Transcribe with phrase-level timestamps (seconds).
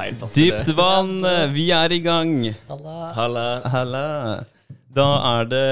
[0.00, 0.38] feil plass.
[0.38, 1.12] Dypt vann,
[1.54, 2.34] vi er i gang.
[2.70, 2.96] Halla.
[3.18, 3.46] Halla.
[3.76, 4.06] Halla.
[4.90, 5.66] Da er det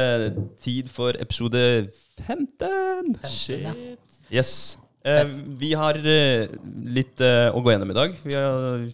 [0.62, 1.88] tid for episode
[2.22, 3.16] 15.
[3.26, 3.98] Shit.
[4.30, 4.76] Yes.
[5.02, 5.24] Eh,
[5.58, 6.46] vi har eh,
[6.92, 8.14] litt eh, å gå gjennom i dag.
[8.22, 8.84] Vi har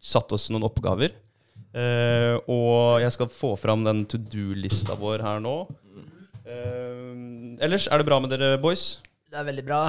[0.00, 1.14] satt oss noen oppgaver.
[1.70, 5.56] Eh, og jeg skal få fram den to do-lista vår her nå.
[6.44, 7.12] Eh,
[7.62, 8.98] ellers, er det bra med dere, boys?
[9.30, 9.84] Det er veldig bra.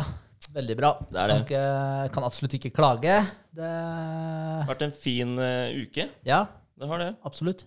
[0.56, 0.90] Veldig bra.
[1.08, 1.36] Det er det.
[1.36, 3.18] Kan, ikke, kan absolutt ikke klage.
[3.56, 6.10] Det har Vært en fin uh, uke.
[6.28, 6.42] Ja,
[6.80, 7.10] Det har det.
[7.28, 7.66] absolutt.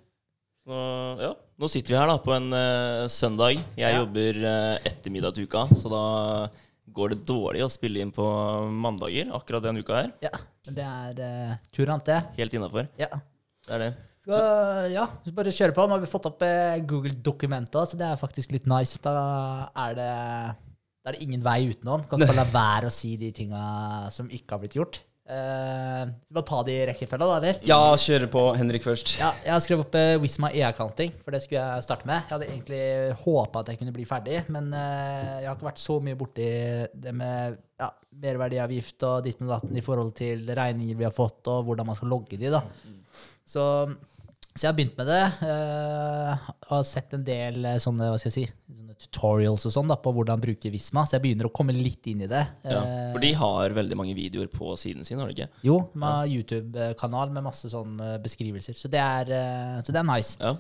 [0.69, 0.77] Nå,
[1.21, 1.33] ja.
[1.61, 3.59] Nå sitter vi her da på en uh, søndag.
[3.77, 4.01] Jeg Ja.
[4.03, 6.05] jobber uh, ettermiddag til uka, så da
[6.95, 8.25] går det dårlig å spille inn på
[8.71, 10.11] mandager akkurat den uka her.
[10.25, 10.31] Ja,
[10.67, 12.21] men det er uh, turant, det.
[12.39, 12.89] Helt innafor.
[13.01, 13.09] Ja.
[13.65, 13.93] Det er det.
[14.25, 14.41] Så,
[14.89, 15.85] ja, så bare kjøre på.
[15.85, 18.97] Nå har vi fått opp eh, Google-dokumenter, så det er faktisk litt nice.
[19.05, 19.13] Da
[19.85, 20.07] er det,
[21.05, 22.07] da er det ingen vei utenom.
[22.09, 23.65] Kan ikke la være å si de tinga
[24.15, 25.03] som ikke har blitt gjort.
[25.25, 27.59] Uh, vi må ta de i rekkefølge, da, eller?
[27.65, 29.15] Ja, kjøre på Henrik først.
[29.17, 32.27] Ja, jeg har skrevet opp uh, Wisma e-accounting, for det skulle jeg starte med.
[32.27, 32.81] Jeg hadde egentlig
[33.23, 36.49] håpa at jeg kunne bli ferdig, men uh, jeg har ikke vært så mye borti
[37.07, 37.89] det med ja,
[38.25, 42.01] merverdiavgift og ditten og datten i forhold til regninger vi har fått, og hvordan man
[42.01, 42.65] skal logge de, da.
[43.49, 43.65] Så,
[44.55, 45.23] så jeg har begynt med det.
[45.43, 48.45] Uh, har sett en del eh, sånne, hva skal jeg si,
[48.95, 52.07] sånne tutorials og sånn da, på hvordan bruke Visma, så jeg begynner å komme litt
[52.11, 52.45] inn i det.
[52.63, 52.81] Ja.
[52.83, 55.65] Eh, For de har veldig mange videoer på siden sin, har de ikke?
[55.67, 60.09] jo, de har YouTube-kanal med masse sånne beskrivelser, så det er, eh, så det er
[60.09, 60.39] nice.
[60.41, 60.55] Ja.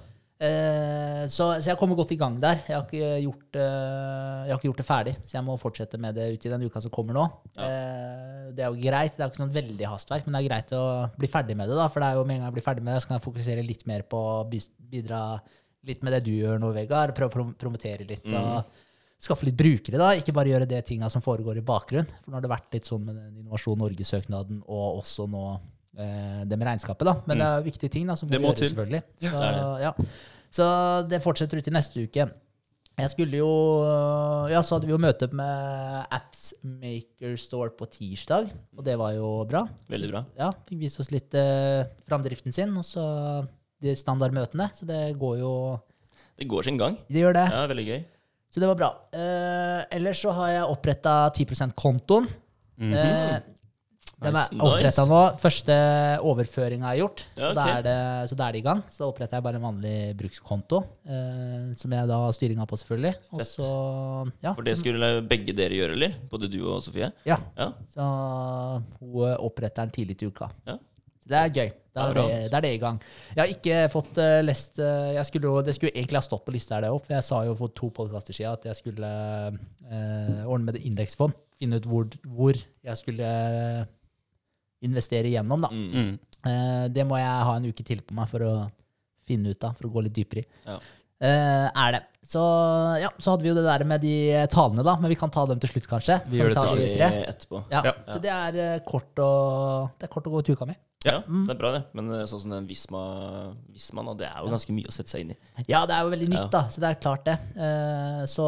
[0.44, 2.60] Eh, så, så jeg kommer godt i gang der.
[2.68, 6.00] Jeg har, ikke gjort, eh, jeg har ikke gjort det ferdig, så jeg må fortsette
[6.02, 7.24] med det ut i den uka som kommer nå.
[7.56, 9.16] Eh, det er jo greit.
[9.16, 10.84] Det er jo ikke sånn veldig hastverk, men det er greit å
[11.18, 11.78] bli ferdig med det.
[11.80, 13.18] da, For det er jo med en gang jeg blir ferdig med det, så kan
[13.18, 15.20] jeg fokusere litt mer på å bidra
[15.84, 17.14] litt med det du gjør nå, Vegard.
[17.16, 18.26] Prøve å prom promotere litt.
[18.32, 18.82] og
[19.24, 20.10] Skaffe litt brukere, da.
[20.18, 22.08] Ikke bare gjøre det tinga som foregår i bakgrunn.
[22.20, 25.44] For nå har det vært litt sånn med den Innovasjon Norge-søknaden og også nå
[25.96, 27.14] eh, det med regnskapet, da.
[27.24, 29.00] Men det er viktige ting da, som må gjøres, selvfølgelig.
[29.24, 29.44] Så,
[29.80, 29.94] ja.
[30.54, 30.64] Så
[31.10, 32.28] det fortsetter ut i neste uke.
[32.94, 33.48] Jeg skulle jo
[34.52, 39.16] Ja, så hadde vi jo møte med Apps Maker Store på tirsdag, og det var
[39.16, 39.64] jo bra.
[39.90, 40.22] Veldig bra.
[40.38, 43.04] Ja, fikk vist oss litt eh, framdriften sin, og så
[43.82, 44.68] de standardmøtene.
[44.78, 45.52] Så det går jo
[46.38, 46.96] Det går sin gang.
[47.10, 47.48] Det gjør det.
[47.50, 48.04] Ja, veldig gøy.
[48.54, 48.90] Så det var bra.
[49.10, 52.28] Eh, ellers så har jeg oppretta 10 %-kontoen.
[52.78, 53.40] eh,
[54.22, 55.20] den er oppretta nå.
[55.42, 55.74] Første
[56.22, 57.72] overføringa er gjort, Ja, så, da ok.
[57.74, 57.96] er det,
[58.30, 58.82] så da er det i gang.
[58.90, 62.78] Så da oppretter jeg bare en vanlig brukskonto, eh, som jeg da har styringa på,
[62.80, 63.14] selvfølgelig.
[63.34, 63.68] Og så,
[64.44, 66.14] ja, For det skulle begge dere gjøre, eller?
[66.30, 67.10] Både du og Sofie?
[67.26, 67.72] ja, Ja.
[67.92, 68.08] så
[69.00, 70.50] hun oppretter den tidlig til uka.
[70.66, 70.78] Ja.
[71.24, 71.70] Så det er gøy.
[71.94, 72.96] Da er det, da er det i gang.
[73.36, 76.50] Jeg har ikke fått uh, lest uh, jeg skulle Det skulle egentlig ha stått på
[76.52, 76.90] lista her, det.
[77.06, 79.10] For jeg sa jo for to podkaster siden at jeg skulle
[79.54, 81.32] uh, ordne med det indeksfond.
[81.56, 83.28] Finne ut hvor, hvor jeg skulle
[84.84, 85.70] investere igjennom, da.
[85.72, 86.18] Mm.
[86.44, 88.54] Eh, det må jeg ha en uke til på meg for å
[89.24, 90.48] finne ut av, for å gå litt dypere i.
[90.68, 90.78] Ja.
[91.24, 92.00] Uh, er det.
[92.26, 92.40] Så
[93.00, 94.14] ja, så hadde vi jo det der med de
[94.52, 94.96] talene, da.
[95.00, 96.18] Men vi kan ta dem til slutt, kanskje.
[96.26, 96.54] Vi Kan gjør
[96.90, 97.62] det etterpå.
[97.70, 97.92] Ja, Ja.
[98.08, 99.30] Så det er, eh, kort å,
[100.00, 100.76] det er kort å gå til uka mi.
[101.04, 101.46] Ja, Mm.
[101.46, 101.82] det er bra, det.
[101.92, 105.10] Men eh, sånn som den Visma, Visma nå, det er jo ganske mye å sette
[105.12, 105.36] seg inn i.
[105.68, 106.48] Ja, det er jo veldig nytt, Ja.
[106.48, 106.62] da.
[106.68, 107.38] Så det er klart, det.
[107.56, 108.46] Uh, så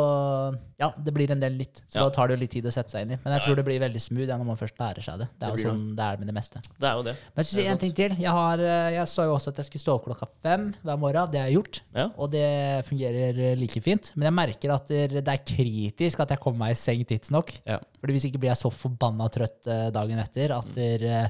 [0.81, 1.83] ja, det blir en del nytt.
[1.89, 2.05] Så Ja.
[2.05, 3.19] da tar det jo litt tid å sette seg inn i.
[3.25, 3.47] Men jeg Ja.
[3.47, 5.29] tror det blir veldig smooth ja, når man først lærer seg det.
[5.39, 6.61] Det er Det jo sånn det er med det meste.
[6.81, 7.17] Det er jo det.
[7.37, 8.11] Men jeg er en ting til.
[8.17, 10.99] Jeg, har, eh, jeg sa jo også at jeg skulle stå opp klokka fem hver
[10.99, 11.31] morgen.
[11.31, 11.81] Det har jeg gjort.
[11.95, 12.11] Ja.
[12.19, 14.13] Og det fungerer like fint.
[14.17, 17.53] Men jeg merker at det er kritisk at jeg kommer meg i seng tidsnok.
[17.67, 17.79] Ja.
[18.01, 19.63] Fordi hvis ikke blir jeg så forbanna trøtt
[19.93, 21.29] dagen etter at eh,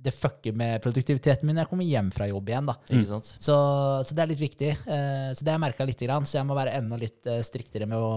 [0.00, 2.68] det fucker med produktiviteten min når jeg kommer hjem fra jobb igjen.
[2.70, 2.76] da.
[3.04, 3.34] Sant?
[3.36, 3.54] Så,
[4.08, 4.70] så det er litt viktig.
[4.86, 6.28] Uh, så det har jeg merka lite grann.
[6.28, 8.12] Så jeg må være enda litt uh, striktere med å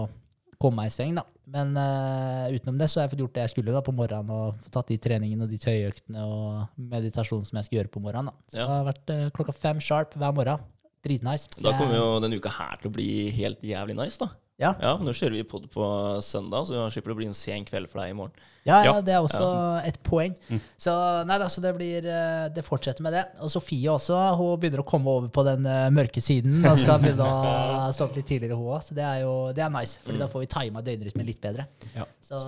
[0.60, 1.26] komme meg i seng, da.
[1.50, 4.30] Men uh, utenom det så har jeg fått gjort det jeg skulle da på morgenen,
[4.32, 8.04] og fått tatt de treningene og de tøyøktene og meditasjonen som jeg skal gjøre på
[8.06, 8.30] morgenen.
[8.32, 8.48] da.
[8.54, 8.64] Så Ja.
[8.70, 10.64] det har vært klokka fem sharp hver morgen.
[11.04, 11.50] Dritnice.
[11.60, 14.30] Da kommer jo denne uka her til å bli helt jævlig nice, da.
[14.62, 14.70] Ja.
[14.78, 15.84] Ja, Nå kjører vi pod på
[16.22, 18.36] søndag, så slipper det å bli en sen kveld for deg i morgen.
[18.64, 19.00] Ja, ja, Ja.
[19.04, 19.46] det er også
[19.84, 20.36] et poeng.
[20.80, 20.92] Så
[21.26, 23.24] nei da, så det blir eh, Det fortsetter med det.
[23.44, 27.02] Og Sofie også, hun begynner å komme over på den eh, mørke siden Hun skal
[27.02, 28.86] begynne å stå opp litt tidligere, hun òg.
[28.86, 31.66] Så det er jo det er nice, Fordi da får vi tima døgnrytmen litt bedre.
[31.98, 32.06] Ja.
[32.24, 32.40] Så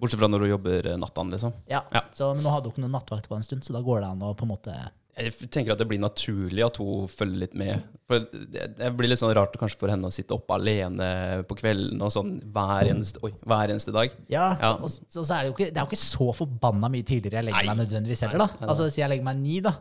[0.00, 1.52] Bortsett fra når du jobber eh, nattene, liksom.
[1.68, 1.82] ja.
[1.92, 2.06] Ja.
[2.14, 4.14] Så, men nå hadde hun ikke noen nattvakt på en stund, så da går det
[4.14, 4.78] an å på en måte
[5.18, 7.82] Jeg tenker at det blir naturlig at hun følger litt med.
[8.08, 11.08] For det, det blir litt sånn rart kanskje for henne å sitte oppe alene
[11.50, 14.14] på kvelden og sånn hver eneste, oi, hver eneste dag.
[14.32, 14.72] Ja, Ja.
[14.78, 17.40] og så, så er det jo ikke Det er jo ikke så forbanna mye tidligere
[17.42, 17.74] jeg legger Nei.
[17.74, 18.48] meg nødvendigvis heller, da.
[18.70, 19.74] Altså hvis jeg legger meg ni, da.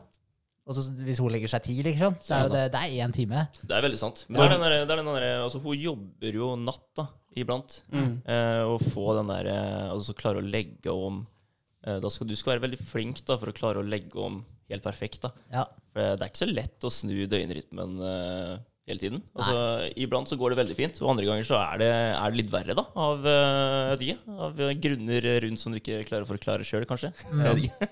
[0.69, 3.13] Og så hvis hun legger seg ti, liksom, så er jo det, det er én
[3.15, 3.47] time.
[3.63, 4.25] Det er veldig sant.
[4.29, 7.07] Men det er den der, det er den der, altså, hun jobber jo natt da,
[7.41, 7.79] iblant.
[7.89, 8.11] Mm.
[8.29, 11.23] Eh, og få den der eh, Altså klare å legge om
[11.87, 14.41] Eh, Da skal du skal være veldig flink da, for å klare å legge om
[14.69, 15.21] helt perfekt.
[15.25, 15.33] da.
[15.53, 15.67] Ja.
[15.93, 18.57] For det er ikke så lett å snu døgnrytmen uh,
[18.89, 19.21] hele tiden.
[19.37, 19.55] Altså,
[20.01, 22.51] Iblant så går det veldig fint, og andre ganger så er det, er det litt
[22.53, 22.83] verre, da.
[23.05, 27.11] Av, uh, de, av eh, grunner rundt som du ikke klarer å forklare sjøl, kanskje.
[27.29, 27.45] Mm.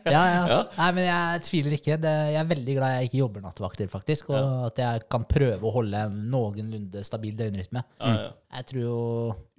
[0.10, 0.44] Ja, ja.
[0.58, 0.60] Ja.
[0.78, 2.00] Nei, men jeg tviler ikke.
[2.02, 4.32] Det, jeg er veldig glad jeg ikke jobber nattevakter, faktisk.
[4.34, 7.84] Og at jeg kan prøve å holde en noenlunde stabil døgnrytme.
[8.00, 8.30] Ja, ja.
[8.58, 9.00] Jeg tror jo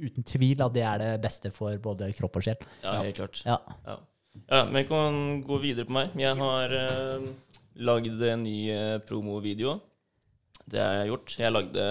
[0.09, 2.63] uten tvil at det er det beste for både kropp og sjel.
[2.83, 3.43] ja, helt klart.
[3.47, 3.61] Ja.
[4.47, 4.61] Ja.
[4.61, 6.15] ja, men jeg kan gå videre på meg.
[6.19, 7.27] Jeg har uh,
[7.89, 9.79] lagd en ny uh, promovideo.
[10.69, 11.35] Det har jeg gjort.
[11.41, 11.85] Jeg lagde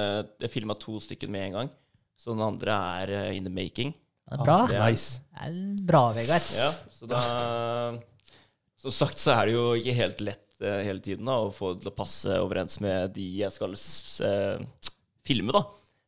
[0.44, 1.72] Jeg filma to stykker med en gang.
[2.18, 3.94] Så den andre er uh, in the making.
[4.28, 4.58] Det er bra.
[4.68, 5.22] Det er- Nice.
[5.32, 6.50] Det er bra, Vegard.
[6.58, 7.22] Ja, så da
[8.78, 11.84] Som sagt så er det jo ikke helt lett hele tiden da, å få det
[11.84, 13.76] til å passe overens med de jeg skal
[15.28, 15.62] filme, da.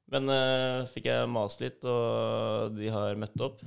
[0.10, 3.62] Men uh, fikk jeg mast litt, og de har møtt opp.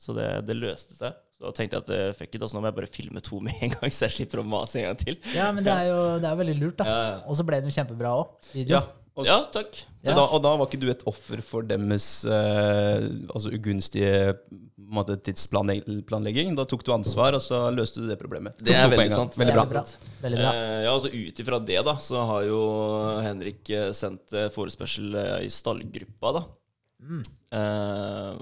[0.00, 1.16] Så det, det løste seg.
[1.40, 3.38] Så da tenkte jeg at eh, fuck it, altså, nå må jeg bare filme to
[3.40, 5.16] med en gang, så jeg slipper å mase en gang til.
[5.32, 6.96] Ja, men det er jo det er veldig lurt, da.
[7.24, 8.50] Og så ble den jo kjempebra òg.
[8.60, 8.82] Ja,
[9.16, 9.72] og, Ja, takk.
[10.04, 10.14] Ja.
[10.16, 14.36] da, og da var ikke du et offer for deres eh, altså ugunstige
[14.90, 16.54] måte, tidsplanlegging.
[16.58, 18.60] Da tok du ansvar, og så løste du det problemet.
[18.60, 19.36] Det er veldig sant.
[19.40, 19.66] Veldig bra.
[19.72, 19.82] Bra.
[20.22, 20.52] Veldig bra.
[20.54, 22.62] Eh, ja, altså Ut ifra det, da, så har jo
[23.24, 26.46] Henrik eh, sendt eh, forespørsel i stallgruppa, da.
[27.00, 27.22] Mm.
[27.56, 28.40] Eh,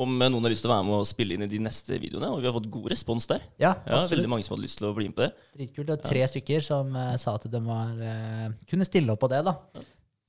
[0.00, 2.32] om noen har lyst til å være med og spille inn i de neste videoene.
[2.32, 3.46] Og vi har fått god respons der.
[3.60, 4.02] Ja, Ja.
[4.10, 5.30] Veldig mange som hadde lyst til å bli med på det.
[5.58, 5.94] Dritkult.
[5.94, 9.42] Og tre stykker som uh, sa at de var, uh, kunne stille opp på det,
[9.46, 9.54] da.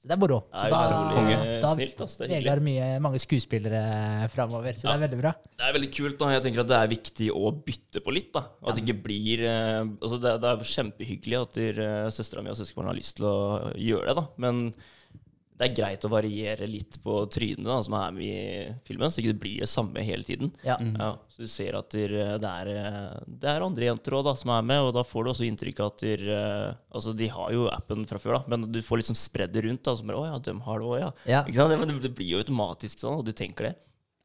[0.01, 0.38] Så det er moro.
[0.50, 2.00] Det Så da, utrolig da snilt.
[2.01, 2.31] Det er.
[2.31, 3.81] Vegard mye, mange skuespillere
[4.33, 5.33] framover, så det er veldig bra.
[5.45, 6.15] Det er veldig kult.
[6.17, 8.31] da Jeg tenker at det er viktig å bytte på litt.
[8.33, 12.50] da At det ikke blir uh, altså det, det er kjempehyggelig at uh, søstera mi
[12.50, 13.38] og søskenbarnet har lyst til å
[13.77, 14.65] gjøre det, da men
[15.61, 19.33] det er greit å variere litt på trynene som er med i filmen, så ikke
[19.35, 20.49] det blir det samme hele tiden.
[20.65, 20.79] Ja.
[20.81, 24.33] Ja, så du ser at der, det, er, eh, det er andre jenter også, da,
[24.41, 27.29] som er med, og da får du også inntrykk av at der, eh, altså, De
[27.29, 29.83] har jo appen fra før, da, men du får liksom spredd det rundt.
[29.85, 31.13] da, som bare, å ja, de har det også, ja.
[31.35, 31.45] Ja.
[31.45, 31.85] Ikke sant?
[31.85, 33.75] Det, det blir jo automatisk sånn, og du tenker det.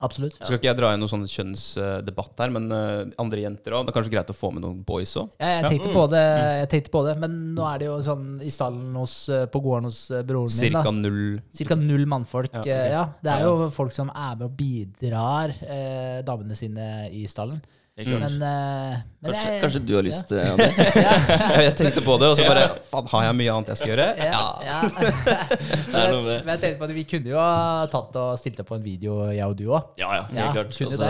[0.05, 0.35] Absolutt.
[0.37, 3.87] Så skal ikke jeg dra inn noen sånn kjønnsdebatt her, men eh, andre jenter òg.
[3.87, 5.31] Det er kanskje greit å få med noen boys òg.
[5.41, 6.25] Ja, jeg tenkte, på det,
[6.61, 9.63] jeg tenkte på det, men nå er det jo sånn i stallen hos, eh, på
[9.65, 10.59] gården hos eh, broren min.
[10.59, 10.93] Cirka da.
[10.99, 11.23] null
[11.61, 12.53] Cirka null mannfolk.
[12.53, 12.93] Ja, okay.
[12.93, 17.65] ja, det er jo folk som er med og bidrar eh, damene sine i stallen.
[17.97, 20.37] Men, uh, men Kanskje, jeg- kanskje du har lyst, ja.
[20.37, 20.67] det?
[20.69, 21.63] André?
[21.65, 24.09] Jeg tenkte på det, og så bare Faen, har jeg mye annet jeg skal gjøre?
[24.21, 24.81] Ja, ja.
[25.95, 26.43] Det er noe med.
[26.45, 28.85] Men jeg tenkte på at vi kunne jo ha tatt og stilt opp på en
[28.85, 29.95] video, jeg og du òg.
[30.03, 30.77] Ja, ja, helt klart.
[30.91, 31.09] Altså,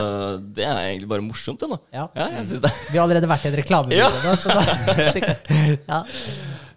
[0.54, 1.80] det er egentlig bare morsomt, det, da.
[1.98, 2.04] Ja.
[2.20, 2.72] Ja, jeg synes det.
[2.92, 4.62] Vi har allerede vært i en reklamevideo nå, så da
[5.90, 6.00] ja.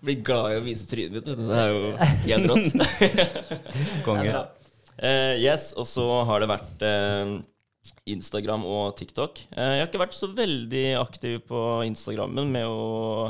[0.09, 1.29] Blir glad i å vise trynet mitt.
[1.37, 1.93] Det er jo
[2.25, 2.67] helt rått.
[4.09, 4.41] Konge.
[4.99, 7.37] Uh, yes, og så har det vært eh,
[8.09, 9.39] Instagram og TikTok.
[9.51, 13.29] Eh, jeg har ikke vært så veldig aktiv på Instagrammen med å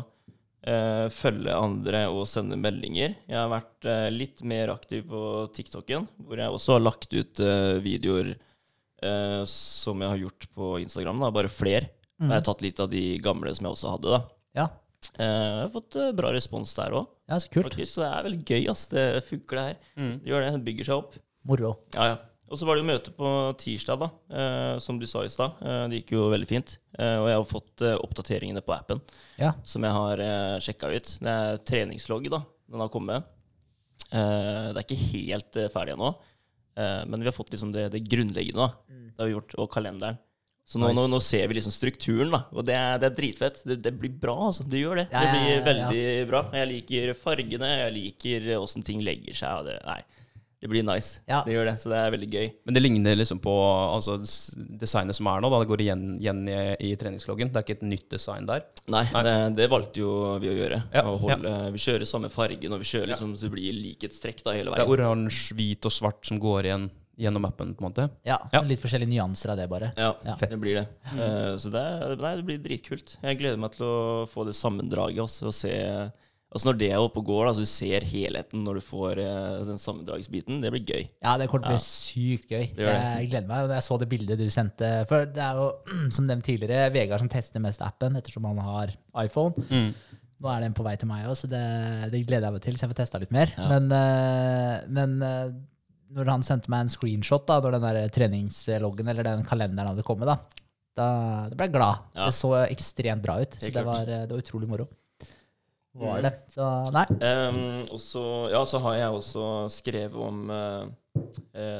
[0.63, 3.15] eh, følge andre og sende meldinger.
[3.27, 5.23] Jeg har vært eh, litt mer aktiv på
[5.55, 7.41] TikToken, hvor jeg også har lagt ut
[7.85, 11.25] videoer eh, som jeg har gjort på Instagram.
[11.25, 11.91] Da, bare flere.
[12.19, 14.17] Jeg har tatt litt av de gamle som jeg også hadde.
[14.17, 14.21] da.
[14.59, 14.69] ja.
[15.15, 17.07] Eh, jeg har fått bra respons der òg.
[17.31, 17.69] Ja, så kult.
[17.69, 18.65] Faktisk, så det er veldig gøy.
[18.71, 18.87] ass.
[18.91, 19.77] Det funker, det her.
[20.19, 20.49] Det gjør det.
[20.57, 21.15] Det bygger seg opp.
[21.47, 21.71] Moro.
[21.95, 22.17] Ja, ja.
[22.49, 25.59] Og så var det jo møte på tirsdag, da, eh, som du sa i stad.
[25.61, 26.77] Eh, det gikk jo veldig fint.
[26.97, 29.01] Eh, og jeg har fått oppdateringene på appen
[29.37, 29.51] Ja.
[29.63, 31.11] som jeg har eh, sjekka ut.
[31.21, 32.41] Det er treningslogg, da.
[32.69, 33.23] Den har kommet.
[34.09, 34.17] Det
[34.73, 36.13] er ikke helt ferdig ennå,
[36.79, 38.65] men vi har fått liksom det, det grunnleggende.
[38.65, 38.71] da.
[38.89, 39.05] Mm.
[39.13, 40.17] Det har vi gjort, Og kalenderen.
[40.69, 40.95] Så nå, Nice.
[40.97, 42.43] nå, nå ser vi liksom strukturen, da.
[42.53, 43.61] Og det er, det er dritfett.
[43.65, 44.65] Det, det blir bra, altså.
[44.69, 45.05] Det gjør det.
[45.11, 45.63] Ja, Det blir ja.
[45.65, 46.41] veldig bra.
[46.53, 49.63] Jeg liker fargene, jeg liker åssen ting legger seg.
[49.63, 49.99] Og det, nei,
[50.61, 51.21] det blir nice.
[51.29, 51.41] Ja.
[51.45, 51.75] Det gjør det.
[51.79, 52.47] Så det er veldig gøy.
[52.67, 53.53] Men det ligner liksom på
[53.95, 54.17] altså,
[54.81, 55.49] designet som er nå.
[55.53, 55.59] Da.
[55.63, 56.57] Det går igjen, igjen i,
[56.89, 57.51] i treningsloggen.
[57.53, 58.65] Det er ikke et nytt design der.
[58.91, 60.11] Nei, Det, det valgte jo
[60.43, 60.81] vi å gjøre.
[60.93, 64.43] Ja, Å holde, Vi kjører samme fargen, og vi kjører liksom, så det blir likhetstrekk
[64.43, 66.89] da hele Det er oransje, hvit og svart som går igjen
[67.19, 67.73] gjennom appen.
[67.75, 68.61] på en måte Ja, Ja.
[68.63, 69.93] Litt forskjellige nyanser av det, bare.
[69.97, 70.35] Ja, Ja.
[70.39, 70.87] det blir det.
[71.15, 71.83] Eh, så det,
[72.19, 73.17] nei, det blir dritkult.
[73.23, 75.19] Jeg gleder meg til å få det sammendraget.
[75.23, 75.71] også, og se,
[76.49, 79.21] altså Når det er oppe og går, da, så du ser helheten når du får
[79.21, 81.03] eh, den sammendragsbiten, det blir gøy.
[81.21, 82.65] Ja, det kommer til å bli sykt gøy.
[82.73, 83.09] Det gjør det.
[83.21, 83.73] Jeg gleder meg.
[83.75, 84.91] Jeg så det bildet du sendte.
[85.11, 85.67] For det er jo,
[86.15, 89.67] som nevnt tidligere, Vegard som tester mest appen, ettersom han har iPhone.
[89.69, 89.91] Mm.
[90.39, 91.65] Nå er den på vei til meg òg, så det,
[92.13, 93.51] det gleder jeg meg til, så jeg får testa litt mer.
[93.69, 95.51] Men, eh, men eh,
[96.15, 100.07] når han sendte meg en screenshot, da, når den der treningsloggen eller den kalenderen hadde
[100.07, 100.63] kommet, da,
[100.97, 101.09] da,
[101.51, 102.07] da ble jeg glad.
[102.15, 102.29] Ja.
[102.31, 103.59] Det så ekstremt bra ut.
[103.59, 104.87] Så det var, det var utrolig moro.
[105.95, 106.23] Var Mm.
[106.23, 106.33] det.
[106.53, 107.05] Så nei.
[107.09, 110.85] Um, og så, ja, så har jeg også skrevet om eh,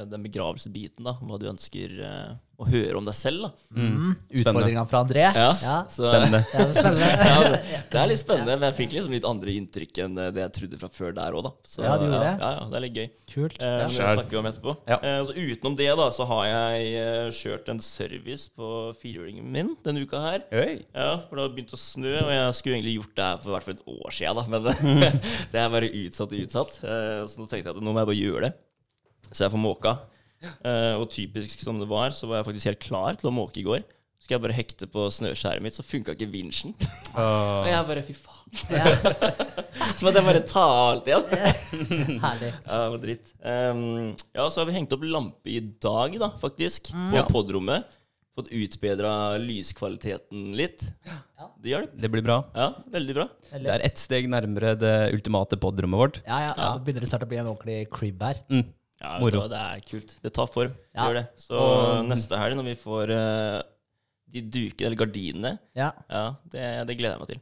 [0.10, 1.14] den begravelsesbiten, da.
[1.22, 3.50] Hva du ønsker eh, å høre om deg selv, da.
[3.78, 4.08] Mm.
[4.42, 5.22] Utfordringa fra André.
[5.24, 5.76] Ja, Ja.
[5.88, 6.42] så- Spennende.
[6.52, 7.10] Ja, det er spennende.
[7.30, 7.60] ja, det,
[7.94, 10.80] det er litt spennende, men jeg fikk liksom litt andre inntrykk enn det jeg trodde
[10.82, 11.52] fra før der òg, da.
[11.64, 12.34] Så, Ja, du gjorde ja, det?
[12.44, 13.08] Ja, ja, det er litt gøy.
[13.36, 13.58] Kult.
[13.62, 13.88] Eh, Ja.
[13.88, 14.76] det snakker vi om etterpå.
[14.92, 14.98] Ja.
[15.00, 19.76] Eh, så utenom det, da, så har jeg eh, kjørt en service på firehjulingen min
[19.86, 20.44] denne uka her.
[20.52, 20.84] Øy.
[20.94, 23.56] Ja, for det har begynt å snø, og jeg skulle egentlig gjort det her for
[23.56, 24.48] hvert fall et år siden, da.
[24.50, 25.14] Men det,
[25.54, 26.82] det er bare utsatt og utsatt.
[26.84, 28.58] Eh, så nå tenkte jeg at nå må jeg bare gjøre det.
[29.32, 29.98] Så jeg får måka.
[30.42, 33.60] Eh, og typisk som det var, så var jeg faktisk helt klar til å måke
[33.60, 33.84] i går.
[34.20, 36.74] Så skal jeg bare hekte på snøskjæret mitt, så funka ikke vinsjen.
[37.16, 38.36] Og jeg bare fy faen.
[38.74, 38.82] Ja.
[39.94, 41.26] Så måtte jeg bare ta alt igjen.
[42.24, 42.50] Herlig.
[42.66, 43.30] Ja, det var dritt.
[43.46, 43.84] Um,
[44.34, 46.90] ja, så har vi hengt opp lampe i dag, da, faktisk.
[46.96, 47.26] På Ja.
[47.30, 47.86] podrommet.
[48.40, 49.12] Fått utbedra
[49.42, 50.88] lyskvaliteten litt.
[51.62, 52.02] Det gjør det.
[52.02, 52.40] Det blir bra.
[52.56, 53.28] Ja, veldig bra.
[53.52, 56.20] Det er ett steg nærmere det ultimate podrommet vårt.
[56.26, 56.70] Ja, ja, ja.
[56.82, 58.40] Begynner det snart å bli en ordentlig crib her.
[58.50, 58.64] Mm.
[59.00, 59.46] Ja, Moro.
[59.48, 60.16] Det er kult.
[60.24, 60.74] Det tar form.
[60.96, 61.06] Ja.
[61.08, 61.26] Gjør det.
[61.40, 63.62] Så Og- neste helg, når vi får uh,
[64.30, 67.40] de dukene, eller gardinene, Ja, ja, det, det gleder jeg meg til.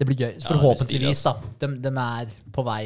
[0.00, 0.34] Det blir gøy.
[0.44, 1.32] Forhåpentligvis, da.
[1.60, 2.84] De, de er på vei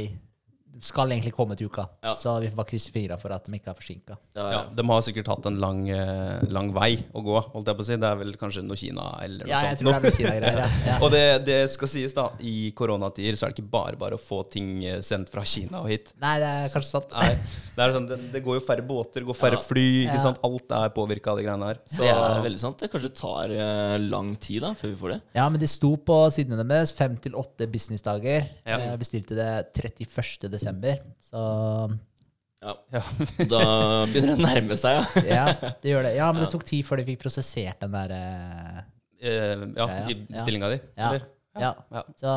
[0.83, 1.85] Skal egentlig komme til uka.
[2.02, 2.14] Ja.
[2.19, 4.16] Så vi får bare krysse fingra for at de ikke er forsinka.
[4.35, 7.76] Ja, Ja, de har sikkert hatt en lang, eh, lang vei å gå, holdt jeg
[7.76, 7.97] på å si.
[7.97, 9.87] Det er vel kanskje noe Kina eller noe Ja, jeg sånt.
[9.87, 10.69] tror det er noe.
[10.88, 10.99] Ja.
[11.00, 14.21] Og det, det skal sies, da, i koronatider så er det ikke bare bare å
[14.21, 16.11] få ting eh, sendt fra Kina og hit.
[16.21, 17.14] Nei, det er kanskje sant.
[17.14, 17.31] Nei,
[17.76, 19.62] det, er sånn, det, det går jo færre båter, det går færre Ja.
[19.62, 19.87] fly.
[20.09, 20.25] ikke Ja.
[20.26, 20.43] sant?
[20.43, 21.78] Alt er påvirka av de greiene her.
[21.87, 22.78] Så Det er veldig sant.
[22.78, 25.21] Det kanskje tar eh, lang tid da, før vi får det.
[25.38, 28.49] Ja, men det sto på sidene deres fem til åtte businessdager.
[28.66, 28.78] Ja.
[28.90, 30.50] Jeg bestilte det 31.
[30.50, 30.63] desember.
[31.25, 31.44] Så
[32.64, 32.73] Ja.
[32.94, 33.02] Ja.
[33.50, 33.61] Da
[34.09, 35.25] begynner det å nærme seg, ja.
[35.28, 36.12] ja, det gjør det.
[36.16, 38.78] Ja, men det tok tid før de fikk prosessert den der eh,
[39.21, 40.04] eh, ja, Ja, ja.
[40.09, 40.78] i bestillinga di.
[40.97, 41.11] Ja.
[41.11, 41.26] eller?
[41.61, 41.71] Ja.
[41.92, 42.02] Ja.
[42.18, 42.30] Så,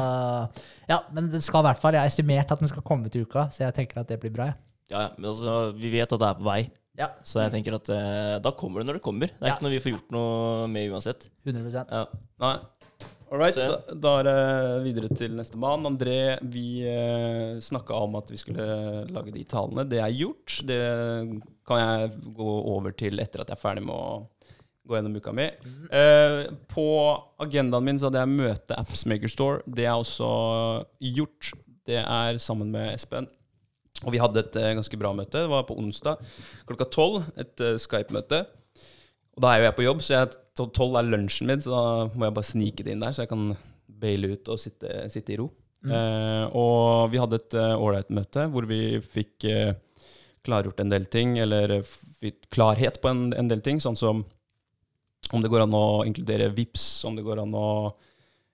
[0.91, 3.23] ja, men den skal i hvert fall Jeg har estimert at den skal komme til
[3.25, 4.49] uka, så jeg tenker at det blir bra.
[4.91, 4.99] Ja.
[4.99, 6.59] ja men altså, vi vet at det er på vei.
[6.97, 9.29] Ja, Så jeg tenker at eh, da kommer det når det kommer.
[9.29, 9.55] Det er Ja.
[9.55, 11.27] ikke noe vi får gjort noe med uansett.
[11.45, 12.03] 100% Ja.
[12.41, 12.55] Nei.
[13.27, 15.83] All right, da, da er det videre til neste mann.
[15.89, 18.67] André, vi eh, snakka om at vi skulle
[19.11, 19.83] lage de talene.
[19.89, 20.61] Det er gjort.
[20.67, 20.79] Det
[21.67, 24.21] kan jeg gå over til etter at jeg er ferdig med å
[24.87, 25.49] gå gjennom uka mi.
[25.91, 26.37] Eh,
[26.71, 26.87] på
[27.43, 29.59] agendaen min så hadde jeg møte Appsmaker Store.
[29.67, 30.29] Det er også
[31.17, 31.51] gjort.
[31.87, 33.27] Det er sammen med Espen.
[34.05, 35.41] Og vi hadde et eh, ganske bra møte.
[35.43, 36.21] Det var på onsdag
[36.69, 37.27] klokka tolv.
[37.39, 38.45] Et eh, Skype-møte.
[39.37, 41.71] Og da er jo jeg på jobb, så jeg, to- tolv er lunsjen min, så
[41.73, 41.81] da
[42.17, 43.51] må jeg bare snike det inn der, så jeg kan
[44.01, 45.51] baile ut og sitte, sitte i ro.
[45.87, 49.75] Eh, og vi hadde et ålreit møte hvor vi fikk uh,
[50.47, 54.23] klargjort en del ting, eller eh, fikk klarhet på en, en del ting, sånn som
[55.33, 57.67] om det går an å inkludere VIPS, om det går an å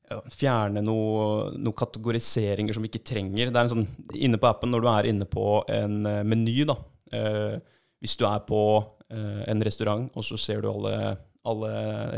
[0.09, 3.51] ja, fjerne noen noe kategoriseringer som vi ikke trenger.
[3.51, 3.85] Det er en sånn,
[4.17, 6.77] Inne på appen, når du er inne på en eh, meny, da
[7.13, 7.55] eh,
[8.03, 11.13] Hvis du er på eh, en restaurant, og så ser du alle,
[11.47, 11.73] alle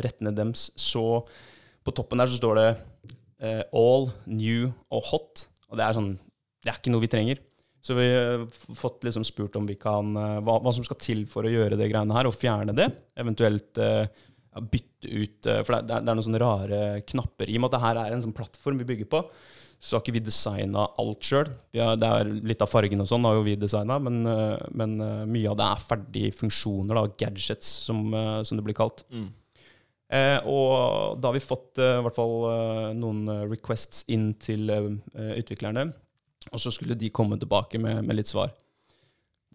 [0.06, 1.24] rettene deres, så
[1.86, 2.70] på toppen der så står det
[3.46, 5.46] eh, all, new og hot.
[5.70, 6.16] Og det er sånn
[6.66, 7.42] Det er ikke noe vi trenger.
[7.86, 11.26] Så vi har fått liksom spurt om vi kan eh, hva, hva som skal til
[11.30, 12.90] for å gjøre det greiene her, og fjerne det.
[13.22, 14.08] Eventuelt eh,
[14.56, 17.52] bytte ut eh, For det er, det er noen sånne rare knapper.
[17.52, 19.22] I og med at det her er en sånn plattform vi bygger på,
[19.80, 21.50] så har ikke vi designa alt sjøl.
[21.72, 25.26] Det er litt av fargen og sånn har jo vi designa, men, eh, men eh,
[25.30, 29.04] mye av det er ferdige funksjoner, da, gadgets, som, eh, som det blir kalt.
[29.14, 29.28] Mm.
[30.16, 32.36] Eh, og da har vi fått eh, hvert fall
[32.98, 34.92] noen requests inn til eh,
[35.42, 35.90] utviklerne,
[36.52, 38.54] og så skulle de komme tilbake med, med litt svar.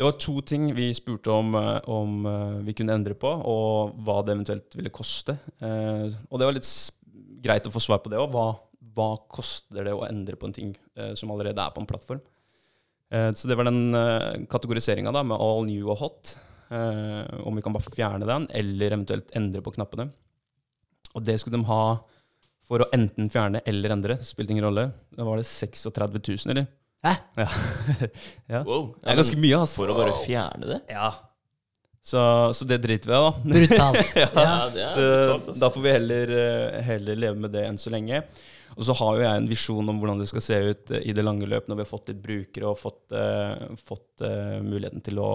[0.01, 1.53] Det var to ting vi spurte om,
[1.93, 2.23] om
[2.65, 5.35] vi kunne endre på, og hva det eventuelt ville koste.
[5.61, 6.71] Eh, og det var litt
[7.45, 8.33] greit å få svar på det òg.
[8.97, 12.21] Hva, koster det å endre på en ting eh, som allerede er på en plattform?
[13.11, 16.35] Eh, så det var den eh, kategoriseringa med all new og hot.
[16.71, 20.09] Eh, om vi kan bare fjerne den, eller eventuelt endre på knappene.
[21.15, 21.83] Og det skulle de ha
[22.71, 24.19] for å enten fjerne eller endre.
[24.23, 24.85] Spilte ingen rolle.
[25.17, 26.69] Da var det 36 000, eller?
[27.03, 27.15] Hæ?
[27.41, 27.49] Ja.
[28.55, 28.61] ja.
[28.67, 28.93] Wow.
[29.01, 29.81] Det er ganske mye, altså.
[29.81, 30.79] For å bare fjerne det?
[30.93, 31.09] Ja.
[32.01, 32.21] Så,
[32.57, 33.33] så det driter vi i, da.
[33.55, 34.13] Brutalt.
[34.23, 34.55] Ja, Ja.
[34.73, 35.59] det er Så brutalt, ass.
[35.65, 38.23] da får vi heller, eh, heller leve med det enn så lenge.
[38.77, 41.15] Og så har jo jeg en visjon om hvordan det skal se ut eh, i
[41.17, 45.03] det lange løp når vi har fått litt brukere og fått, uh, fått uh, muligheten
[45.05, 45.31] til å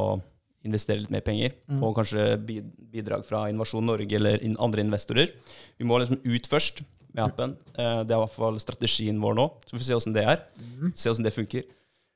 [0.65, 1.53] investere litt mer penger.
[1.69, 1.81] Mm.
[1.85, 5.35] Og kanskje bidrag fra Innovasjon Norge eller andre investorer.
[5.77, 6.81] Vi må liksom ut først
[7.13, 7.53] med appen.
[7.77, 9.45] Eh, det er i hvert fall strategien vår nå.
[9.67, 10.41] Så får vi se åssen det er.
[10.57, 10.95] Mm.
[10.97, 11.67] Se åssen det funker.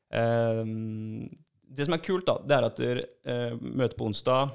[0.09, 4.49] Det som er kult, da, det er at dere møter på onsdag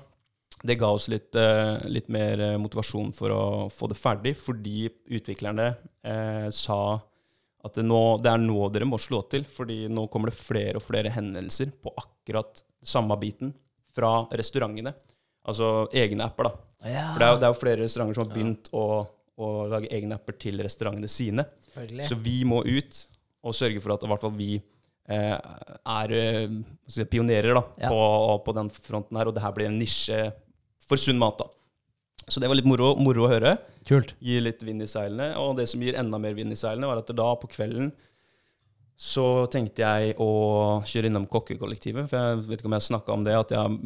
[0.64, 3.42] det ga oss litt, eh, litt mer eh, motivasjon for å
[3.72, 5.66] få det ferdig, fordi utviklerne
[6.02, 6.78] eh, sa
[7.64, 10.76] at det, nå, det er nå dere må slå til, fordi nå kommer det flere
[10.80, 13.52] og flere hendelser på akkurat samme biten.
[13.94, 14.90] fra restaurantene.
[15.46, 16.88] Altså egne apper, da.
[16.90, 18.84] Ja, For det er, det er jo flere restauranter som har begynt å,
[19.38, 21.44] å lage egne apper til restaurantene sine.
[22.08, 22.98] Så vi må ut
[23.44, 25.36] og sørge for at i hvert fall vi eh,
[25.94, 26.56] er eh,
[26.90, 27.92] si, pionerer da, Ja.
[27.92, 28.02] på,
[28.48, 30.18] på den fronten her, og det her blir en nisje
[30.88, 31.38] for sunn mat.
[31.40, 31.50] da.
[32.28, 33.56] Så det var litt moro, moro å høre.
[33.88, 34.14] Kult.
[34.24, 35.34] Gi litt vind i seilene.
[35.42, 37.92] Og det som gir enda mer vind i seilene, var at da på kvelden
[39.04, 40.30] så tenkte jeg å
[40.86, 42.08] kjøre innom kokkekollektivet.
[42.08, 43.76] For jeg vet ikke om jeg snakka om det, at jeg har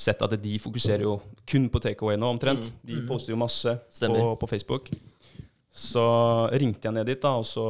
[0.00, 1.16] sett at de fokuserer jo
[1.48, 2.68] kun på takeaway nå, omtrent.
[2.86, 4.92] De poster jo masse på, på Facebook.
[5.70, 6.04] Så
[6.60, 7.64] ringte jeg ned dit, da, og så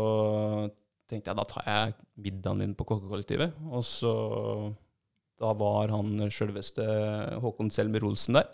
[1.11, 1.97] tenkte jeg da tar jeg
[2.27, 3.57] middagen min på kokkekollektivet.
[3.71, 4.15] Og så
[5.41, 6.85] Da var han sjølveste
[7.41, 8.51] Håkon Selmer Olsen der.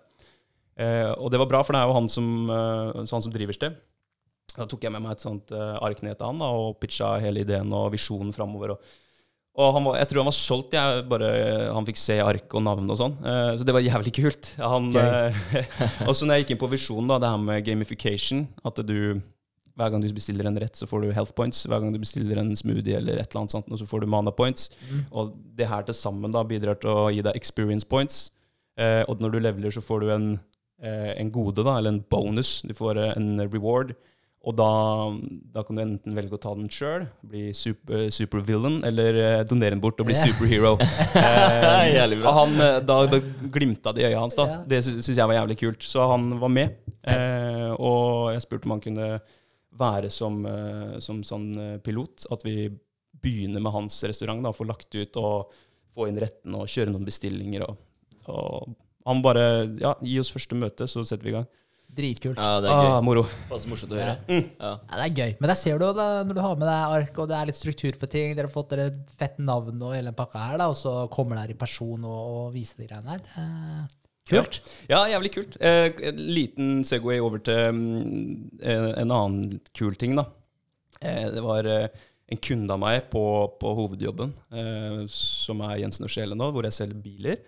[0.76, 3.56] Eh, og det var bra, for det er jo han som, eh, han som driver
[3.56, 3.78] sted.
[4.56, 7.16] Da tok jeg med meg et sånt eh, ark ned til han da, og pitcha
[7.20, 8.74] hele ideen og visjonen framover.
[8.76, 8.94] Og,
[9.56, 10.76] og han var, jeg tror han var solgt.
[10.76, 11.30] Jeg bare,
[11.76, 13.16] han fikk se ark og navn og sånn.
[13.20, 14.52] Eh, så det var jævlig kult.
[14.60, 15.40] Han, eh,
[16.08, 18.98] og så når jeg gikk inn på visjonen, da, det her med gamification, at du
[19.76, 21.66] hver gang du bestiller en rett, så får du health points.
[21.68, 24.32] Hver gang du bestiller en smoothie eller et eller annet sånt, så får du mana
[24.32, 24.70] points.
[25.12, 28.30] Og det her til sammen da bidrar til å gi deg experience points.
[28.80, 30.40] Eh, og når du leveler, så får du en, eh,
[30.82, 32.60] en gode, da, eller en bonus.
[32.66, 33.94] Du får eh, en reward.
[34.46, 34.66] Og da,
[35.56, 39.74] da kan du enten velge å ta den sjøl, bli super, supervillain, eller eh, donere
[39.74, 40.76] den bort og bli superhero.
[41.16, 43.18] Eh, han, eh, da, da
[43.52, 44.36] glimta det i øya hans.
[44.38, 44.60] da.
[44.68, 45.86] Det syns jeg var jævlig kult.
[45.86, 46.76] Så han var med.
[47.02, 49.08] Eh, og jeg spurte om han kunne
[49.80, 52.28] være som, eh, som sånn eh, pilot.
[52.34, 52.68] At vi
[53.22, 55.54] begynner med hans restaurant, da, få lagt ut og
[55.96, 57.66] få inn retten og kjøre noen bestillinger.
[57.66, 57.80] Og,
[58.30, 59.46] og han bare
[59.80, 61.48] Ja, gi oss første møte, så setter vi i gang.
[61.96, 62.36] Dritkult.
[62.36, 62.90] Ja, det er gøy.
[62.92, 63.22] Ah, moro.
[63.48, 64.16] Passe morsomt å høre.
[64.28, 64.48] Mm.
[64.58, 64.72] Ja.
[64.74, 65.36] Ja, det er gøy.
[65.40, 67.58] Men der ser du da, når du har med deg ark, og det er litt
[67.58, 70.58] struktur på ting, dere har fått dere et fett navn og hele den pakka her,
[70.60, 73.22] da, og så kommer dere i person og, og viser de greiene her.
[74.26, 74.60] Det kult.
[74.90, 75.56] Ja, jævlig kult.
[75.62, 80.26] Eh, en liten Segway over til mm, en, en annen kul ting, da.
[81.00, 81.88] Eh, det var eh,
[82.34, 83.22] en kunde av meg på,
[83.60, 87.40] på hovedjobben, eh, som er Jensen og Sjele nå, hvor jeg selger biler.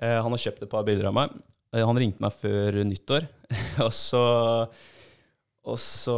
[0.00, 1.36] Eh, han har kjøpt et par bilder av meg.
[1.74, 3.28] Eh, han ringte meg før nyttår,
[3.86, 4.24] og så
[5.60, 6.16] Og så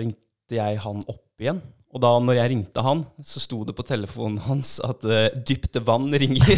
[0.00, 1.60] ringte jeg han opp igjen.
[1.92, 5.76] Og da når jeg ringte han, så sto det på telefonen hans at uh, 'dypt
[5.84, 6.56] vann' ringer.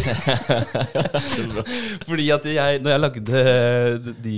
[2.07, 3.41] Fordi at jeg, når jeg lagde
[4.23, 4.37] de,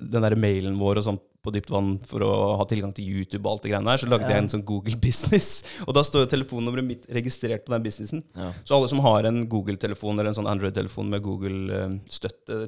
[0.00, 3.44] den der mailen vår og sånn på dypt vann for å ha tilgang til YouTube
[3.46, 5.62] og alt det greiene der, så lagde jeg en sånn Google Business.
[5.86, 8.24] Og da står jo telefonnummeret mitt registrert på den businessen.
[8.36, 8.50] Ja.
[8.64, 12.60] Så alle som har en Google-telefon eller en sånn Android-telefon med Google-støtte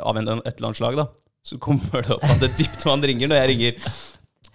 [0.00, 1.08] av en, et eller annet slag, da,
[1.44, 3.96] så kommer det opp at det dypt vann ringer når jeg ringer.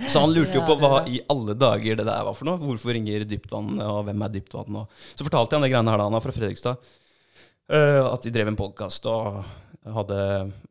[0.07, 2.61] Så han lurte jo på hva i alle dager det der var for noe.
[2.61, 4.79] Hvorfor ringer dyptvann, og hvem er dyptvann?
[4.79, 6.89] Og så fortalte jeg han det greiene her da han var fra Fredrikstad.
[7.69, 9.43] Eh, at de drev en podkast og
[9.89, 10.19] hadde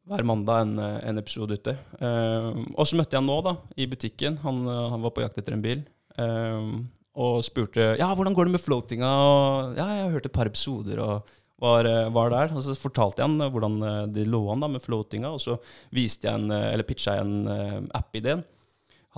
[0.09, 1.75] hver mandag en, en episode ute.
[2.01, 4.39] Uh, og så møtte jeg han nå, da, i butikken.
[4.45, 5.83] Han, eh, han var på jakt etter en bil.
[6.19, 6.85] Uh,
[7.19, 9.09] og spurte ja, hvordan går det med floatinga.
[9.09, 12.55] Og, ja, jeg har hørt et par episoder og var, var der.
[12.55, 15.57] Og så fortalte jeg han hvordan det lå an da med floatinga, og så
[15.95, 18.45] viste jeg en, eller pitcha jeg en app-ideen.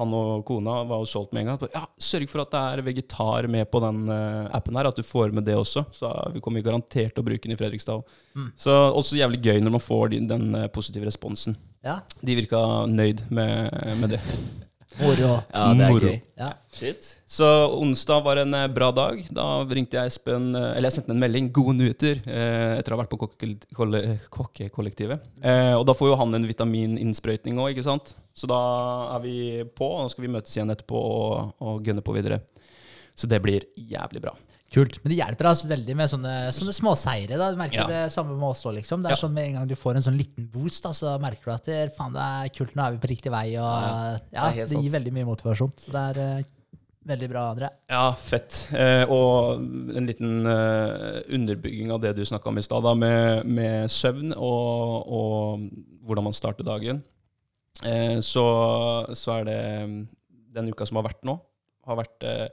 [0.01, 1.75] Han og kona var jo solgt med en gang.
[1.75, 5.05] Ja, Sørg for at det er vegetar med på den eh, appen her, at du
[5.07, 5.85] får med det også.
[5.95, 8.17] Så vi kommer garantert til å bruke den i Fredrikstad.
[8.57, 11.59] Så også jævlig gøy når man får den, den eh, positive responsen.
[11.85, 12.01] Ja.
[12.25, 14.25] De virka nøyd med, med det.
[15.01, 15.31] Moro.
[15.53, 16.11] ja, det er Moro.
[16.11, 16.21] gøy.
[16.41, 16.49] Ja.
[16.73, 17.07] Shit.
[17.31, 19.23] Så onsdag var en eh, bra dag.
[19.35, 21.49] Da ringte jeg Espen eh, Eller jeg sendte en melding.
[21.53, 25.21] 'Gode nyheter' eh, etter å ha vært på kokke- kolle- kokkekollektivet.
[25.43, 28.15] Eh, og da får jo han en vitamininnsprøytning òg, ikke sant.
[28.35, 28.61] Så da
[29.17, 32.41] er vi på, og nå skal vi møtes igjen etterpå og, og gunne på videre.
[33.17, 34.33] Så det blir jævlig bra.
[34.71, 35.01] Kult.
[35.03, 37.35] Men det hjelper oss veldig med sånne, sånne små seire.
[37.41, 37.49] Da.
[37.51, 37.87] Du merker Ja.
[37.91, 39.03] det samme med oss òg, liksom.
[39.03, 39.21] Det er Ja.
[39.27, 41.65] sånn Med en gang du får en sånn liten boost, da, så merker du at
[41.65, 43.57] det, faen, det er kult, nå er vi på riktig vei.
[43.57, 45.73] Og, ja, det det gir veldig mye motivasjon.
[45.77, 46.43] Så det er uh,
[47.07, 47.71] veldig bra, André.
[47.91, 48.69] Ja, fett.
[48.73, 49.59] Eh, og
[49.97, 55.11] en liten uh, underbygging av det du snakka om i stad, med, med søvn og,
[55.11, 55.71] og
[56.07, 57.03] hvordan man starter dagen.
[57.85, 58.45] Eh, så,
[59.17, 59.61] så er det
[60.55, 61.41] den uka som har vært nå,
[61.87, 62.49] har vært eh,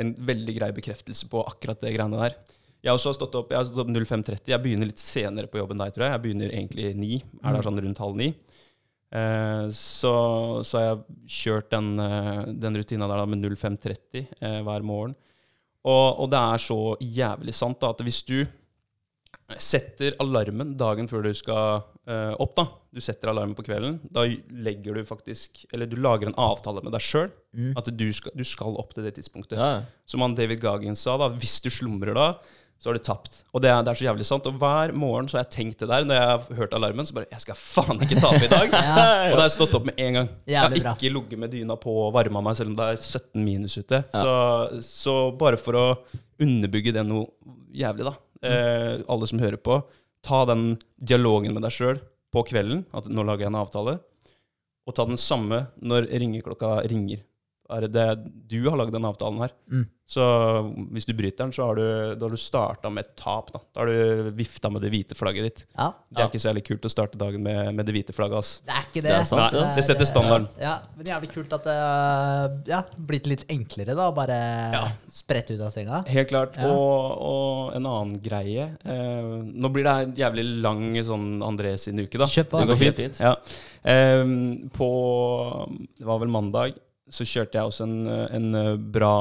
[0.00, 2.36] en veldig grei bekreftelse på akkurat det greiene der.
[2.82, 4.48] Jeg har stått opp, jeg har stått opp 05.30.
[4.50, 6.14] Jeg begynner litt senere på jobben der, tror jeg.
[6.16, 7.12] Jeg begynner egentlig ni.
[7.42, 8.32] Er der sånn rundt halv ni.
[9.12, 10.14] Eh, så,
[10.64, 15.14] så har jeg kjørt den, eh, den rutina der da med 05.30 eh, hver morgen.
[15.82, 18.40] Og, og det er så jævlig sant da, at hvis du
[19.60, 24.00] setter alarmen dagen før du skal eh, opp, da Du setter alarmen på kvelden.
[24.12, 27.30] Da legger du faktisk Eller du lager en avtale med deg sjøl.
[27.52, 27.74] Mm.
[27.78, 29.58] At du skal, du skal opp til det tidspunktet.
[29.60, 29.84] Ja.
[30.08, 32.28] Som han David Gagin sa, da, hvis du slumrer da,
[32.82, 33.36] så har du tapt.
[33.54, 34.46] Og det er, det er så jævlig sant.
[34.50, 37.06] Og hver morgen så har jeg tenkt det der når jeg har hørt alarmen.
[37.06, 38.72] Så bare Jeg skal faen ikke tape i dag.
[38.72, 40.32] Og da har jeg stått opp med en gang.
[40.50, 40.96] Jeg har bra.
[40.96, 44.02] ikke ligget med dyna på og varma meg selv om det er 17 minus ute.
[44.10, 44.34] Så,
[44.88, 45.86] så bare for å
[46.42, 47.28] underbygge det noe
[47.70, 48.16] jævlig, da.
[48.42, 49.78] Eh, alle som hører på,
[50.22, 52.00] ta den dialogen med deg sjøl
[52.32, 52.84] på kvelden.
[52.94, 53.98] At nå lager jeg en avtale.
[54.86, 57.22] Og ta den samme når ringeklokka ringer.
[57.72, 58.06] Er det,
[58.52, 59.52] du har lagd den avtalen her.
[59.72, 59.88] Mm.
[60.12, 60.20] Så
[60.92, 61.84] hvis du bryter den, så har du,
[62.20, 63.48] da har du starta med et tap.
[63.54, 63.60] Da.
[63.72, 65.62] da har du vifta med det hvite flagget ditt.
[65.78, 68.42] Ja, Det er ikke så jævlig kult å starte dagen med, med det hvite flagget.
[68.42, 68.50] ass.
[68.66, 69.08] det er ikke det.
[69.08, 69.78] Det er sant, Nei, ass.
[69.78, 70.48] det setter standarden.
[70.60, 72.82] Ja, men jævlig kult at det har ja,
[73.12, 74.10] blitt litt enklere, da.
[74.12, 74.38] Bare
[74.74, 74.84] Ja.
[75.08, 76.02] sprette ut av senga.
[76.12, 76.60] Helt klart.
[76.60, 76.68] Ja.
[76.68, 81.96] Og, og en annen greie eh, Nå blir det en jævlig lang sånn André sin
[82.04, 82.28] uke, da.
[82.28, 82.66] Kjøp av.
[82.66, 83.00] Det går fint.
[83.00, 83.22] fint.
[83.22, 83.36] Ja.
[83.88, 84.88] Em, på
[85.98, 86.76] Det var vel mandag,
[87.12, 89.14] så kjørte jeg også en, en eh, bra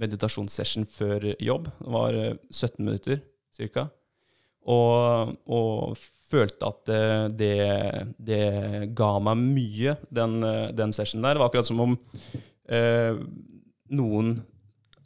[0.00, 1.68] meditasjonssession før jobb.
[1.80, 3.20] Det var eh, 17 minutter
[3.56, 3.88] ca.
[4.70, 5.98] Og, og
[6.30, 7.56] følte at eh, det,
[8.20, 8.44] det
[8.96, 11.36] ga meg mye, den, eh, den sessionen der.
[11.36, 11.96] Det var akkurat som om
[12.70, 13.18] eh,
[13.96, 14.38] noen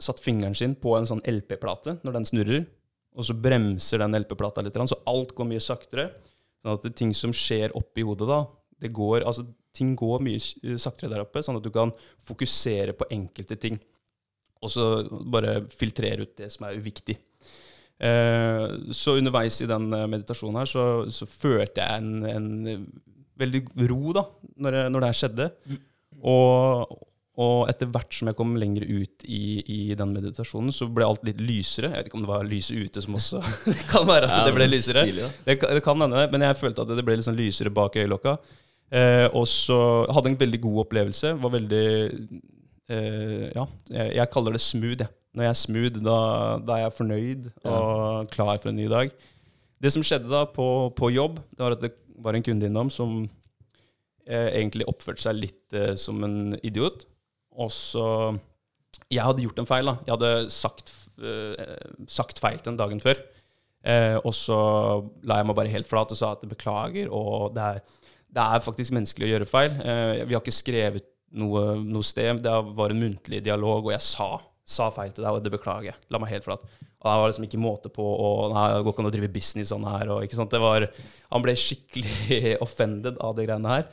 [0.01, 2.65] satt fingeren sin på en sånn LP-plate når den snurrer,
[3.15, 6.09] og så bremser den LP-plata litt, så alt går mye saktere.
[6.59, 8.41] Sånn at det, ting som skjer oppi hodet da,
[8.83, 11.91] det går, altså ting går mye saktere der oppe, sånn at du kan
[12.25, 13.77] fokusere på enkelte ting.
[14.63, 14.85] Og så
[15.29, 17.17] bare filtrere ut det som er uviktig.
[17.99, 22.87] Eh, så underveis i den eh, meditasjonen her, så, så følte jeg en, en
[23.39, 23.61] veldig
[23.91, 24.25] ro da,
[24.57, 25.47] når, det- når det her skjedde.
[26.25, 26.95] Og,
[27.45, 29.41] og etter hvert som jeg kom lenger ut i,
[29.75, 31.91] i den meditasjonen, så ble alt litt lysere.
[31.91, 34.43] Jeg vet ikke om det var lyset ute som også Det kan være at Ja,
[34.47, 35.03] det ble lysere.
[35.07, 35.31] stilig.
[35.47, 37.99] Det, kan- det kan hende, men jeg følte at det ble litt sånn lysere bak
[38.01, 38.37] øyelokka.
[38.93, 39.77] Eh, og så
[40.13, 41.33] hadde en veldig god opplevelse.
[41.41, 41.85] Var veldig
[42.89, 45.01] eh, Ja, jeg, jeg kaller det smooth.
[45.05, 45.11] Jeg.
[45.35, 46.17] Når jeg er smooth, da,
[46.63, 49.09] da er jeg fornøyd og klar for en ny dag.
[49.83, 51.91] Det som skjedde da på, på jobb, det var at det
[52.23, 53.17] var en kunde innom som
[54.23, 57.03] eh, egentlig oppførte seg litt eh, som en idiot.
[57.55, 58.05] Og så
[59.11, 59.85] Jeg hadde gjort en feil.
[59.91, 59.97] da.
[60.07, 61.75] Jeg hadde sagt, eh,
[62.07, 63.19] sagt feil den dagen før.
[63.85, 64.55] Eh, og så
[65.27, 67.11] la jeg meg bare helt flat og sa at beklager.
[67.11, 67.83] Og det er,
[68.35, 69.77] det er faktisk menneskelig å gjøre feil.
[69.79, 71.07] Eh, vi har ikke skrevet
[71.39, 72.41] noe, noe sted.
[72.43, 74.27] Det var en muntlig dialog, og jeg sa,
[74.67, 76.01] sa feil til deg, og det beklager jeg.
[76.11, 76.65] La meg helt flat.
[77.05, 79.31] Og det var liksom ikke måte på og Nei, det går ikke an å drive
[79.31, 80.11] business sånn her.
[80.11, 80.51] Og, ikke sant?
[80.51, 80.87] Det var,
[81.31, 83.89] han ble skikkelig offended av de greiene her.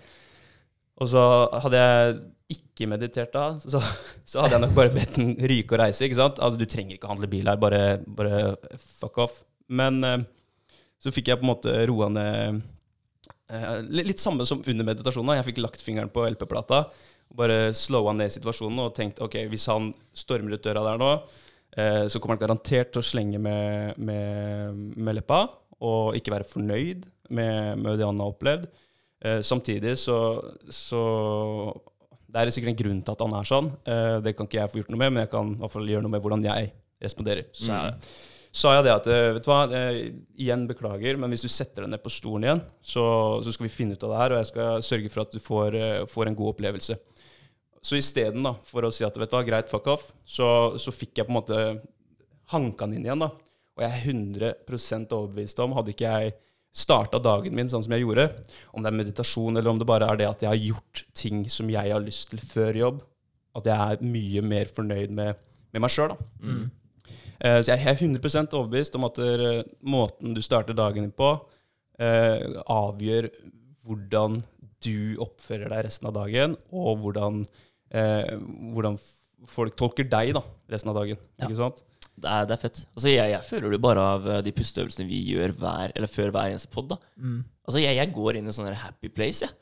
[1.02, 1.22] Og så
[1.62, 2.20] hadde jeg
[2.52, 3.80] ikke meditert da, så,
[4.28, 6.04] så hadde jeg nok bare bedt den ryke og reise.
[6.04, 6.42] ikke sant?
[6.42, 8.42] Altså, Du trenger ikke handle bil her, bare, bare
[8.76, 9.40] fuck off.
[9.72, 10.20] Men eh,
[11.00, 12.62] så fikk jeg på en måte roa ned
[13.88, 15.36] litt, litt samme som under meditasjonen.
[15.38, 16.84] Jeg fikk lagt fingeren på LP-plata.
[17.36, 21.12] Bare slowa ned situasjonen og tenkt ok, hvis han stormer ut døra der nå,
[21.76, 25.46] eh, så kommer han garantert til å slenge med, med, med leppa
[25.82, 28.68] og ikke være fornøyd med, med det han har opplevd.
[29.24, 30.18] Eh, samtidig så,
[30.68, 31.02] så
[32.26, 33.72] Det er sikkert en grunn til at han er sånn.
[33.86, 35.90] Eh, det kan ikke jeg få gjort noe med, men jeg kan i hvert fall
[35.94, 36.70] gjøre noe med hvordan jeg
[37.02, 37.48] responderer.
[37.56, 38.04] Så mm.
[38.52, 40.10] Sa jeg det at eh, Vet du hva, jeg,
[40.44, 43.04] igjen beklager, men hvis du setter deg ned på stolen igjen, så,
[43.44, 45.40] så skal vi finne ut av det her, og jeg skal sørge for at du
[45.40, 46.98] får, eh, får en god opplevelse.
[47.82, 50.46] Så isteden for å si at vet du hva, greit, fuck off, så,
[50.78, 51.62] så fikk jeg på en måte
[52.52, 53.24] hanka den inn igjen.
[53.24, 53.32] da.
[53.72, 56.34] Og jeg er 100 overbevist om, hadde ikke jeg
[56.72, 58.28] starta dagen min sånn som jeg gjorde,
[58.72, 61.42] om det er meditasjon eller om det bare er det at jeg har gjort ting
[61.52, 63.02] som jeg har lyst til før jobb,
[63.58, 66.14] at jeg er mye mer fornøyd med, med meg sjøl.
[66.16, 66.70] Eh,
[67.62, 71.32] så jeg er 100 overbevist om at eh, måten du starter dagen din på,
[71.98, 73.28] eh, avgjør
[73.86, 74.38] hvordan
[74.82, 77.42] du oppfører deg resten av dagen, og hvordan,
[77.94, 78.34] eh,
[78.74, 78.98] hvordan
[79.50, 81.18] folk tolker deg da, resten av dagen.
[81.38, 81.48] Ja.
[81.48, 81.82] Ikke sant?
[82.12, 82.82] Det er, det er fett.
[82.92, 86.32] Altså, jeg, jeg føler det bare av eh, de pusteøvelsene vi gjør hver, eller før
[86.34, 86.94] hver eneste pod.
[87.16, 87.40] Mm.
[87.64, 89.58] Altså, jeg, jeg går inn i en sånn happy place, jeg.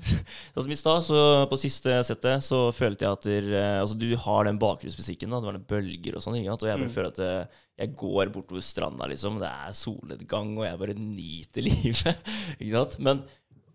[0.54, 1.18] Sånn som i stad, så
[1.50, 5.30] på siste settet, så følte jeg at der, eh, altså, du har den bakgrunnsmusikken.
[5.30, 6.38] Det var noen bølger og sånn.
[6.40, 9.38] Og jeg bare føler at eh, jeg går bortover stranda, liksom.
[9.42, 12.32] Det er solnedgang, og jeg bare nyter livet.
[12.58, 12.96] ikke sant?
[13.04, 13.22] Men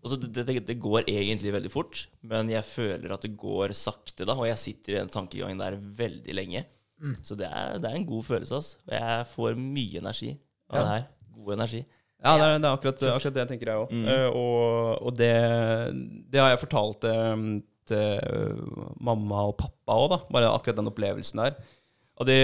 [0.02, 4.26] altså, det, det, det går egentlig veldig fort, men jeg føler at det går sakte,
[4.28, 4.36] da.
[4.36, 6.66] Og jeg sitter i den tankegangen der veldig lenge.
[7.22, 8.82] Så det er, det er en god følelse, altså.
[8.88, 10.32] Og jeg får mye energi
[10.68, 11.08] av det her.
[11.38, 11.84] God energi.
[12.24, 13.92] Ja, det er, det er akkurat, akkurat det tenker jeg òg.
[14.34, 15.34] og og det,
[16.32, 17.48] det har jeg fortalt um,
[17.88, 18.54] til
[19.00, 20.16] mamma og pappa òg.
[20.34, 21.58] Bare akkurat den opplevelsen der.
[22.18, 22.36] Og det,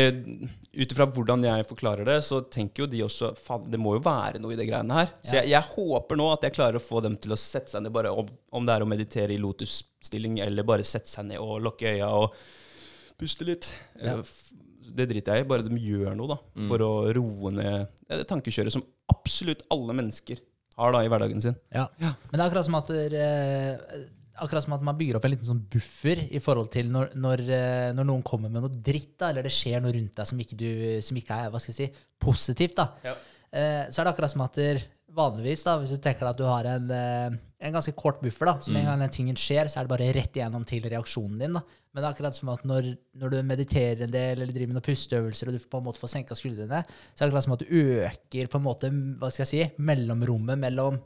[0.79, 4.05] ut ifra hvordan jeg forklarer det, så tenker jo de også Faen, det må jo
[4.05, 5.09] være noe i de greiene her.
[5.19, 7.83] Så jeg, jeg håper nå at jeg klarer å få dem til å sette seg
[7.83, 11.43] ned, bare om, om det er å meditere i lotusstilling, eller bare sette seg ned
[11.43, 12.39] og lukke øya og
[13.19, 13.73] puste litt.
[13.99, 14.21] Ja.
[14.95, 15.49] Det driter jeg i.
[15.49, 16.69] Bare de gjør noe da, Mm.
[16.69, 20.39] for å roe ned ja, det tankekjøret som absolutt alle mennesker
[20.77, 21.55] har da i hverdagen sin.
[21.73, 21.87] Ja.
[22.01, 25.47] Men det er akkurat som at eh, Akkurat som at man bygger opp en liten
[25.47, 29.29] sånn buffer i forhold til når, når, eh, når noen kommer med noe dritt, da,
[29.31, 30.71] eller det skjer noe rundt deg som ikke, du,
[31.07, 32.75] som ikke er hva skal jeg si, positivt.
[32.81, 32.89] da.
[33.07, 33.13] Ja.
[33.55, 34.83] Eh, så er det akkurat som at der,
[35.15, 38.49] vanligvis, da, hvis du tenker deg at du har en, eh, en ganske kort buffer,
[38.51, 40.85] da, så med en gang den tingen skjer, så er det bare rett igjennom til
[40.85, 41.57] reaksjonen din.
[41.57, 41.63] da.
[41.65, 44.79] Men det er akkurat som at når, når du mediterer en del, eller driver med
[44.79, 47.57] noen pusteøvelser, og du på en måte får senka skuldrene, så er det akkurat som
[47.57, 51.01] at du øker på en måte, hva skal jeg si, mellomrommet mellom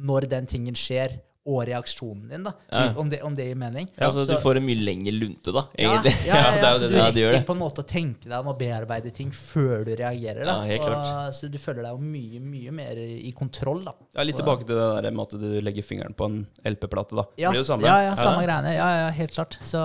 [0.00, 2.50] når den tingen skjer, og reaksjonen din, da.
[2.68, 2.80] Ja.
[3.00, 3.86] Om, det, om det gir mening.
[3.96, 6.12] Ja, altså, Så- du får en mye lengre lunte, da, egentlig.
[6.26, 7.54] Ja, ja, Ja, det er jo så det du det- ja, det gjør rekker på
[7.56, 10.44] en måte å tenke deg om å bearbeide ting før du reagerer.
[10.44, 10.56] Da.
[10.60, 11.08] Ja, helt klart.
[11.08, 13.94] Og, så du føler deg jo mye, mye mer i kontroll, da.
[14.18, 17.16] Ja, litt tilbake til det der med at du legger fingeren på en LP-plate.
[17.16, 17.24] da.
[17.40, 17.88] Ja, Blir det samme?
[17.88, 18.74] ja, ja, samme greiene.
[18.76, 19.56] Ja, ja, helt klart.
[19.64, 19.80] Så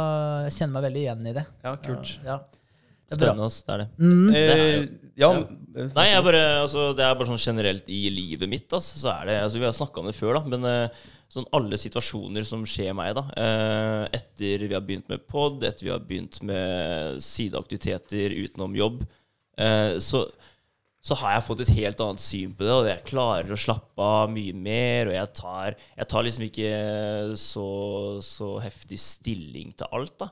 [0.50, 1.46] jeg kjenner meg veldig igjen i det.
[1.63, 2.18] Ja, kult.
[2.26, 2.38] Ja.
[3.06, 3.20] Det er.
[3.22, 3.62] Spennende, ass.
[3.63, 3.89] Det er det.
[4.02, 4.30] Mm.
[4.36, 4.88] Eh,
[5.22, 8.65] ja, eh, Nei, jeg bare, altså, det er bare sånn generelt i livet mitt.
[8.74, 11.48] Altså, så er det, altså, vi har snakka om det før, da, men eh, sånn
[11.58, 15.92] alle situasjoner som skjer meg, da eh, etter vi har begynt med pod, etter vi
[15.94, 19.02] har begynt med sideaktiviteter utenom jobb,
[19.58, 20.22] eh, så,
[21.06, 24.06] så har jeg fått et helt annet syn på det, og jeg klarer å slappe
[24.06, 26.70] av mye mer, og jeg tar, jeg tar liksom ikke
[27.42, 27.68] så,
[28.26, 30.30] så heftig stilling til alt, da.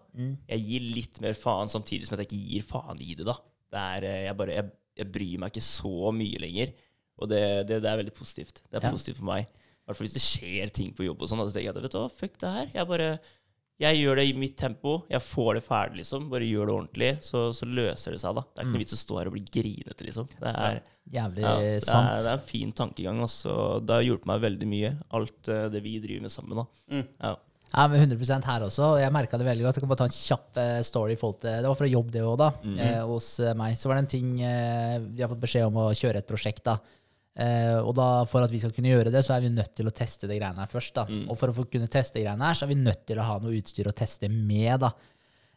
[0.53, 3.35] Jeg gir litt mer faen, samtidig som jeg ikke gir faen i det, da.
[3.73, 6.73] Det er, eh, jeg, bare, jeg, jeg bryr meg ikke så mye lenger.
[7.21, 8.63] Og det, det, det er veldig positivt.
[8.69, 8.91] Det er Ja.
[8.93, 9.45] positivt for meg.
[9.83, 11.43] Hvert fall hvis det skjer ting på jobb og sånn.
[11.43, 12.69] Så tenker jeg at vet du hva, fuck det her.
[12.75, 13.09] Jeg bare
[13.81, 14.99] jeg gjør det i mitt tempo.
[15.11, 16.27] Jeg får det ferdig, liksom.
[16.31, 18.43] Bare gjør det ordentlig, så, så løser det seg, da.
[18.45, 20.27] Det er ikke noe vits å stå her og bli grinete, liksom.
[20.39, 22.11] Det er, Jævlig ja, det er, sant.
[22.13, 23.55] er, det er en fin tankegang, altså.
[23.83, 27.01] Det har hjulpet meg veldig mye, alt eh, det vi driver med sammen, da.
[27.25, 27.33] Ja.
[27.73, 28.85] Ja, men 100 her også.
[28.85, 29.77] og Jeg merka det veldig godt.
[29.79, 32.51] Jeg kan bare ta en kjapp eh, story Det var fra jobb, det òg, da.
[32.77, 33.79] Eh, hos eh, meg.
[33.81, 36.61] Så var det en ting eh, Vi har fått beskjed om å kjøre et prosjekt,
[36.69, 36.77] da.
[37.33, 39.89] Eh, og da, for at vi skal kunne gjøre det, så er vi nødt til
[39.89, 40.93] å teste det greiene her først.
[40.99, 41.07] da.
[41.29, 43.39] Og for å få kunne teste greiene her, så er vi nødt til å ha
[43.41, 44.83] noe utstyr å teste med.
[44.85, 44.93] da.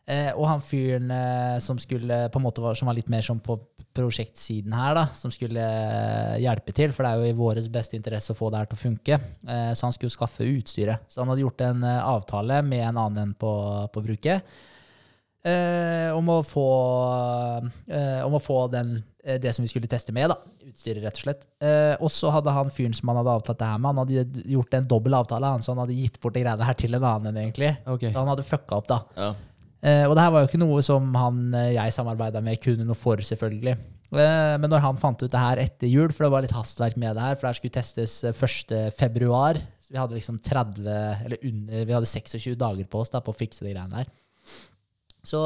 [0.06, 3.24] Eh, og han fyren eh, som skulle på en måte var, som var litt mer
[3.26, 3.56] sånn på
[3.96, 5.64] prosjektsiden her, da, som skulle
[6.38, 8.78] hjelpe til, for det er jo i våres beste interesse å få det her til
[8.78, 11.08] å funke, eh, så han skulle skaffe utstyret.
[11.10, 13.50] Så han hadde gjort en avtale med en annen enn på,
[13.90, 14.46] på bruket
[15.42, 16.68] eh, om å få,
[18.28, 19.00] om å få den,
[19.42, 20.36] det som vi skulle teste med, da.
[20.68, 21.42] Utstyret, rett og slett.
[21.58, 24.46] Eh, og så hadde han fyren som han hadde avtalt det her med, han hadde
[24.54, 27.10] gjort en dobbel avtale, han, så han hadde gitt bort de greiene her til en
[27.10, 27.74] annen egentlig.
[27.84, 28.12] Okay.
[28.14, 29.02] Så han hadde fucka opp, da.
[29.18, 29.34] Ja.
[29.86, 32.86] Eh, og det her var jo ikke noe som han eh, jeg samarbeida med, kunne
[32.86, 33.76] noe for, selvfølgelig.
[34.14, 36.98] Eh, men når han fant ut det her etter jul, for det var litt hastverk
[37.00, 38.94] med det her, for det her skulle testes eh, 1.
[38.96, 40.86] februar, så vi hadde liksom 30,
[41.26, 44.10] eller under, vi hadde 26 dager på oss da, på å fikse de greiene her.
[45.26, 45.40] Så,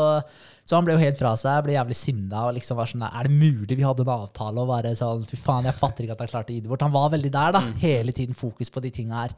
[0.68, 3.28] så han ble jo helt fra seg, ble jævlig sinna og liksom var sånn Er
[3.28, 6.24] det mulig vi hadde en avtale og bare sånn Fy faen, jeg fatter ikke at
[6.26, 6.84] han klarte å gi det bort.
[6.84, 7.64] Han var veldig der, da.
[7.82, 9.34] Hele tiden fokus på de tinga her.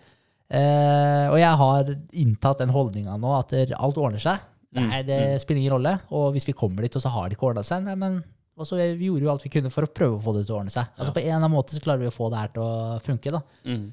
[0.53, 4.43] Eh, og jeg har inntatt den holdninga nå at alt ordner seg.
[4.77, 5.97] Nei, det spiller ingen rolle.
[6.17, 8.69] Og hvis vi kommer dit, og så har det ikke ordna seg nei, men og
[8.69, 10.59] så Vi gjorde jo alt vi kunne for å prøve å få det til å
[10.61, 10.91] ordne seg.
[10.99, 12.99] Altså På en eller annen måte så klarer vi å få det her til å
[13.05, 13.33] funke.
[13.33, 13.41] da.
[13.65, 13.87] Mm.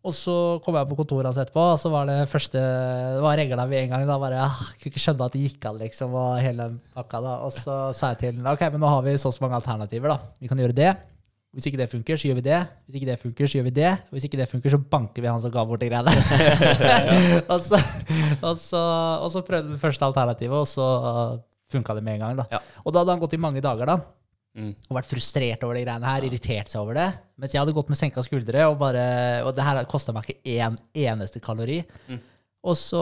[0.00, 0.34] Og så
[0.64, 3.82] kom jeg på kontoret hans etterpå, og så var det første Det var regla med
[3.82, 4.06] en gang.
[4.08, 7.20] da bare, ah, Kunne ikke skjønne at det gikk an, liksom, og hele den pakka.
[7.20, 7.34] da.
[7.44, 9.58] Og så sa jeg til ham ok, men nå har vi så og så mange
[9.60, 10.08] alternativer.
[10.08, 10.18] da.
[10.40, 10.94] Vi kan gjøre det.
[11.52, 12.60] Hvis ikke det funker, så gjør vi det.
[12.86, 13.92] Hvis ikke det funker, så gjør vi det.
[14.10, 16.14] Hvis ikke det funker, så banker vi han som ga bort de greiene.
[17.52, 17.76] og, så,
[18.40, 18.80] og, så,
[19.20, 20.86] og så prøvde vi det første alternativet, og så
[21.70, 22.40] funka det med en gang.
[22.40, 22.48] da.
[22.54, 22.62] Ja.
[22.86, 23.98] Og da hadde han gått i mange dager, da
[24.56, 24.72] Mm.
[24.90, 27.08] og vært frustrert over de greiene her, irritert seg over det.
[27.38, 29.04] Mens jeg hadde gått med senka skuldre, og, bare,
[29.46, 30.74] og det her kosta meg ikke én
[31.06, 31.84] eneste kalori.
[32.60, 32.98] Og, så,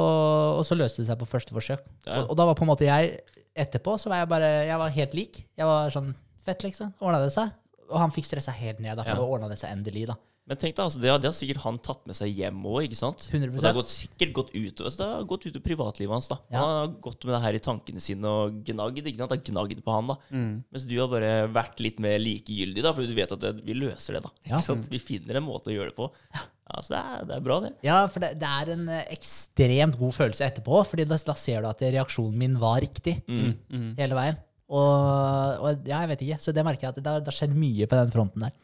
[0.59, 1.81] og så løste det seg på første forsøk.
[2.07, 2.21] Ja.
[2.21, 3.17] Og, og da var på en måte jeg
[3.59, 5.39] Etterpå så var jeg bare Jeg var helt lik.
[5.59, 6.13] Jeg var sånn
[6.47, 6.93] Fett, liksom.
[7.03, 7.51] Ordna det seg.
[7.91, 9.19] Og han fikk stressa helt ned, da, for Ja.
[9.19, 10.07] da ordna det seg endelig.
[10.13, 10.15] da.
[10.49, 12.79] Men tenk deg, altså, det, har, det har sikkert han tatt med seg hjem òg,
[12.87, 13.27] ikke sant?
[13.29, 13.51] 100%.
[13.53, 16.29] Og det har gått, sikkert gått ut altså, Det har gått ut i privatlivet hans.
[16.33, 16.63] da Ja.
[16.63, 19.03] Han har gått med det her i tankene sine og gnagd.
[19.05, 19.35] ikke sant?
[19.35, 22.95] Det har gnagd på han da Mens du har bare vært litt mer likegyldig, da
[22.97, 24.23] fordi du vet at det, vi løser det.
[24.25, 24.55] da Ja.
[24.57, 24.89] Ikke sant?
[24.89, 26.09] Vi finner en måte å gjøre det på.
[26.33, 27.73] Ja, Så det er, det er bra, det.
[27.85, 31.61] Ja, for det, det er en eh, ekstremt god følelse etterpå, Fordi da, da ser
[31.65, 34.41] du at reaksjonen min var riktig hele veien.
[34.69, 36.41] Og, og ja, jeg vet ikke.
[36.45, 38.57] Så det merker jeg at det har skjedd mye på den fronten der.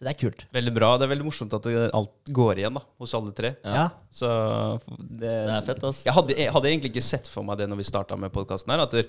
[0.00, 0.42] Så det er kult.
[0.56, 0.88] Veldig bra.
[0.96, 3.50] Det er veldig morsomt at det, alt går igjen da, hos alle tre.
[3.60, 3.82] Ja.
[4.08, 4.28] Så
[4.96, 5.98] det, Det er fett, ass.
[6.06, 8.72] Jeg hadde, jeg hadde egentlig ikke sett for meg det når vi starta med podkasten
[8.72, 9.04] her, at det,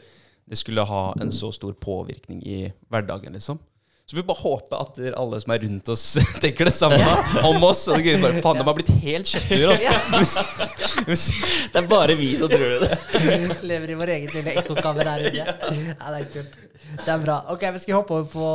[0.60, 2.58] skulle ha en så stor påvirkning i
[2.91, 3.62] hverdagen, liksom.
[4.04, 6.04] Så vi bare håper at alle som er rundt oss,
[6.43, 6.99] tenker det samme
[7.47, 7.86] om oss.
[7.88, 10.43] Og det bare, Faen, de har blitt helt kjøttdyr, altså.
[11.71, 12.99] Det er bare vi som tror det.
[13.71, 15.47] Lever i vår egen lille ekkokammer her inne.
[15.47, 16.60] Ja, det er kult.
[16.91, 17.36] Det er bra.
[17.54, 18.46] Ok, vi skal hoppe over på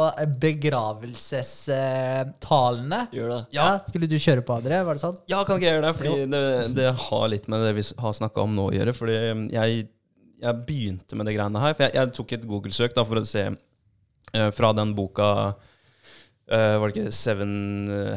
[0.43, 3.01] begravelsestalene.
[3.15, 3.39] Gjør det.
[3.57, 3.67] Ja.
[3.89, 4.77] Skulle du kjøre på, André?
[4.85, 5.19] Var det sånn?
[5.31, 5.97] Ja, kan ikke jeg gjøre det?
[6.01, 6.43] Fordi det,
[6.77, 8.93] det har litt med det vi har snakka om nå å gjøre.
[8.97, 9.17] Fordi
[9.55, 9.69] jeg,
[10.43, 11.73] jeg begynte med det greiene her.
[11.79, 15.29] For jeg, jeg tok et Google-søk da for å se uh, fra den boka
[16.47, 17.51] Uh, Var det ikke 'Seven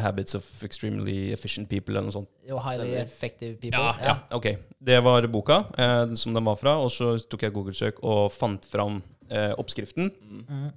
[0.04, 2.30] Habits of Extremely Efficient People' eller noe sånt?
[2.46, 3.02] Jo, highly Eller?
[3.02, 3.82] effective people.
[3.82, 4.54] Ja, ja, ok.
[4.78, 6.78] Det var boka uh, som den var fra.
[6.78, 10.12] Og så tok jeg Google-søk og fant fram eh, oppskriften.
[10.26, 10.68] Mm.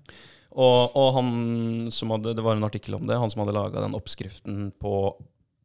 [0.53, 1.31] Og, og han
[1.95, 4.95] som hadde, det var en artikkel om det, han som hadde laga den oppskriften på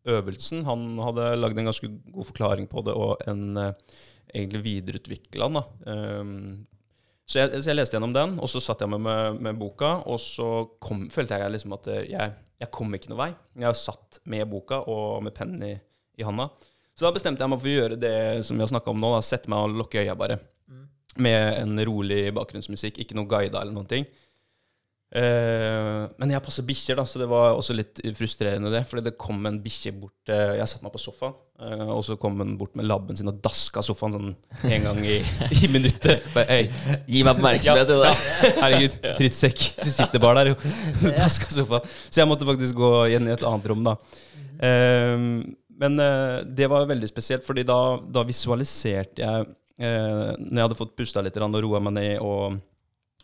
[0.07, 3.99] øvelsen, han hadde lagd en ganske god forklaring på det, og en eh,
[4.33, 5.59] egentlig videreutvikla den.
[5.59, 5.91] da.
[5.91, 6.67] Um,
[7.27, 9.97] så, jeg, så jeg leste gjennom den, og så satt jeg med, med, med boka,
[10.07, 10.49] og så
[10.83, 13.31] kom, følte jeg liksom at jeg, jeg kom ikke noe vei.
[13.59, 15.73] Jeg satt med boka og med pennen i,
[16.19, 16.47] i handa.
[16.97, 18.15] Så da bestemte jeg meg for å gjøre det
[18.47, 19.11] som vi har snakka om nå.
[19.13, 20.39] da, Sette meg og lukke øya, bare.
[21.23, 24.07] Med en rolig bakgrunnsmusikk, ikke noe guida eller noen ting.
[25.07, 28.81] Uh, men jeg passer bikkjer, da, så det var også litt frustrerende, det.
[28.89, 32.17] Fordi det kom en bikkje bort uh, Jeg satte meg på sofaen, uh, og så
[32.19, 34.33] kom den bort med labben sin og daska sofaen sånn
[34.67, 35.21] en gang i,
[35.61, 36.27] i minuttet.
[36.35, 38.15] Bare, «Hei, Gi meg oppmerksomhet til ja.
[38.59, 39.63] Herregud, drittsekk.
[39.79, 40.73] Du sitter bare der, jo.
[41.05, 41.87] Så daska sofaen.
[42.09, 43.95] Så jeg måtte faktisk gå igjen i et annet rom, da.
[44.59, 45.15] Eh,
[45.77, 45.99] men
[46.57, 49.47] det var veldig spesielt, fordi da, da visualiserte jeg
[49.79, 52.59] eh, Når jeg hadde fått pusta litt og roa meg ned og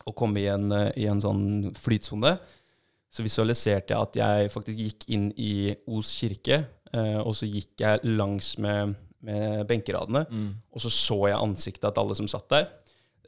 [0.03, 2.33] og kom i en, eh, i en sånn flytsone,
[3.13, 6.57] så visualiserte jeg at jeg faktisk gikk inn i Os kirke,
[6.91, 10.49] eh, og så gikk jeg langs med, med benkeradene, Mm.
[10.73, 12.67] og så så jeg ansiktet til alle som satt der.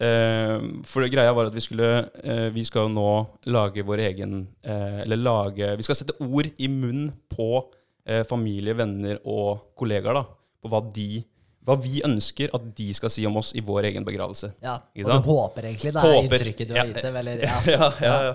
[0.01, 4.41] Eh, for greia var at vi skulle eh, Vi skal jo nå lage vår egen
[4.61, 7.71] eh, Eller lage Vi skal sette ord i munnen på
[8.05, 10.25] eh, familie, venner og kollegaer, da.
[10.59, 11.23] På hva de
[11.65, 14.51] Hva vi ønsker at de skal si om oss i vår egen begravelse.
[14.61, 16.35] Ja, og du håper egentlig det er Håper.
[16.37, 17.59] inntrykket du har gitt dem, eller ja.
[17.71, 18.33] ja, ja, ja.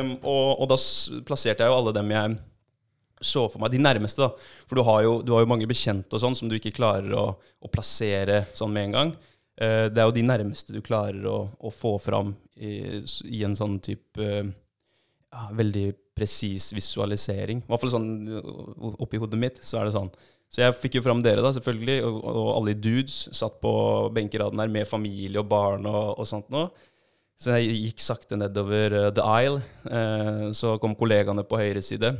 [0.00, 0.78] Um, og, og da
[1.28, 2.38] plasserte jeg jo alle dem jeg
[3.20, 4.48] så for meg, de nærmeste, da.
[4.68, 7.12] For du har jo, du har jo mange bekjente og sånn som du ikke klarer
[7.16, 9.12] å, å plassere sånn med en gang.
[9.56, 13.56] Uh, det er jo de nærmeste du klarer å, å få fram i, i en
[13.56, 14.44] sånn type uh,
[15.32, 17.62] ja, veldig presis visualisering.
[17.64, 20.12] I hvert fall sånn uh, oppi hodet mitt, så er det sånn.
[20.52, 23.72] Så jeg fikk jo fram dere, da, selvfølgelig, og, og alle dudes satt på
[24.14, 26.70] benkeraden her med familie og barn og, og sånt noe.
[27.36, 29.60] Så jeg gikk sakte nedover uh, the aisle.
[29.84, 32.14] Uh, så kom kollegaene på høyre side.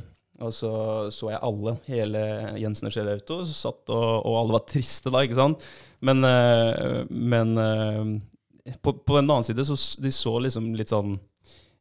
[0.44, 0.70] Og så
[1.14, 2.22] så jeg alle, hele
[2.60, 5.64] Jensen og Kjell Auto, og, og alle var triste da, ikke sant?
[6.04, 11.16] Men, uh, men eh, på, på en annen side så de så liksom litt sånn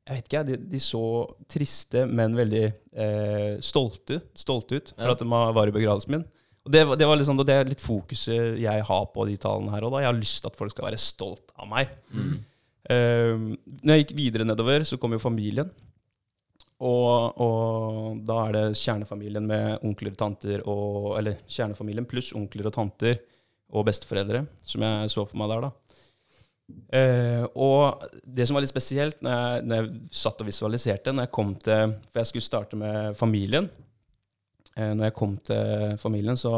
[0.06, 1.02] Jeg vet ikke, de, de så
[1.50, 5.16] triste, men veldig eh, stolte, stolte ut for Ja.
[5.16, 6.26] at de var i begravelsen min.
[6.66, 9.86] Og det, det, var liksom, det er litt fokuset jeg har på de tallene her.
[9.86, 10.00] òg.
[10.02, 11.92] Jeg har lyst til at folk skal være stolt av meg.
[12.14, 12.36] Mm.
[12.90, 13.44] Eh,
[13.82, 15.70] når jeg gikk videre nedover, så kom jo familien.
[16.86, 22.68] Og, og da er det kjernefamilien med onkler og tanter og Eller kjernefamilien pluss onkler
[22.68, 23.22] og tanter
[23.76, 26.02] og besteforeldre, som jeg så for meg der, da.
[26.66, 31.28] Eh, og det som var litt spesielt når jeg, når jeg satt og visualiserte, når
[31.28, 33.70] jeg kom til For jeg skulle starte med familien.
[34.76, 36.56] Eh, når jeg kom til familien, så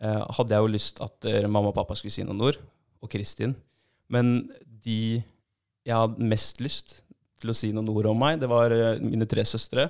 [0.00, 2.60] eh, hadde jeg jo lyst at mamma og pappa skulle si noen ord,
[3.02, 3.54] og Kristin.
[4.08, 5.20] Men de
[5.88, 6.98] jeg hadde mest lyst
[7.40, 9.86] til å si noen ord om meg, det var mine tre søstre.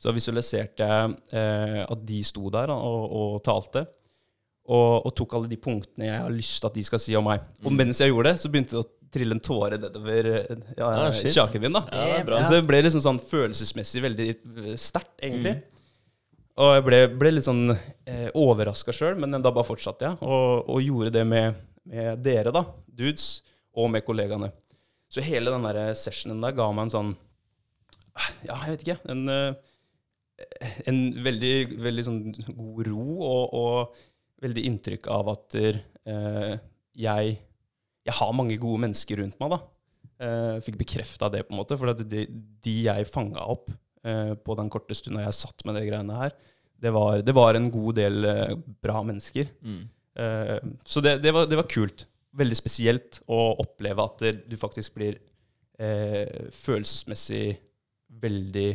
[0.00, 3.84] Så visualiserte jeg at de sto der og, og talte.
[4.66, 7.24] Og, og tok alle de punktene jeg har lyst til at de skal si om
[7.28, 7.40] meg.
[7.62, 7.76] Og Mm.
[7.78, 11.10] mens jeg gjorde det, så begynte det å trille en tåre nedover eh, ja, Ah,
[11.14, 11.72] kjaken min.
[11.76, 11.84] da.
[11.92, 12.40] Ja, det.
[12.48, 15.62] Så det ble liksom sånn følelsesmessig veldig eh, sterkt, egentlig.
[16.58, 20.18] Og jeg ble, ble litt sånn eh, overraska sjøl, men da bare fortsatte jeg.
[20.26, 21.54] Og, og gjorde det med,
[21.86, 23.42] med dere, da, dudes,
[23.76, 24.50] og med kollegaene.
[25.12, 27.14] Så hele den der sessionen der ga meg en sånn
[28.48, 28.98] Ja, jeg vet ikke.
[29.12, 29.54] En, eh,
[30.90, 31.54] en veldig,
[31.84, 32.20] veldig sånn
[32.56, 34.02] god ro og, og
[34.42, 36.52] veldig inntrykk av at uh,
[36.96, 37.36] jeg,
[38.06, 39.54] jeg har mange gode mennesker rundt meg.
[39.56, 39.60] da.
[40.16, 41.78] Uh, fikk bekrefta det, på en måte.
[41.80, 42.26] For de,
[42.64, 43.70] de jeg fanga opp
[44.06, 46.34] eh, på den korte stunda jeg satt med de greiene her,
[46.76, 48.26] det var, det var en god del
[48.84, 49.48] bra mennesker.
[49.64, 49.84] Mm.
[50.84, 52.04] Så det, det, var, det var kult.
[52.36, 55.16] Veldig spesielt å oppleve at det, du faktisk blir
[55.80, 57.56] eh, følelsesmessig
[58.22, 58.68] veldig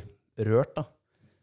[0.48, 0.74] rørt.
[0.76, 0.86] da.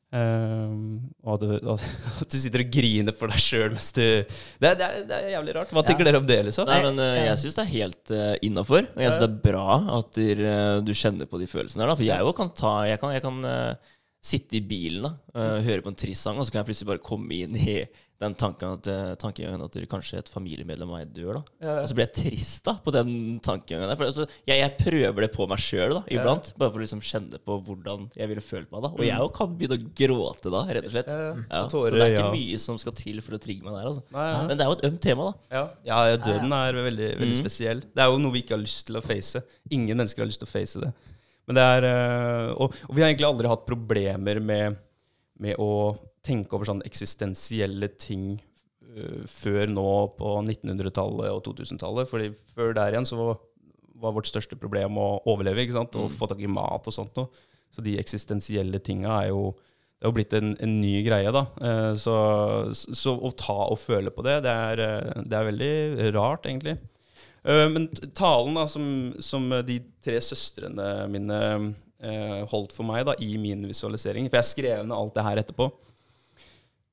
[0.08, 1.82] Ehm, og at du, og
[2.22, 4.24] at du sitter og griner for deg sjøl mens du det,
[4.70, 5.74] er- det, er- det er jævlig rart.
[5.76, 6.10] Hva tenker Ja.
[6.12, 6.66] dere om det, liksom?
[6.70, 8.88] Nei, men uh, jeg- jeg syns det er helt uh, innafor.
[8.94, 11.92] Og jeg syns det er bra at der, uh, du kjenner på de følelsene der.
[11.92, 11.98] Da.
[12.00, 13.94] For jeg jo kan ta Jeg kan, jeg kan uh,
[14.28, 16.88] sitte i bilen da eh, høre på en trist sang, og så kan jeg plutselig
[16.88, 17.76] bare komme inn i
[18.18, 21.38] den tanken at, eh, tankegangen at kanskje et familiemedlem av meg dør.
[21.38, 23.98] da Og så blir jeg trist da på den tankegangen der.
[23.98, 27.38] For altså, jeg, jeg prøver det på meg sjøl iblant, bare for å liksom kjenne
[27.38, 28.90] på hvordan jeg ville følt meg da.
[28.90, 31.12] Og jeg jo kan begynne å gråte da, rett og slett.
[31.12, 31.36] Ja, ja.
[31.46, 33.92] Ja, Og så det er ikke mye som skal til for å trigge meg der.
[33.92, 34.02] Altså.
[34.16, 34.40] Nei, ja.
[34.48, 35.54] Men det er jo et ømt tema, da.
[35.54, 37.42] Ja, ja, ja, døden er veldig, veldig mm.
[37.44, 37.84] spesiell.
[37.94, 39.44] Det er jo noe vi ikke har lyst til å face.
[39.70, 40.90] Ingen mennesker har lyst til å face det.
[41.48, 44.76] Men det er, eh, og, og vi har egentlig aldri hatt problemer med,
[45.38, 48.40] med å tenke over sånne eksistensielle ting
[48.96, 49.86] uh, før nå
[50.18, 52.10] på 1900-tallet og 2000-tallet.
[52.10, 53.38] Fordi før der igjen så var,
[54.18, 55.96] vårt største problem å overleve ikke sant?
[55.98, 56.16] og Mm.
[56.18, 57.30] få tak i mat og sånt noe.
[57.74, 59.50] Så de eksistensielle tinga er jo
[59.98, 61.40] det er jo blitt en, en ny greie, da.
[61.58, 62.12] Eh, Så,
[62.72, 66.76] så å ta og føle på det, det er, eh, det er veldig rart, egentlig.
[67.48, 68.84] Men talen da, som,
[69.18, 71.38] som de tre søstrene mine
[72.02, 75.42] eh, holdt for meg da, i min visualisering For jeg skrev ned alt det her
[75.42, 75.70] etterpå.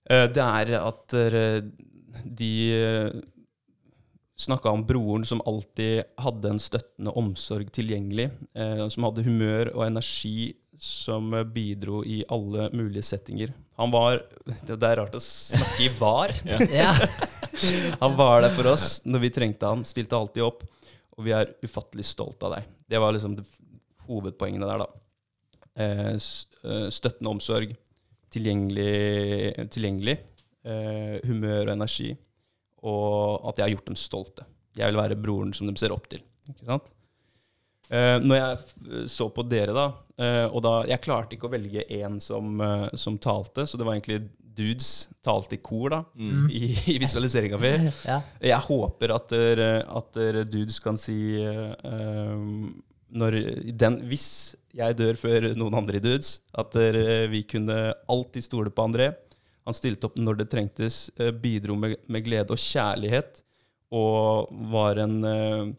[0.10, 1.62] eh, Det er at eh,
[2.26, 2.52] de
[4.38, 8.30] snakka om broren som alltid hadde en støttende omsorg tilgjengelig.
[8.56, 13.54] eh, Som hadde humør og energi som eh, bidro i alle mulige settinger.
[13.80, 14.22] Han var
[14.68, 16.34] Det er rart å snakke i var.
[18.04, 20.66] Han var der for oss når vi trengte han, stilte alltid opp.
[21.16, 22.66] Og vi er ufattelig stolt av deg.
[22.92, 23.46] Det var liksom det
[24.08, 24.88] hovedpoengene der, da.
[25.76, 27.76] Eh, eh, støttende omsorg,
[28.32, 30.18] tilgjengelig, tilgjengelig
[30.66, 32.12] eh, humør og energi,
[32.86, 34.48] og at jeg har gjort dem stolte.
[34.76, 36.24] Jeg vil være broren som de ser opp til.
[36.52, 36.90] Ikke sant?
[37.90, 39.86] Eh, når jeg så på dere, da,
[40.18, 42.58] eh, og da Jeg klarte ikke å velge én som,
[42.98, 44.24] som talte, så det var egentlig
[44.56, 47.74] dudes talte i kor da, i, i visualiseringa mi.
[48.10, 48.22] ja.
[48.40, 51.74] Jeg håper at dere, at dere dudes kan si eh,
[53.16, 53.40] når
[53.80, 56.76] den, Hvis jeg dør før noen andre dudes, at
[57.32, 59.14] vi kunne alltid stole på André.
[59.66, 63.42] Han stilte opp når det trengtes, eh, bidro med, med glede og kjærlighet,
[63.96, 65.72] og var en eh,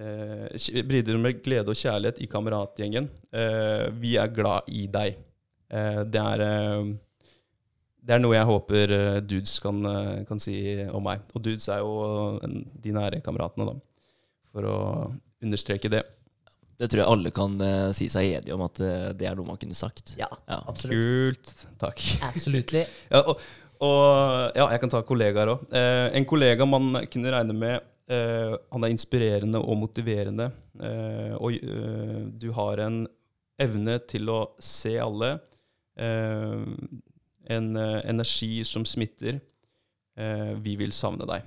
[0.00, 3.08] eh, Bidro med glede og kjærlighet i kameratgjengen.
[3.32, 5.16] Eh, vi er glad i deg.
[5.72, 6.90] Eh, det er eh,
[8.08, 9.84] det er noe jeg håper dudes kan,
[10.24, 10.54] kan si
[10.96, 11.26] om meg.
[11.36, 13.74] Og dudes er jo en, de nære kameratene, da.
[14.48, 14.76] For å
[15.44, 16.00] understreke det.
[16.78, 19.48] Det tror jeg alle kan uh, si seg enige om at uh, det er noe
[19.48, 20.12] man kunne sagt.
[20.18, 20.60] ja, Ja.
[20.70, 21.02] absolutt.
[21.02, 21.66] Kult.
[21.82, 22.04] Takk.
[22.28, 22.84] Absolutely.
[23.14, 23.40] Ja, og,
[23.82, 25.66] og ja, jeg kan ta kollegaer òg.
[25.74, 27.76] Eh, en kollega man kunne regne med
[28.10, 30.48] eh, Han er inspirerende og motiverende.
[30.82, 33.04] Eh, og eh, du har en
[33.62, 35.34] evne til å se alle.
[35.98, 36.64] Eh,
[37.54, 39.38] en energi som smitter.
[40.18, 41.46] Eh, vi vil savne deg.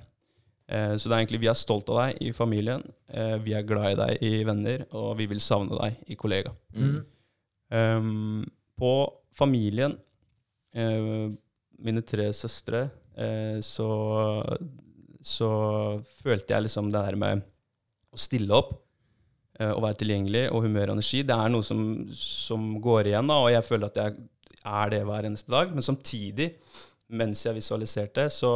[0.71, 2.83] Eh, så det er egentlig vi er stolt av deg i familien.
[3.11, 6.53] Eh, vi er glad i deg i venner, og vi vil savne deg i kollega.
[6.75, 6.99] Mm.
[7.71, 8.43] Um,
[8.79, 8.93] på
[9.37, 9.93] familien,
[10.75, 11.27] uh,
[11.79, 12.81] mine tre søstre,
[13.15, 13.87] uh, så,
[15.23, 15.51] så
[16.19, 17.45] følte jeg liksom det der med
[18.11, 21.23] å stille opp uh, og være tilgjengelig og humør og energi.
[21.23, 21.85] Det er noe som,
[22.17, 24.19] som går igjen, da, og jeg føler at jeg
[24.61, 25.71] er det hver eneste dag.
[25.71, 26.51] Men samtidig,
[27.07, 28.53] mens jeg visualiserte, så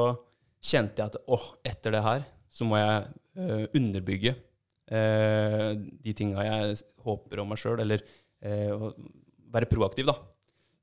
[0.66, 3.04] kjente jeg at åh, etter det her så må jeg
[3.42, 8.04] uh, underbygge uh, de tinga jeg håper om meg sjøl, eller
[8.46, 8.90] uh,
[9.54, 10.16] være proaktiv, da.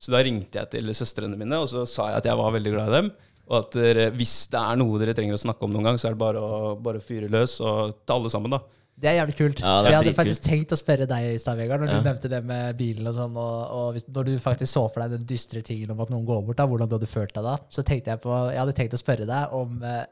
[0.03, 2.73] Så da ringte jeg til søstrene mine, og så sa jeg at jeg var veldig
[2.75, 3.13] glad i dem.
[3.43, 3.75] Og at
[4.15, 6.39] hvis det er noe dere trenger å snakke om noen gang, så er det bare
[6.43, 8.59] å, bare fyre løs og ta alle sammen, da.
[9.01, 9.59] Det er jævlig kult.
[9.63, 11.99] Ja, er jeg hadde faktisk faktisk tenkt å spørre deg i stad, Vegard, når Ja.
[11.99, 15.01] du nevnte det med bilen og sånn, og, og hvis, når du faktisk så for
[15.03, 17.43] deg den dystre tingen om at noen går bort, da, hvordan du hadde følt deg
[17.43, 20.03] da, så tenkte jeg på Jeg hadde tenkt å spørre deg om eh,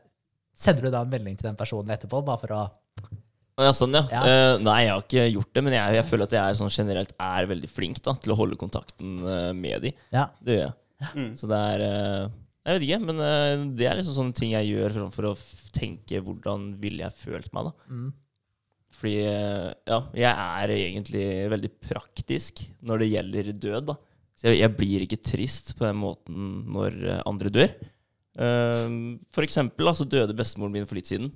[0.61, 3.93] Sender du da en melding til den personen etterpå, bare for å Å, Ja, sånn,
[3.95, 4.03] ja.
[4.11, 4.21] Ja.
[4.25, 6.73] Uh, nei, jeg har ikke gjort det, men jeg, jeg føler at jeg er sånn
[6.73, 9.91] generelt er veldig flink da, til å holde kontakten uh, med de.
[10.15, 10.29] Ja.
[10.41, 11.27] Det gjør jeg.
[11.37, 12.29] Så det er uh,
[12.65, 13.21] Jeg vet ikke, men
[13.77, 17.53] det er liksom sånne ting jeg gjør for, for å tenke hvordan ville jeg følt
[17.55, 17.89] meg, da.
[17.91, 18.09] Mm.
[18.91, 23.97] Fordi eh, ja, jeg er egentlig veldig praktisk når det gjelder død, da.
[24.37, 27.73] Så jeg, jeg blir ikke trist på den måten når eh, andre dør.
[28.31, 31.33] Uh, for eksempel da, så døde bestemoren min for litt siden.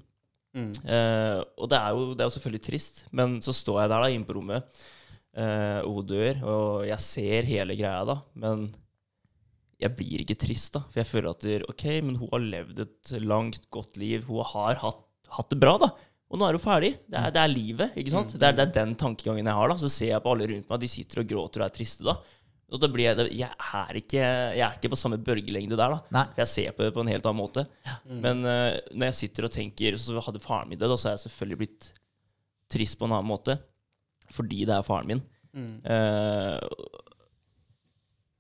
[0.56, 4.06] Eh, og det er, jo, det er jo selvfølgelig trist, men så står jeg der
[4.06, 4.80] da inne på rommet,
[5.36, 8.70] uh, og hun dør, og jeg ser hele greia da, men
[9.84, 13.16] jeg blir ikke trist da, for jeg føler at ok, men hun har levd et
[13.26, 15.04] langt, godt liv, hun har hatt,
[15.36, 15.92] hatt det bra da,
[16.36, 16.94] og nå er hun ferdig.
[17.08, 18.34] Det er, det er livet, ikke sant?
[18.36, 20.72] Det er, det er den tankegangen jeg har da, så ser jeg på alle rundt
[20.72, 22.18] meg, de sitter og gråter og er triste da,
[22.76, 24.24] Og da blir jeg, jeg, er ikke,
[24.58, 26.16] jeg er ikke på samme bølgelengde der, da.
[26.18, 26.26] Nei.
[26.42, 27.64] Jeg ser på det på en helt annen måte.
[28.10, 31.16] Men uh, når jeg sitter og tenker Så hadde faren min det, da, så har
[31.16, 31.90] jeg selvfølgelig blitt
[32.76, 33.56] trist på en annen måte.
[34.36, 35.24] Fordi det er faren min.
[35.86, 36.58] Eh,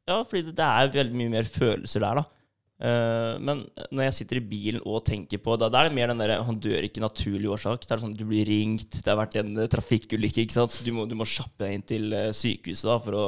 [0.09, 2.34] ja, fordi det, det er veldig mye mer følelser der, da.
[2.75, 3.61] Eh, men
[3.95, 6.41] når jeg sitter i bilen og tenker på Da, da er det mer den derre
[6.43, 7.85] Han dør ikke naturlig årsak.
[7.85, 10.43] Det er sånn at Du blir ringt, det har vært en eh, trafikkulykke.
[10.43, 10.81] ikke sant?
[10.83, 13.23] Du må, du må kjappe deg inn til eh, sykehuset da for å,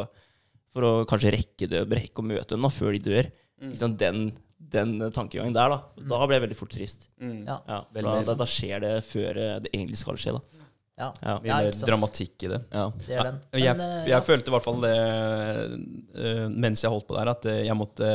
[0.75, 3.31] for å kanskje rekke det, rekke å møte dem da, før de dør.
[3.69, 3.95] Ikke sant?
[4.01, 4.27] Den,
[4.75, 5.79] den tankegangen der, da.
[5.95, 7.07] Da blir jeg veldig fort trist.
[7.23, 7.61] Ja.
[7.63, 10.35] Ja, for da, da, skjer det før det egentlig skal skje.
[10.35, 10.67] da.
[10.97, 11.07] Ja.
[11.21, 11.37] Ja.
[11.45, 12.59] Mye mer dramatikk i det.
[12.73, 12.85] Ja.
[12.99, 14.21] Det jeg, Men, jeg ja.
[14.27, 18.11] følte i hvert fall det mens jeg holdt på der, at jeg måtte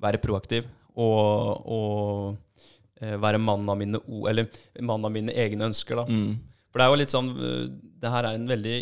[0.00, 2.64] være proaktiv og, og
[3.00, 4.48] eh, være mann av mine Eller
[4.86, 6.06] mann av mine egne ønsker, da.
[6.08, 6.38] Mm.
[6.70, 7.68] For det er jo litt sånn eh,
[8.00, 8.80] Det her er en veldig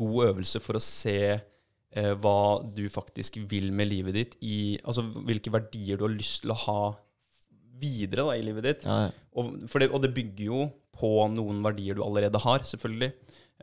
[0.00, 4.36] god øvelse for å se eh, hva du faktisk vil med livet ditt.
[4.40, 6.82] I, altså hvilke verdier du har lyst til å ha
[7.80, 8.86] videre da, i livet ditt.
[8.88, 9.10] Ja, ja.
[9.36, 10.62] Og, for det, og det bygger jo
[10.96, 13.10] på noen verdier du allerede har, selvfølgelig.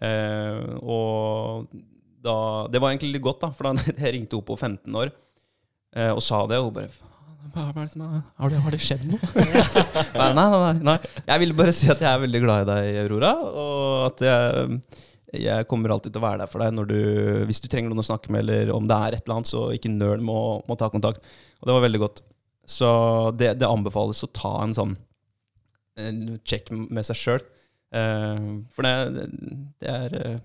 [0.06, 1.74] Eh, og
[2.22, 2.38] da,
[2.70, 5.14] det var egentlig litt godt, da, for da jeg ringte opp på 15 år
[6.14, 6.92] og sa det, og hun bare
[7.54, 9.30] "Faen, hva er det som er- har, det, har det skjedd noe?
[10.20, 10.98] nei, nei, nei, nei.
[11.26, 14.80] Jeg ville bare si at jeg er veldig glad i deg, Aurora, og at jeg,
[15.48, 16.98] jeg kommer alltid til å være der for deg når du,
[17.50, 19.64] hvis du trenger noen å snakke med, eller om det er et eller annet, så
[19.74, 21.24] ikke nøl med å, med å ta kontakt.
[21.62, 22.22] Og det var veldig godt.
[22.68, 22.88] Så
[23.40, 24.98] det, det anbefales å ta en sånn
[25.98, 27.46] en check med seg sjøl.
[28.76, 28.92] for det,
[29.82, 30.36] det er eh,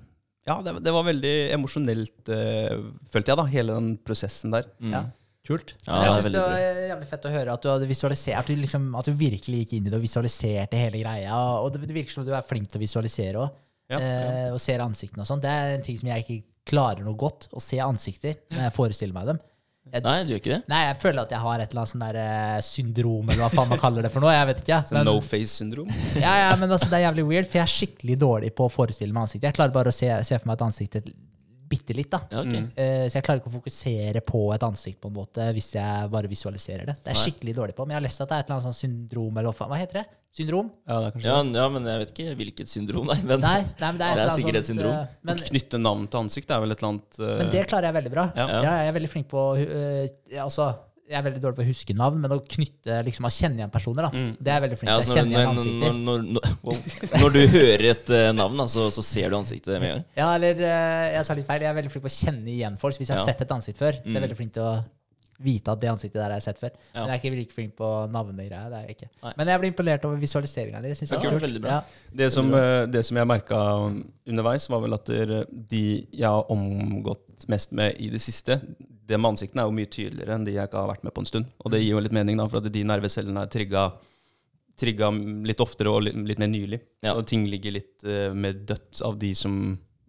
[0.49, 2.79] Ja, det, det var veldig emosjonelt, eh,
[3.13, 4.71] følte jeg, da, hele den prosessen der.
[4.81, 4.95] Mm.
[4.97, 5.03] Ja.
[5.43, 5.75] Kult.
[5.89, 8.47] Ja, jeg det syns det var jævlig fett å høre at du hadde visualisert At
[8.47, 11.39] du, liksom, at du virkelig gikk inn i det og visualiserte hele greia.
[11.59, 13.61] Og det, det virker som du er flink til å visualisere òg.
[13.91, 14.45] Ja, ja.
[14.55, 15.43] og ser ansiktene og sånn.
[15.43, 16.37] Det er en ting som jeg ikke
[16.71, 17.49] klarer noe godt.
[17.51, 19.43] Å se ansikter når jeg forestiller meg dem.
[19.91, 20.61] Nei, du gjør ikke det?
[20.71, 23.49] Nei, jeg føler at jeg har et eller annet sånn der eh, syndrom, eller hva
[23.51, 24.31] faen man kaller det for noe.
[24.33, 24.79] Jeg vet ikke.
[24.89, 25.91] Sånn Men, no face-syndrom.
[26.23, 28.73] ja, ja, men altså, det er jævlig weird, for jeg er skikkelig dårlig på å
[28.73, 29.49] forestille meg ansiktet.
[29.51, 31.01] Jeg klarer bare å se, se for meg et ansikt
[31.73, 32.23] bitte litt, da.
[32.31, 32.65] Ja, okay.
[32.77, 36.11] uh, Så jeg klarer ikke å fokusere på et ansikt på en måte hvis jeg
[36.13, 36.99] bare visualiserer det.
[37.01, 37.87] Det er jeg skikkelig dårlig på.
[37.89, 40.03] Men jeg har lest at det er et eller annet sånn syndrom, eller hva heter
[40.03, 40.07] det?
[40.33, 40.71] Syndrom?
[40.89, 41.59] Ja, det er Ja, det.
[41.61, 43.19] ja, men jeg vet ikke hvilket syndrom, nei.
[43.29, 44.95] Men Nei, nei men det er, Det er sikkert et syndrom.
[44.95, 47.91] Uh, Men, knytte navn til ansikt er vel et eller annet uh, men det klarer
[47.91, 48.25] jeg veldig bra.
[48.39, 48.47] Ja.
[48.49, 48.63] Ja.
[48.65, 50.71] jeg er veldig flink på ja, altså,
[51.11, 53.73] Jeg er veldig dårlig på å huske navn, men å knytte liksom, å kjenne igjen
[53.75, 54.11] personer, da.
[54.15, 54.31] Mm.
[54.39, 55.03] Det er jeg veldig flink ja, til.
[55.03, 55.99] altså, Jeg kjenner igjen når, ansikter.
[55.99, 57.21] når, når, wow.
[57.25, 60.07] når du hører et uh, navn, da, så, så ser du ansiktet med en gang.
[60.23, 61.67] Ja, eller uh, jeg sa litt feil.
[61.67, 62.95] Jeg er veldig flink på å kjenne igjen folk.
[62.97, 63.33] Så hvis jeg har Ja.
[63.35, 64.25] sett et ansikt før, så er jeg Mm.
[64.29, 64.73] veldig flink til å
[65.43, 66.75] vite at det ansiktet der har jeg sett før.
[66.93, 67.01] Ja.
[67.01, 68.69] Men jeg er ikke like flink på navnegreier.
[68.71, 69.11] Det er jeg ikke.
[69.25, 69.33] Nei.
[69.39, 70.93] Men jeg ble imponert over visualiseringa di.
[70.93, 71.69] Det synes jeg Ja, var kult.
[71.73, 71.81] Ja.
[72.23, 73.59] Det som, eh, det som jeg merka
[74.29, 75.13] underveis, var vel at
[75.73, 78.61] de jeg har omgått mest med i det siste,
[79.13, 81.23] det med ansiktene er jo mye tydeligere enn de jeg ikke har vært med på
[81.25, 81.51] en stund.
[81.65, 83.87] Og det gir jo litt mening, da, for at de nervecellene er trigga,
[84.79, 85.11] trigga
[85.49, 86.81] litt oftere og litt, litt mer nylig.
[87.05, 87.17] Ja.
[87.17, 89.59] Og ting ligger litt uh, mer dødt av de som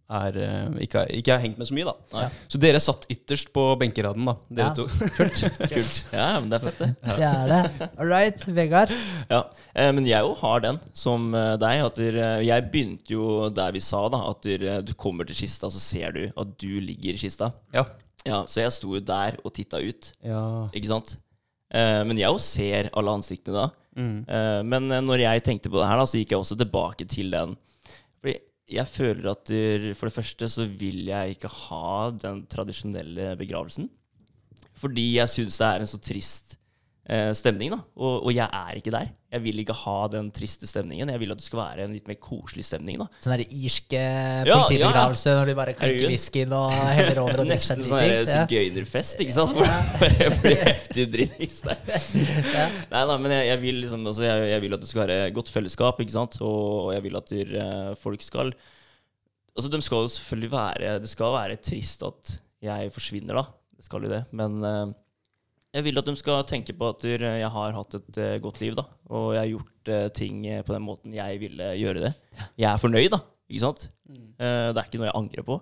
[0.09, 1.93] er, eh, ikke, har- ikke har hengt med så mye, da.
[2.23, 2.29] Ja.
[2.47, 4.73] Så dere satt ytterst på benkeraden, da, dere Ja.
[4.73, 4.85] to.
[5.73, 6.05] Kult.
[6.13, 6.89] Ja, men det er fett, det.
[7.01, 7.89] Det er det.
[7.97, 8.91] All right, Vegard.
[9.29, 9.43] Ja,
[9.75, 11.85] eh, Men jeg jo har den, som eh, deg.
[11.85, 14.21] At der, jeg begynte jo der vi sa, da.
[14.29, 17.51] At der, du kommer til kista, så ser du at du ligger i kista.
[17.73, 17.85] Ja.
[18.25, 20.69] Ja, Så jeg sto jo der og titta ut, ja.
[20.71, 21.17] ikke sant.
[21.73, 23.69] Eh, Men jeg jo ser alle ansiktene da.
[23.97, 24.25] Mm.
[24.29, 27.31] Eh, Men når jeg tenkte på det her, da, så gikk jeg også tilbake til
[27.33, 27.57] den.
[28.23, 28.37] Fordi
[28.73, 29.51] jeg føler at
[29.97, 33.89] for det første så vil jeg ikke ha den tradisjonelle begravelsen.
[34.81, 36.57] Fordi jeg syns det er en så trist
[37.35, 37.81] stemning, da.
[37.99, 39.09] Og, og jeg er ikke der.
[39.33, 41.09] Jeg vil ikke ha den triste stemningen.
[41.11, 43.07] Jeg vil at det skal være en litt mer koselig stemning, da.
[43.23, 44.03] Sånn der irske
[44.47, 45.39] politibegravelse Ja, ja.
[45.41, 49.57] når du bare klikker whiskyen og heller over og Nesten sånn sigøynerfest, ikke sant?
[49.57, 51.81] Hvor det blir heftig dritings der.
[52.53, 52.67] Ja.
[52.91, 55.17] Nei, da, men jeg, jeg vil liksom altså jeg, jeg vil at det skal være
[55.35, 56.37] godt fellesskap, ikke sant?
[56.45, 58.53] Og, og jeg vil at der, uh, folk skal
[59.53, 63.43] Altså, de skal jo selvfølgelig være Det skal være trist at jeg forsvinner, da.
[63.77, 64.21] Det skal jo det.
[64.31, 64.93] Men eh,
[65.73, 68.75] jeg vil at de skal tenke på at jeg har hatt et eh, godt liv,
[68.77, 68.85] da.
[69.09, 72.13] Og jeg har gjort eh, ting eh, på den måten jeg ville gjøre det.
[72.61, 73.23] Jeg er fornøyd, da.
[73.49, 73.89] Ikke sant?
[74.09, 74.29] Mm.
[74.39, 75.57] det er ikke noe jeg angrer på.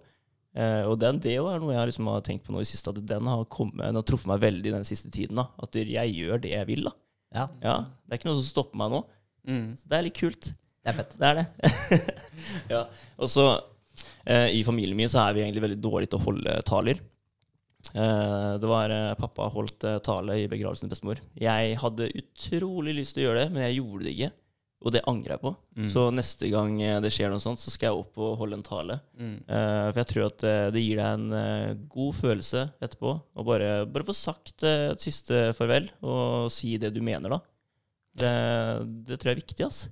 [0.52, 3.00] Eh, og den, det er noe jeg liksom har tenkt på nå i siste, at
[3.08, 5.40] den har, kommet, den har truffet meg veldig den siste tiden.
[5.40, 6.90] da At jeg gjør det jeg vil.
[6.90, 6.96] da
[7.32, 9.04] ja, ja, Det er ikke noe som stopper meg nå.
[9.48, 9.68] Mm.
[9.80, 10.52] Så det er litt kult.
[10.52, 11.16] det er fett.
[11.20, 12.02] Det er det.
[12.74, 12.82] ja.
[13.18, 13.48] Og så
[14.26, 17.00] eh, i familien min så er vi egentlig veldig dårlige til å holde taler.
[17.94, 21.20] Eh, det var eh, Pappa holdt eh, tale i begravelsen til bestemor.
[21.40, 24.32] Jeg hadde utrolig lyst til å gjøre det, men jeg gjorde det ikke.
[24.82, 25.52] Og det angrer jeg på.
[25.94, 28.96] Så neste gang det skjer noe sånt, så skal jeg opp og holde en tale.
[29.14, 29.36] Mm.
[29.46, 33.12] For jeg tror at det gir deg en god følelse etterpå.
[33.38, 37.40] Og bare, bare få sagt et siste farvel, og si det du mener, da.
[38.24, 38.34] Det,
[39.06, 39.84] det tror jeg er viktig, ass.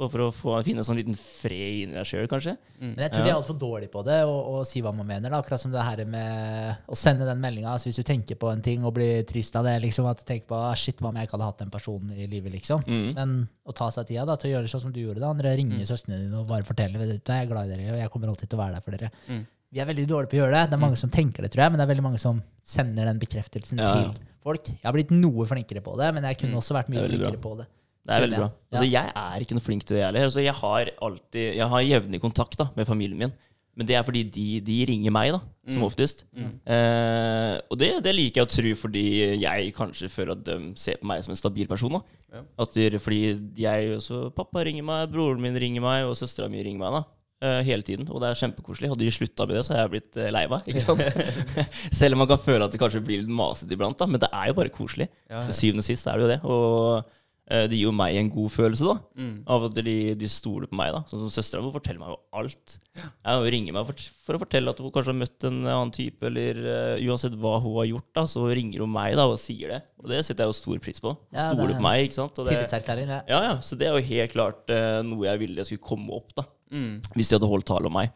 [0.00, 2.54] Bare for å få, finne en sånn liten fred inni deg sjøl, kanskje.
[2.80, 5.28] Men jeg tror vi er altfor dårlige på det, å si hva man mener.
[5.28, 5.42] Da.
[5.42, 7.74] Akkurat som det her med å sende den meldinga.
[7.74, 10.24] Altså, hvis du tenker på en ting og blir trist av det, liksom, at du
[10.24, 12.86] tenker på ah, shit, hva om jeg ikke hadde hatt den personen i livet, liksom.
[12.88, 13.10] Mm.
[13.18, 13.36] Men
[13.68, 15.34] å ta seg tida da, til å gjøre det sånn som du gjorde da.
[15.34, 18.00] Andre ringer søstrene dine og bare forteller vet du, jeg er glad i dere, og
[18.00, 19.12] jeg kommer alltid til å være der for dere.
[19.28, 19.44] Mm.
[19.70, 20.64] Vi er veldig dårlige på å gjøre det.
[20.72, 23.06] Det er mange som tenker det, tror jeg, men det er veldig mange som sender
[23.06, 24.08] den bekreftelsen Ja, ja.
[24.16, 24.72] til folk.
[24.72, 27.42] Jeg har blitt noe flinkere på det, men jeg kunne også vært mye flinkere bra.
[27.44, 27.68] på det.
[28.06, 28.48] Det er veldig bra.
[28.72, 30.26] Altså, jeg er ikke noe flink til det, jeg heller.
[30.30, 33.32] Altså, jeg har alltid Jeg har jevnlig kontakt da, med familien min.
[33.78, 35.38] Men det er fordi de, de ringer meg, da,
[35.72, 36.24] som oftest.
[36.34, 39.04] Eh, og det, det liker jeg å tro fordi
[39.40, 41.94] jeg kanskje føler at de ser på meg som en stabil person.
[41.96, 42.00] da.
[42.34, 42.66] Ja.
[42.74, 43.20] De, fordi
[43.62, 46.98] jeg også Pappa ringer meg, broren min ringer meg, og søstera mi ringer meg.
[46.98, 47.04] da.
[47.46, 48.90] eh, hele tiden, og det er kjempekoselig.
[48.92, 50.66] Hadde de slutta med det, så hadde jeg blitt eh, lei meg.
[50.68, 51.06] ikke sant?
[52.02, 54.28] Selv om man kan føle at det kanskje blir litt masete iblant, da, men det
[54.34, 55.08] er jo bare koselig.
[55.30, 56.40] Til syvende og sist er det jo det.
[56.44, 57.16] Og
[57.50, 58.94] det gir jo meg en god følelse, da.
[59.18, 59.32] Mm.
[59.50, 60.92] Av at de, de stoler på meg.
[60.94, 62.76] da Sånn som Søstera mi forteller meg jo alt.
[62.94, 65.90] Ja, hun ringer meg for, for å fortelle at hun kanskje har møtt en annen
[65.96, 69.36] type, eller uh, uansett hva hun har gjort, da så ringer hun meg da og
[69.42, 69.80] sier det.
[69.98, 71.14] Og det setter jeg jo stor pris på.
[71.34, 72.38] Ja, stoler er på meg, ikke sant.
[72.38, 73.20] Og det, Tillitserklæring, ja.
[73.34, 76.32] ja, ja, så det er jo helt klart uh, noe jeg ville skulle komme opp,
[76.38, 77.00] da Mm.
[77.16, 78.12] hvis de hadde holdt tale om meg.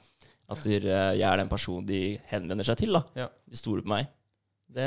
[0.55, 0.85] At eh,
[1.18, 2.93] jeg er den personen de henvender seg til.
[2.95, 3.24] da Ja.
[3.51, 4.07] De stoler på meg.
[4.70, 4.87] Det,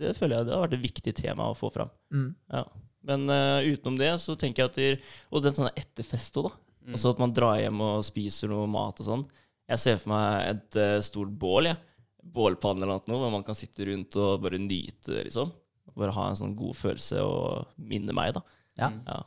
[0.00, 1.92] det føler jeg det har vært et viktig tema å få fram.
[2.10, 2.32] Mm.
[2.50, 2.64] Ja.
[3.08, 4.88] Men uh, utenom det så tenker jeg at Det
[5.32, 6.64] Og den sånne etterfest òg, da.
[6.88, 9.24] Altså at man drar hjem og spiser noe mat og sånn.
[9.68, 11.80] Jeg ser for meg et uh, stort bål, jeg.
[12.28, 15.52] Bålpanne eller noe, hvor man kan sitte rundt og bare nyte det, liksom.
[15.98, 18.44] Bare ha en sånn god følelse og minne meg, da.
[18.78, 18.90] Ja.
[19.08, 19.18] Ja.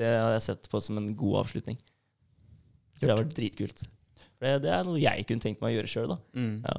[0.00, 1.78] Det har jeg sett på som en god avslutning.
[2.98, 3.84] Det har vært dritkult.
[4.38, 6.18] For det, det er noe jeg kunne tenkt meg å gjøre sjøl, da.
[6.34, 6.54] Mm.
[6.64, 6.78] Ja.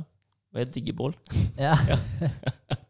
[0.55, 1.15] Og jeg digger bål.
[1.59, 1.75] Ja.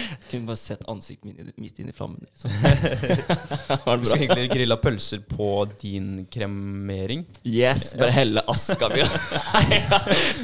[0.30, 2.20] Kunne bare sett ansiktet mitt, midt inn i flammen.
[2.26, 2.50] Liksom.
[4.02, 5.48] Du skal egentlig grilla pølser på
[5.80, 7.24] din kremering.
[7.46, 9.02] Yes, bare helle aska mi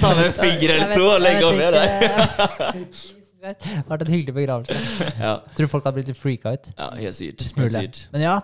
[0.01, 2.78] Ta med en finger eller to og legge oppi der.
[3.38, 4.78] Det har vært en hyggelig begravelse.
[5.20, 6.70] Ja, Tror folk hadde blitt litt freaka ut.
[6.74, 7.44] ja helt sikkert.
[7.57, 8.01] Helt sikkert.
[8.14, 8.36] Men ja,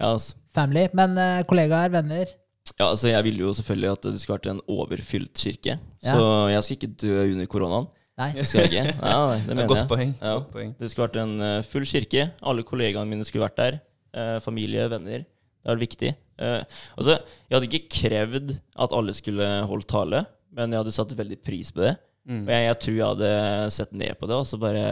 [0.00, 0.36] Ja, altså.
[0.56, 0.86] family.
[0.96, 2.30] Men uh, kollegaer, venner.
[2.78, 5.74] ja, altså jeg ville jo selvfølgelig at det skulle vært en overfylt kirke.
[6.06, 6.14] Ja.
[6.14, 7.90] Så jeg skal ikke dø under koronaen.
[8.20, 8.30] Nei.
[8.36, 8.96] Det skal jeg ikke.
[9.00, 10.14] Nei, det mener Godt poeng.
[10.20, 10.34] Ja.
[10.38, 10.74] Godt poeng.
[10.78, 12.26] Det skulle vært en eh, full kirke.
[12.52, 13.78] Alle kollegaene mine skulle vært der.
[14.12, 15.24] Eh, familie, venner.
[15.24, 16.12] Det er viktig.
[16.40, 16.60] Eh,
[16.96, 17.16] altså,
[17.48, 18.54] jeg hadde ikke krevd
[18.84, 20.22] at alle skulle holdt tale,
[20.56, 21.96] men jeg hadde satt veldig pris på det.
[22.28, 22.44] Mm.
[22.44, 23.32] Og jeg, jeg tror jeg hadde
[23.74, 24.86] sett ned på det, og så bare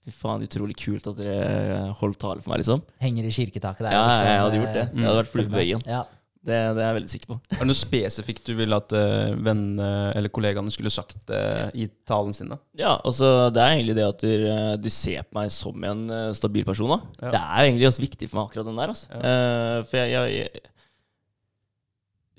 [0.00, 2.80] Fy faen, utrolig kult at dere holdt tale for meg, liksom.
[3.04, 3.92] Henger i kirketaket der.
[3.92, 4.84] Ja, liksom, jeg hadde gjort det.
[4.94, 5.82] Jeg hadde vært flue på veggen.
[5.84, 5.98] Ja.
[6.40, 7.36] Det, det er jeg veldig sikker på.
[7.52, 11.84] Er det noe spesifikt du ville at uh, vennene eller kollegaene skulle sagt uh, i
[12.08, 12.48] talen sin?
[12.54, 12.56] da?
[12.80, 16.30] Ja, altså Det er egentlig det at de, de ser på meg som en uh,
[16.36, 16.94] stabil person.
[16.94, 17.32] da Ja.
[17.34, 18.94] Det er egentlig også viktig for meg, akkurat den der.
[18.94, 19.20] Altså.
[19.20, 20.70] Eh, for jeg, jeg, jeg,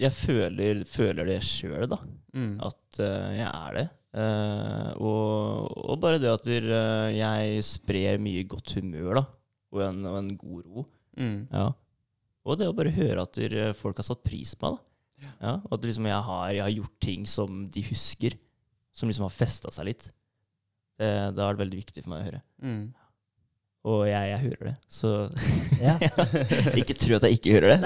[0.01, 1.99] jeg føler, føler det sjøl, da.
[2.33, 2.55] Mm.
[2.71, 3.87] At eh, jeg er det.
[4.17, 9.23] Eh, og, og bare det at eh, jeg sprer mye godt humør da
[9.71, 10.83] og en, og en god ro.
[11.15, 11.37] Mm.
[11.53, 11.69] Ja.
[12.47, 13.37] Og det å bare høre at
[13.77, 14.79] folk har satt pris på meg.
[15.21, 15.33] Ja.
[15.45, 15.53] ja.
[15.75, 18.37] At liksom jeg, har, jeg har gjort ting som de husker,
[18.93, 20.07] som liksom har festa seg litt.
[20.97, 22.41] Det, da er det veldig viktig for meg å høre.
[22.65, 22.81] Mm.
[23.91, 24.73] Og jeg, jeg hører det.
[24.93, 25.11] Så
[25.87, 25.95] Ja.
[26.81, 27.79] ikke tro at jeg ikke hører det.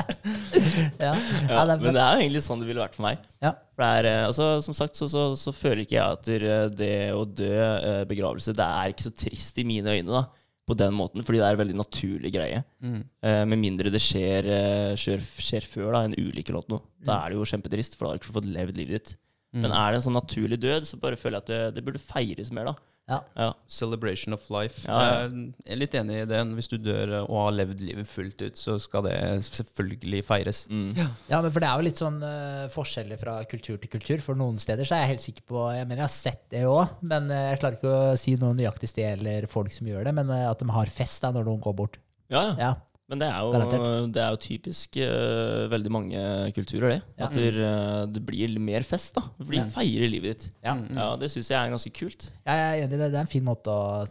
[1.04, 1.10] ja.
[1.12, 3.20] Det men det er jo egentlig sånn det ville vært for meg.
[3.44, 3.52] Ja.
[3.76, 6.76] For det er, eh, altså, som sagt så, så, så føler ikke jeg at det-
[6.80, 10.24] det å dø eh, begravelse Det er ikke så trist i mine øyne, da.
[10.70, 12.60] På den måten, fordi det er en veldig naturlig greie.
[12.84, 13.00] Mm.
[13.26, 16.84] Eh, med mindre det skjer, eh, skjer, skjer før da, en ulykke eller noe.
[17.02, 17.24] Da Mm.
[17.24, 19.16] er det jo kjempetrist, for da har du ikke fått levd livet ditt.
[19.52, 19.62] Mm.
[19.64, 21.98] Men er det en sånn naturlig død, så bare føler jeg at det, det burde
[21.98, 22.74] feires mer, da.
[23.10, 23.18] Ja.
[23.34, 23.48] Ja.
[23.70, 24.84] Celebration of life.
[24.86, 25.14] Ja, ja.
[25.26, 26.40] Jeg er litt enig i det.
[26.56, 29.16] Hvis du dør og har levd livet fullt ut, så skal det
[29.48, 30.62] selvfølgelig feires.
[30.70, 30.92] Mm.
[30.96, 34.22] Ja, men for det er jo litt sånn uh, forskjeller fra kultur til kultur.
[34.24, 36.62] For noen steder så er jeg helt sikker på Jeg mener jeg har sett det
[36.68, 40.06] òg, men eh, jeg klarer ikke å si noe nøyaktig sted eller folk som gjør
[40.08, 40.14] det.
[40.20, 41.98] Men eh, at de har fest da når noen går bort.
[42.30, 42.74] Ja, ja.
[43.10, 43.16] Ja.
[43.16, 46.20] Men det er jo, det er jo typisk uh, veldig mange
[46.54, 46.98] kulturer, det.
[47.18, 47.26] Ja.
[47.26, 49.24] At det, uh, det blir mer fest, da.
[49.40, 49.66] For de Ja.
[49.74, 50.52] feirer livet ditt.
[50.62, 50.76] Ja.
[50.94, 52.30] Ja, Det syns jeg er ganske kult.
[52.46, 53.08] Jeg er enig det.
[53.10, 54.06] Er en fin måte å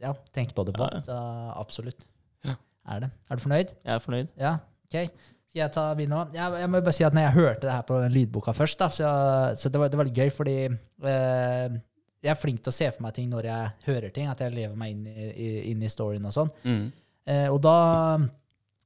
[0.00, 0.88] ja, tenke på det på.
[0.90, 1.02] Ja, ja.
[1.06, 2.06] Så absolutt.
[2.44, 2.56] Ja.
[2.90, 3.10] Er det.
[3.30, 3.74] Er du fornøyd?
[3.84, 4.32] Jeg er fornøyd.
[4.40, 4.56] Ja,
[4.88, 4.98] ok.
[5.50, 6.24] Skal jeg ta min nå?
[6.34, 8.78] Jeg, jeg må bare si at når jeg hørte det her på den lydboka først,
[8.78, 9.08] da, så,
[9.58, 11.78] så det, var, det var litt gøy, fordi eh,
[12.22, 14.54] jeg er flink til å se for meg ting når jeg hører ting, at jeg
[14.54, 16.52] lever meg inn i, i, inn i storyen og sånn.
[16.62, 16.84] Mm.
[17.34, 17.74] Eh, og da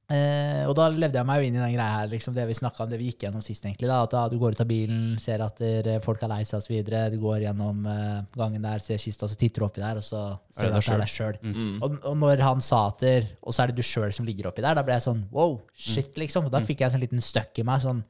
[0.05, 2.53] Eh, og da levde jeg meg jo inn i den greia her, liksom det vi
[2.57, 3.87] snakka om, det vi gikk gjennom sist, egentlig.
[3.89, 6.43] da, At da du går ut av bilen, ser at der, eh, folk er lei
[6.45, 6.75] seg osv.
[6.85, 10.21] Du går gjennom eh, gangen der, ser kista, så titter du oppi der, og så
[10.53, 11.41] ser du at det er deg sjøl.
[11.41, 11.73] Mm.
[11.79, 14.51] Og, og når han sa at der, og så er det du sjøl som ligger
[14.51, 16.45] oppi der, da ble jeg sånn wow, shit, liksom.
[16.45, 17.81] Og da fikk jeg en sånn liten støkk i meg.
[17.81, 18.05] sånn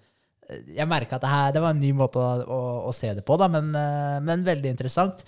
[0.49, 3.15] eh, Jeg merka at det her det var en ny måte å, å, å se
[3.15, 5.23] det på, da, men, eh, men veldig interessant.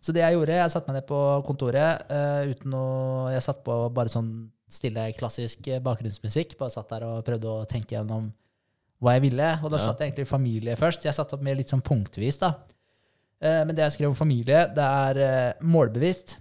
[0.00, 1.18] Så det jeg gjorde, jeg satte meg ned på
[1.48, 2.86] kontoret eh, uten å
[3.32, 4.32] Jeg satt på bare sånn
[4.72, 6.56] stille, klassisk eh, bakgrunnsmusikk.
[6.60, 8.30] Bare satt der og prøvde å tenke gjennom
[9.00, 9.48] hva jeg ville.
[9.64, 9.86] Og da Ja.
[9.86, 11.04] satt jeg egentlig familie først.
[11.04, 12.54] Jeg satte opp mer litt sånn punktvis, da.
[13.40, 16.36] Eh, men det jeg skrev om familie, det er eh, målbevisst.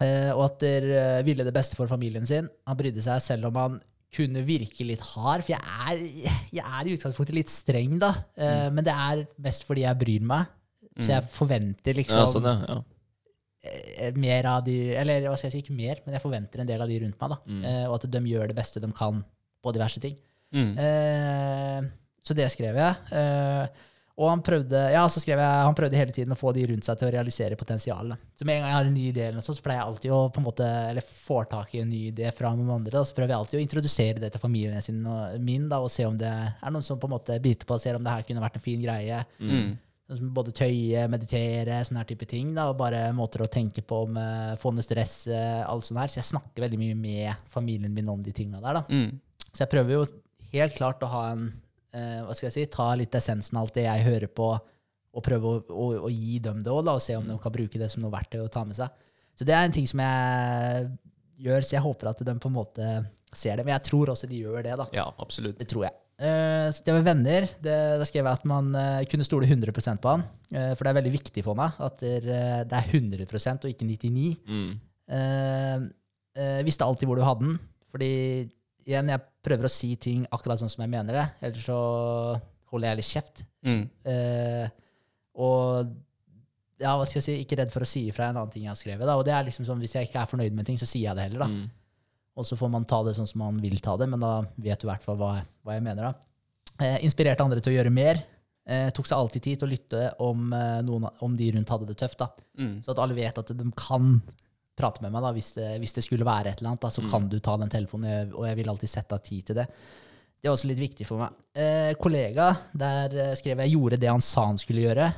[0.00, 2.48] Eh, og at dere ville det beste for familien sin.
[2.66, 3.80] Han brydde seg selv om han
[4.14, 5.98] kunne virke litt hard, for jeg er,
[6.54, 8.14] jeg er i utgangspunktet litt streng, da.
[8.38, 8.72] Mm.
[8.78, 10.46] Men det er mest fordi jeg bryr meg.
[10.98, 12.78] Så jeg forventer liksom Ja, sånn, ja.
[13.68, 14.08] Ja.
[14.08, 16.70] eh, mer av de Eller hva skal jeg si, ikke mer, men jeg forventer en
[16.70, 17.34] del av de rundt meg.
[17.34, 17.40] da.
[17.46, 17.60] Mm.
[17.70, 19.22] Eh, og at de gjør det beste de kan
[19.64, 20.16] på diverse ting.
[20.54, 20.72] Mm.
[20.78, 21.90] Eh,
[22.24, 23.12] så det skrev jeg.
[23.12, 23.86] Eh,
[24.18, 26.86] og han prøvde ja, så skrev jeg, han prøvde hele tiden å få de rundt
[26.86, 28.18] seg til å realisere potensialet.
[28.34, 30.14] Så med en gang jeg har en ny idé, eller noe så pleier jeg alltid
[30.16, 32.96] å på en måte, eller får tak i en ny idé fra noen andre.
[32.96, 35.92] Da, så prøver jeg alltid å introdusere det til familien sin og min, da, og
[35.94, 38.16] se om det er noen som på en måte biter på og ser om det
[38.16, 39.22] her kunne vært en fin greie.
[39.38, 39.70] Mm.
[40.08, 42.54] Sånn som både tøye, meditere, sånne her type ting.
[42.56, 46.12] Da, og bare måter å tenke på med få ned stress, alt sånt her.
[46.12, 48.80] Så jeg snakker veldig mye med familien min om de tinga der.
[48.80, 48.84] da.
[48.88, 49.18] Mm.
[49.50, 50.06] Så jeg prøver jo
[50.54, 51.44] helt klart å ha en
[51.92, 52.66] eh, Hva skal jeg si?
[52.72, 54.48] Ta litt essensen av alt det jeg hører på,
[55.18, 57.80] og prøve å, å, å gi dem det òg, og se om de kan bruke
[57.80, 59.06] det som noe verktøy å ta med seg.
[59.38, 60.88] Så det er en ting som jeg
[61.44, 62.90] gjør, så jeg håper at de på en måte
[63.32, 63.64] ser det.
[63.66, 64.86] Men jeg tror også de gjør det, da.
[64.96, 65.58] Ja, absolutt.
[65.60, 65.96] Det tror jeg.
[66.18, 70.10] Eh, det med venner, det, da skrev jeg at man eh, kunne stole 100% på
[70.16, 70.24] han.
[70.50, 73.70] Eh, for det er veldig viktig for meg at det, er- det er 100% og
[73.70, 74.72] ikke 99 Mm.
[76.66, 77.58] visste alltid hvor du hadde den.
[77.92, 78.10] Fordi
[78.88, 81.78] igjen, jeg prøver å si ting akkurat sånn som jeg mener det, ellers så
[82.72, 83.44] holder jeg litt kjeft.
[83.64, 83.84] Mm.
[85.38, 85.94] Og
[86.78, 88.70] ja, hva skal jeg si, ikke redd for å si ifra en annen ting jeg
[88.74, 89.06] har skrevet.
[89.08, 89.16] Da.
[89.18, 91.08] Og det er liksom sånn, Hvis jeg ikke er fornøyd med en ting, så sier
[91.08, 91.38] jeg det heller.
[91.46, 91.48] da.
[91.48, 91.70] Mm.
[92.38, 94.80] Og så får man ta det sånn som man vil ta det, men da vet
[94.80, 95.32] du i hvert fall hva,
[95.66, 96.10] hva jeg mener.
[96.10, 96.84] da.
[96.86, 98.20] Eh, inspirerte andre til å gjøre mer.
[98.68, 101.88] Eh, tok seg alltid tid til å lytte om, eh, noen, om de rundt hadde
[101.88, 102.20] det tøft.
[102.20, 102.28] da.
[102.60, 102.84] Mm.
[102.84, 104.20] Så at alle vet at de kan
[104.78, 106.84] prate med meg da, hvis det, hvis det skulle være et eller annet.
[106.84, 109.58] Da, så kan du ta den telefonen, og jeg vil alltid sette av tid til
[109.58, 109.66] det.
[110.38, 111.34] Det er også litt viktig for meg.
[111.58, 115.08] Eh, kollega, der eh, skrev jeg 'gjorde det han sa han skulle gjøre'.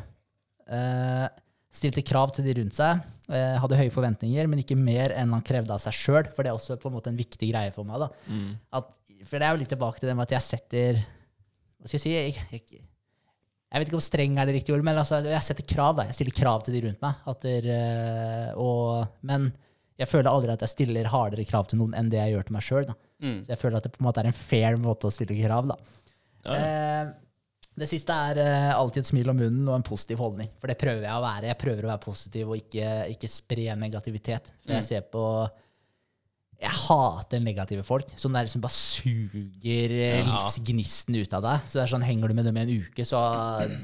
[0.70, 1.26] Eh,
[1.70, 3.02] stilte krav til de rundt seg.
[3.30, 6.30] Eh, hadde høye forventninger, men ikke mer enn han krevde av seg sjøl.
[6.34, 8.02] For det er også på en måte en viktig greie for meg.
[8.02, 8.10] da.
[8.26, 8.52] Mm.
[8.80, 8.92] At,
[9.22, 11.02] for det er jo litt tilbake til det med at jeg setter
[11.80, 12.14] Hva skal jeg si?
[12.16, 12.82] Jeg, jeg,
[13.70, 15.94] jeg vet ikke om streng er det riktige ordet, men altså, jeg setter krav.
[16.00, 16.08] da.
[16.10, 17.22] Jeg stiller krav til de rundt meg.
[17.30, 19.52] At der, eh, og, men
[20.00, 22.56] jeg føler aldri at jeg stiller hardere krav til noen enn det jeg gjør til
[22.56, 22.92] meg sjøl.
[23.20, 23.40] Mm.
[23.44, 25.70] Så jeg føler at det på en måte er en fair måte å stille krav.
[25.70, 25.76] da.
[26.48, 26.56] Ja.
[26.56, 27.10] Eh,
[27.80, 30.50] det siste er eh, alltid et smil om munnen og en positiv holdning.
[30.60, 31.48] For det prøver jeg å være.
[31.48, 34.52] Jeg prøver å være positiv og ikke, ikke spre negativitet.
[34.60, 35.24] For jeg ser på
[36.60, 38.04] Jeg hater negative folk.
[38.20, 40.24] Sånn der som bare suger eh, Ja.
[40.26, 41.62] livsgnisten ut av deg.
[41.70, 43.16] Så det er sånn, Henger du med dem i en uke, så,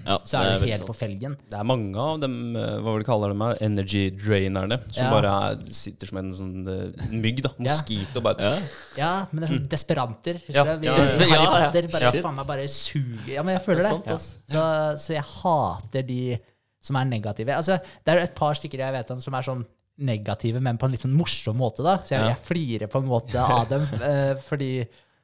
[0.05, 0.91] Ja, så er er du helt sant.
[0.91, 1.37] på felgen.
[1.49, 5.05] Det er mange av dem, eh, hva vil du kalle dem, eh, energy drainerne, som
[5.07, 5.11] Ja.
[5.11, 7.51] bare er, sitter som en sånn mygg, da.
[7.59, 8.21] Moskito.
[8.23, 8.59] Bare, Ja.
[8.99, 10.35] Ja, men det er sånn desperanter.
[10.45, 10.79] Husker Ja, du?
[10.81, 11.71] Vi, ja, ja.
[11.71, 14.21] Potter bare, faen meg bare suger Ja, men jeg føler Det det.
[14.21, 14.39] sant.
[14.51, 16.39] Så, så jeg hater de
[16.81, 17.49] som er negative.
[17.57, 19.65] Altså, det er et par stykker jeg vet om som er sånn
[19.99, 21.83] negative, men på en litt sånn morsom måte.
[21.83, 21.99] da.
[22.05, 22.29] Så jeg, Ja.
[22.35, 23.83] jeg flirer på en måte av dem.
[24.03, 24.71] eh, fordi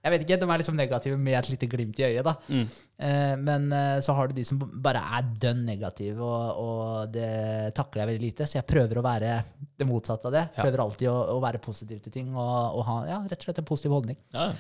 [0.03, 2.25] jeg vet ikke, De er liksom negative med et lite glimt i øyet.
[2.25, 2.35] da.
[2.49, 2.67] Mm.
[2.99, 7.75] Eh, men eh, så har du de som bare er dønn negative, og, og det
[7.77, 8.49] takler jeg veldig lite.
[8.49, 9.37] Så jeg prøver å være
[9.79, 10.47] det motsatte av det.
[10.57, 10.65] Ja.
[10.65, 13.63] Prøver alltid å, å være positiv til ting og, og ha ja, rett og slett
[13.63, 14.19] en positiv holdning.
[14.35, 14.51] Ja.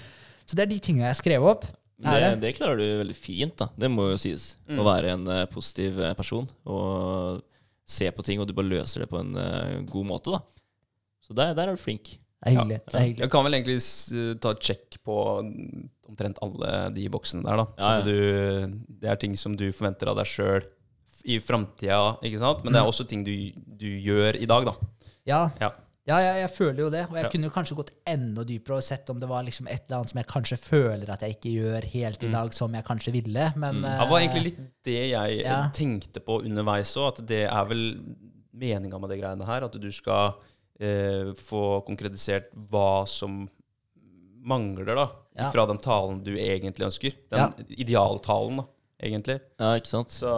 [0.46, 1.66] Så det er de tingene jeg skrev opp.
[2.02, 2.30] Det, det?
[2.42, 3.68] det klarer du veldig fint, da.
[3.78, 4.56] Det må jo sies.
[4.66, 7.42] Å være en uh, positiv eh, person og
[7.88, 10.40] se på ting, og du bare løser det på en uh, god måte, da.
[11.22, 12.16] Så der, der er du flink.
[12.42, 12.78] Det er hyggelig.
[12.88, 13.22] det er hyggelig.
[13.22, 15.16] Jeg kan vel egentlig s- ta et sjekk på
[15.46, 17.66] mm, omtrent alle de boksene der, da.
[17.78, 17.98] Ja, ja.
[18.00, 20.64] At du, det er ting som du forventer av deg sjøl
[21.30, 22.64] i framtida, ikke sant?
[22.64, 23.30] Men det er også ting du,
[23.78, 24.74] du gjør i dag, da.
[25.30, 25.70] Ja,
[26.08, 26.16] Ja.
[26.18, 27.02] ja jeg, føler jo det.
[27.10, 27.30] Og jeg Ja.
[27.30, 30.18] kunne kanskje gått enda dypere og sett om det var liksom et eller annet som
[30.18, 33.52] jeg kanskje føler at jeg ikke gjør helt i dag som jeg kanskje ville.
[33.56, 35.68] Men Det var eh, egentlig litt det jeg Ja.
[35.70, 37.84] tenkte på underveis òg, at det er vel
[38.52, 39.64] meninga med det greiene her.
[39.64, 40.34] At du skal
[40.80, 43.48] eh, få konkretisert hva som
[44.42, 45.08] mangler, da.
[45.38, 45.50] Ja.
[45.50, 47.12] Fra den talen du egentlig ønsker.
[47.30, 48.64] Den idealtalen, da.
[49.02, 49.38] Egentlig.
[49.60, 50.14] Ja, ikke sant?
[50.14, 50.30] Så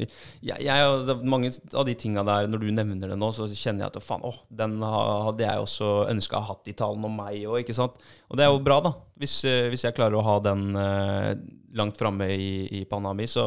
[0.00, 3.86] jeg, jeg, er mange av de tinga der, når du nevner det nå, så kjenner
[3.86, 7.18] jeg at faen, åh, den hadde jeg også ønska å ha hatt i talen om
[7.20, 7.98] meg òg, ikke sant.
[8.30, 8.94] Og det er jo bra, da.
[9.20, 11.32] Hvis, eh, hvis jeg klarer å ha den eh,
[11.78, 12.50] langt framme i,
[12.80, 13.44] i panna mi, så,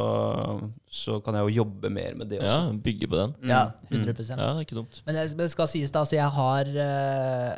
[0.92, 3.36] så kan jeg jo jobbe mer med det Ja, bygge på den.
[3.48, 4.04] Ja, Mm.
[4.04, 5.02] 100 Ja, det er ikke dumt.
[5.08, 7.54] Men det, men det skal sies da, så jeg har eh,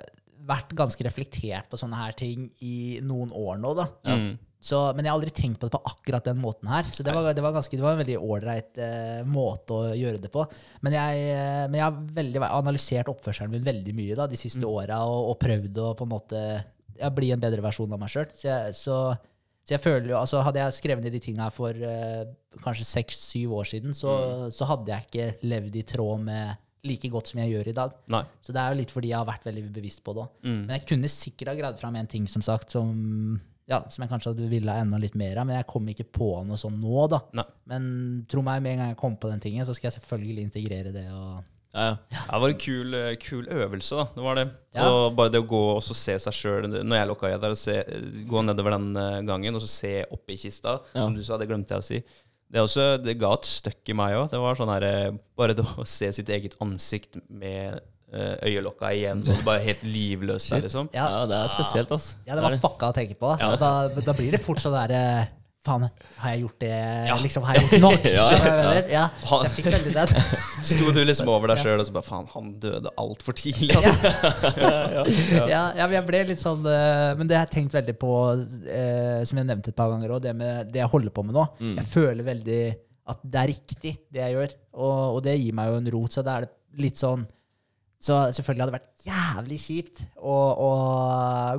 [0.49, 3.87] vært ganske reflektert på sånne her ting i noen år nå, da.
[4.07, 4.31] Mm.
[4.59, 6.87] Så, men jeg har aldri tenkt på det på akkurat den måten her.
[6.91, 10.19] Så det var, det var, ganske, det var en veldig ålreit uh, måte å gjøre
[10.19, 10.43] det på.
[10.83, 14.67] Men jeg, uh, men jeg har veldig, analysert oppførselen min veldig mye da, de siste
[14.67, 16.43] åra og, og prøvd å på en måte
[16.99, 18.27] ja, bli en bedre versjon av meg sjøl.
[18.35, 18.99] Så, så,
[19.63, 22.27] så jeg føler jo, altså Hadde jeg skrevet ned de tinga for uh,
[22.59, 24.11] kanskje seks-syv år siden, så,
[24.51, 27.95] så hadde jeg ikke levd i tråd med like godt som jeg gjør i dag.
[28.11, 28.25] Nei.
[28.43, 30.35] Så det er jo litt fordi jeg har vært veldig bevisst på det òg.
[30.43, 30.59] Mm.
[30.65, 32.91] Men jeg kunne sikkert ha greid fram en ting som sagt, som,
[33.69, 36.07] ja, som jeg kanskje hadde ville ha enda litt mer av, men jeg kom ikke
[36.15, 37.19] på noe sånn nå, da.
[37.37, 37.45] Nei.
[37.69, 37.85] Men
[38.31, 40.93] tro meg, med en gang jeg kommer på den tingen, så skal jeg selvfølgelig integrere
[40.95, 41.05] det.
[41.13, 41.39] og...
[41.69, 41.97] Ja, ja.
[42.09, 44.05] Ja, det var en kul, eh, kul øvelse, da.
[44.15, 44.45] Det var det.
[44.73, 44.87] Ja.
[44.89, 47.53] Og bare det å gå og så se seg sjøl Når jeg lukka øya der,
[47.53, 47.75] og se,
[48.29, 51.03] gå nedover den eh, gangen og så se oppi kista, Ja.
[51.05, 52.01] som du sa, det glemte jeg å si.
[52.49, 54.31] Det, også, det ga et støkk i meg òg.
[54.31, 57.77] Det var sånn her eh, Bare det å se sitt eget ansikt med
[58.13, 60.89] øyelokka igjen, så du bare helt livløs der, liksom.
[60.95, 62.15] Ja, ja, det er spesielt, ass.
[62.25, 63.35] ja det var fucka å tenke på.
[63.41, 63.51] Ja.
[63.59, 65.03] da, da blir det fort sånn derre
[65.59, 65.83] Faen,
[66.21, 66.75] har jeg gjort det
[67.19, 68.05] Liksom, har jeg gjort nok?
[68.15, 68.27] Ja,
[68.87, 69.01] ja.
[69.27, 70.13] Så jeg fikk veldig den.
[70.69, 74.13] Sto du liksom over deg sjøl og så bare Faen, han døde altfor tidlig, altså.
[75.51, 78.13] ja, ja, men jeg ble litt sånn eh, Men det har jeg tenkt veldig på,
[78.71, 81.35] eh, som jeg nevnte et par ganger òg, det med det jeg holder på med
[81.35, 81.45] nå.
[81.75, 82.61] Jeg føler veldig
[83.09, 84.55] at det er riktig, det jeg gjør.
[84.79, 86.15] Og, og det gir meg jo en rot.
[86.15, 86.49] Så det er
[86.79, 87.25] litt sånn
[87.99, 90.71] Så selvfølgelig hadde det vært jævlig kjipt å, å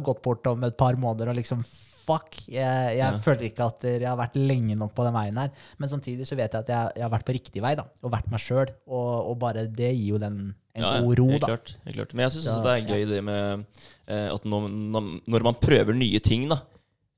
[0.06, 1.64] gått bort om et par måneder og liksom
[2.00, 2.40] Fuck!
[2.50, 5.52] Jeg, jeg føler ikke at jeg har vært lenge nok på den veien her.
[5.78, 7.84] Men samtidig så vet jeg at jeg, jeg har vært på riktig vei, da.
[8.02, 8.72] Og vært meg sjøl.
[8.88, 10.40] Og, og bare det gir jo den
[10.74, 11.52] en Ja, ja, god ro, helt da.
[11.52, 12.14] Klart, helt klart.
[12.14, 13.64] Men jeg syns det er gøy det med
[14.06, 16.60] eh, at når, man prøver nye ting, da,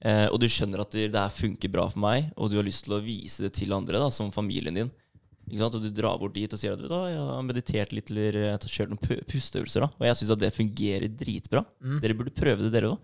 [0.04, 2.86] eh, og du skjønner at det, her funker bra for meg, og du har lyst
[2.88, 4.92] til å vise det til andre, da, som familien din?
[5.50, 8.58] Og du drar bort dit og sier at du, da, jeg har meditert litt eller
[8.58, 11.64] kjørt noen pu- pusteøvelser, da, og jeg syns at det fungerer dritbra.
[12.00, 12.98] Dere burde prøve det, dere òg.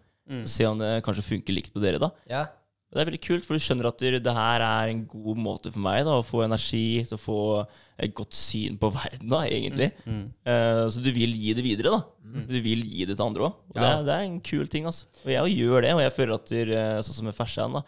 [0.48, 2.10] Se om det kanskje funker likt på dere, da.
[2.28, 2.46] Ja.
[2.88, 5.70] Det er veldig kult, for du skjønner at det det her er en god måte
[5.70, 7.36] for meg da, å få energi, til å få
[8.00, 9.90] et godt syn på verden, da, egentlig.
[10.08, 12.00] Eh, så du vil gi det videre, da.
[12.48, 13.58] Du vil gi det til andre òg.
[13.68, 13.98] Og det, Ja.
[13.98, 15.04] er- det er en kul ting, altså.
[15.24, 17.82] Og jeg gjør det, og jeg føler at det, eh, sånn som med Fersan, da,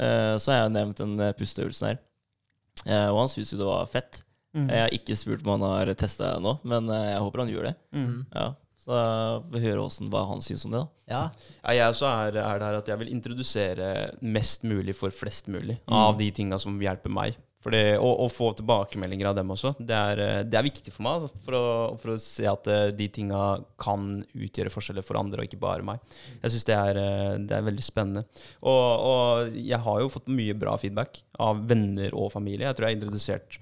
[0.00, 1.98] uh, så har jeg nevnt den pusteøvelsen her.
[2.86, 4.22] Eh, og han syns jo det var fett.
[4.52, 7.70] Jeg har ikke spurt om han har testa ennå, men eh, jeg håper han gjør
[7.70, 7.76] det.
[8.34, 8.48] Ja.
[8.82, 8.96] Så
[9.52, 10.80] vi hører hvordan, hva han syns om det.
[10.82, 11.12] da.
[11.12, 11.22] Ja.
[11.62, 13.86] Ja, jeg også er, er der at jeg vil introdusere
[14.20, 17.38] mest mulig for flest mulig av de tinga som hjelper meg.
[17.62, 19.74] For det, og, og få tilbakemeldinger av dem også.
[19.78, 21.66] Det er, eh, det er viktig for meg altså, for, å,
[22.02, 23.42] for å se at eh, de tinga
[23.80, 26.02] kan utgjøre forskjeller for andre, og ikke bare meg.
[26.42, 28.24] Jeg syns det, eh, det er veldig spennende.
[28.66, 32.66] Og, og jeg har jo fått mye bra feedback av venner og familie.
[32.66, 33.60] Jeg tror jeg har introdusert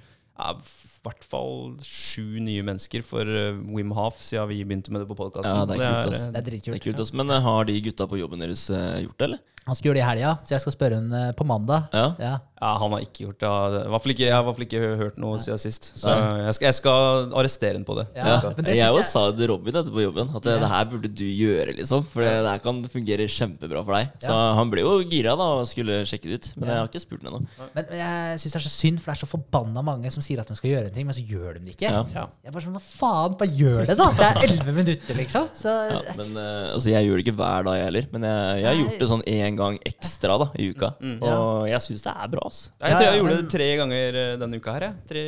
[1.07, 5.17] hvert fall sju nye mennesker for eh, Wim Hof siden vi begynte med det på
[5.19, 5.55] podkasten.
[5.63, 6.27] Ja, det er kult, ass.
[6.29, 7.15] Det er Det er kult, ass.
[7.17, 9.47] Men eh, har de gutta på jobben deres eh, gjort det, eller?
[9.69, 11.91] Han skulle gjøre det i helga, så jeg skal spørre eh, på mandag.
[11.93, 12.07] Ja.
[12.19, 12.37] Ja.
[12.61, 13.49] Ja, han har ikke gjort det.
[13.49, 15.87] I hvert fall ikke, jeg har i hvert fall ikke hørt noe siden sist.
[15.97, 18.05] Så jeg skal, jeg skal arrestere henne på det.
[18.19, 18.51] Ja, Ja.
[18.57, 20.59] men det jeg jeg- sa det til Robin etterpå på jobben, at det, Ja.
[20.61, 22.05] det her burde du gjøre, liksom.
[22.07, 24.11] For det, her kan fungere kjempebra for deg.
[24.21, 24.29] Så
[24.59, 26.53] han ble jo gira da og skulle sjekke det ut.
[26.57, 27.47] Men jeg har ikke spurt henne ennå.
[27.75, 30.21] Men men jeg syns det er så synd, for det er så forbanna mange som
[30.23, 31.88] sier at de skal gjøre en ting, men så gjør de det ikke.
[31.88, 32.03] Ja.
[32.12, 32.26] Ja.
[32.43, 34.11] Jeg er bare sånn, hva faen, bare gjør det, da!
[34.18, 35.49] Det er elleve minutter, liksom.
[35.57, 38.11] Så Ja, men uh, altså, Jeg gjør det ikke hver dag, jeg heller.
[38.12, 40.93] Men jeg, jeg har gjort det sånn én gang ekstra da i uka.
[41.16, 42.47] Og jeg syns det er bra.
[42.51, 42.74] altså.
[42.82, 44.88] Jeg tror jeg gjorde det tre ganger eh, denne uka her.
[44.88, 45.03] Jeg.
[45.11, 45.24] Tre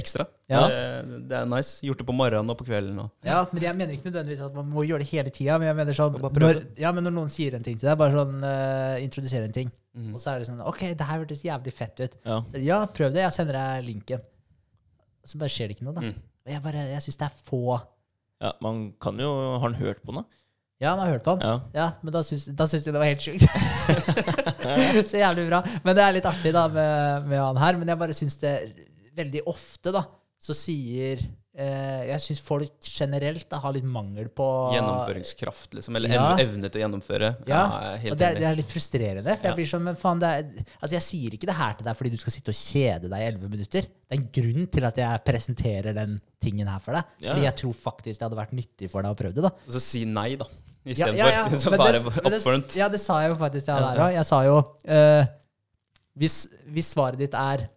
[0.00, 0.26] ekstra.
[0.50, 0.62] Ja.
[0.66, 1.78] Det, det er nice.
[1.86, 2.98] Gjort det på morgenen og på kvelden.
[3.04, 3.12] Og.
[3.26, 5.58] Ja, men jeg mener ikke nødvendigvis at man må gjøre det hele tida.
[5.60, 8.16] Men jeg mener sånn når, ja, men når noen sier en ting til deg, bare
[8.16, 10.10] sånn uh, introdusere en ting, mm.
[10.14, 12.18] og så er det sånn OK, det her hørtes jævlig fett ut.
[12.26, 12.42] Ja.
[12.66, 13.24] Ja, prøv det.
[13.28, 14.26] Jeg sender deg linken.
[15.26, 16.04] Så bare skjer det ikke noe, da.
[16.04, 16.28] Mm.
[16.46, 17.62] Og jeg bare, jeg syns det er få
[18.40, 20.22] Ja, Man kan jo Har han hørt på den?
[20.22, 20.36] da?
[20.80, 21.44] Ja, han har hørt på den.
[21.44, 21.56] Ja.
[21.76, 23.44] Ja, men da syns, da syns jeg det var helt sjukt.
[25.10, 25.58] så jævlig bra.
[25.84, 27.76] Men det er litt artig da med, med han her.
[27.76, 28.54] Men jeg bare syns det
[29.18, 30.06] veldig ofte, da,
[30.40, 31.20] så sier
[31.60, 34.44] Jeg syns folk generelt da, har litt mangel på
[34.74, 35.96] Gjennomføringskraft, liksom.
[35.98, 36.24] Eller Ja.
[36.40, 37.30] evne til å gjennomføre.
[37.50, 37.62] Ja,
[37.98, 39.36] jeg er og det er, det er litt frustrerende.
[39.36, 39.50] For Ja.
[39.52, 41.96] jeg blir sånn, men faen, det er, altså jeg sier ikke det her til deg
[41.98, 43.82] fordi du skal sitte og kjede deg i elleve minutter.
[43.82, 47.04] Det er en grunn til at jeg presenterer den tingen her for deg.
[47.20, 47.34] Ja.
[47.34, 49.42] Fordi jeg tror faktisk det hadde vært nyttig for deg å prøve det.
[49.42, 49.52] da.
[49.66, 50.46] Og så si nei, da.
[50.84, 51.16] Ja, Istedenfor.
[51.18, 52.74] ja, ja, Så bare upfront.
[52.76, 54.14] Ja, det sa jeg jo faktisk Ja, der òg.
[54.16, 54.56] Jeg sa jo
[54.88, 55.26] uh,
[56.16, 57.68] Hvis, hvis svaret ditt er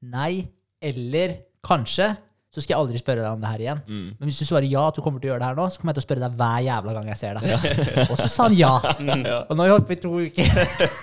[0.00, 0.48] nei
[0.80, 2.16] eller kanskje,
[2.50, 3.80] så skal jeg aldri spørre deg om det her igjen.
[3.86, 4.06] Mm.
[4.18, 5.78] Men hvis du svarer ja, at du kommer til å gjøre det her nå, så
[5.78, 8.06] kommer jeg til å spørre deg hver jævla gang jeg ser deg.
[8.08, 8.72] Og så sa han ja.
[9.46, 10.50] Og nå har vi holdt på i to uker.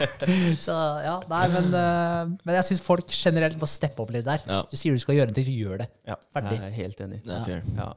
[0.66, 0.76] så
[1.06, 4.44] ja, nei, men, uh, men jeg syns folk generelt må steppe opp litt der.
[4.44, 4.60] Ja.
[4.68, 5.90] Du sier du skal gjøre en ting, så gjør det.
[6.12, 6.60] Ja, Ferdig.
[6.60, 7.22] Jeg er helt enig.
[7.24, 7.64] Det er fair.
[7.80, 7.90] Ja.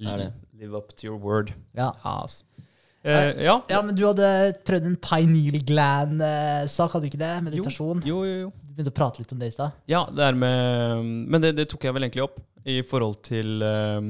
[0.00, 0.32] Det er det.
[0.64, 1.52] Live up to your word.
[1.76, 1.92] Ja.
[2.08, 2.48] Altså.
[3.04, 3.58] Eh, ja.
[3.68, 4.28] ja, men du hadde
[4.64, 7.34] prøvd en pineal gland-sak, hadde du ikke det?
[7.50, 8.00] Meditasjon.
[8.08, 8.52] Jo, jo, jo.
[8.74, 9.70] Du begynte å prate litt om det i stad.
[9.86, 13.60] Ja, det er med Men det, det tok jeg vel egentlig opp i forhold til,
[13.62, 14.00] eh,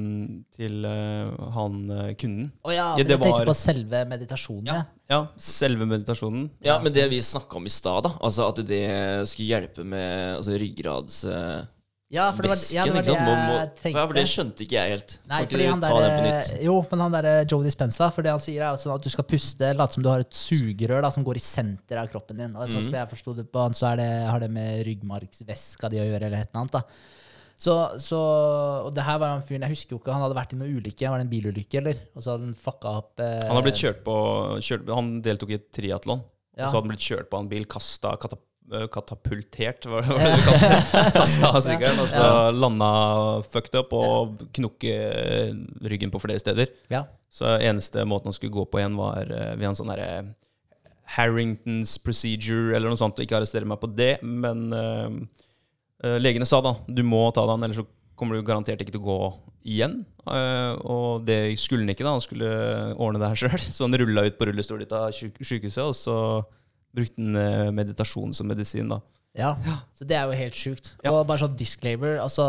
[0.55, 2.47] til eh, han eh, kunden.
[2.65, 4.71] Å ja, Ja, men det du tenkte var- på selve meditasjonen.
[4.71, 4.85] Ja.
[5.11, 6.47] Ja, selve meditasjonen.
[6.65, 8.85] Ja, men det vi snakka om i stad, altså at det
[9.29, 11.69] skulle hjelpe med altså, ryggradsvæsken,
[12.15, 13.99] Ja, for det var, ja, det, var det Må, må, jeg tenkte.
[13.99, 15.15] ja, for det skjønte ikke jeg helt.
[15.33, 16.53] Nei, fordi han der, nytt?
[16.63, 19.27] jo, men han derre Joe Dispenza, for det han sier er sånn at du skal
[19.27, 22.55] puste, late som du har et sugerør da, som går i senteret av kroppen din.
[22.55, 22.87] Og sånn Mhm.
[22.87, 26.07] som jeg forsto det på han, så er det, har det med ryggmargsvæska di å
[26.07, 26.73] gjøre, eller et eller annet.
[26.79, 26.83] da.
[27.57, 28.19] Så, så,
[28.87, 30.69] og det her var han fyren Jeg husker jo ikke, han hadde vært i noe
[30.75, 31.07] ulykke.
[31.09, 32.01] Var det en bilulykke, eller?
[32.17, 34.15] Og så hadde han fucka opp eh, Han har blitt kjørt på
[34.61, 36.25] kjørt, Han deltok i et triatlon,
[36.59, 36.67] Ja.
[36.67, 38.19] og så hadde han blitt kjørt på en bil, kasta eh,
[38.93, 40.79] katapultert, det var det du kalte?
[41.19, 42.89] Kasta sykkelen, og så landa
[43.53, 45.53] fucked up og knukk eh,
[45.85, 46.73] ryggen på flere steder.
[46.93, 47.05] Ja.
[47.35, 50.09] Så eneste måten han skulle gå på igjen, var ved via en sånn derre
[51.17, 53.21] Harringtons procedure eller noe sånt.
[53.21, 55.11] Ikke arrestere meg på det, men uh,
[56.05, 57.87] eh, legene sa da du må ta den, ellers så
[58.17, 59.21] kommer du garantert ikke til å gå
[59.75, 60.01] igjen.
[60.25, 62.15] Uh, og det skulle han ikke, da.
[62.17, 62.51] Han skulle
[62.95, 63.59] ordne det her sjøl.
[63.77, 66.17] Så han rulla ut på rullestol av syk- sykehuset, og så
[66.95, 69.01] brukte han eh, meditasjon som medisin, da.
[69.35, 69.57] Ja,
[69.99, 70.93] så det er jo helt sjukt.
[71.03, 71.11] Ja.
[71.11, 72.45] Og bare sånn disclaimer, altså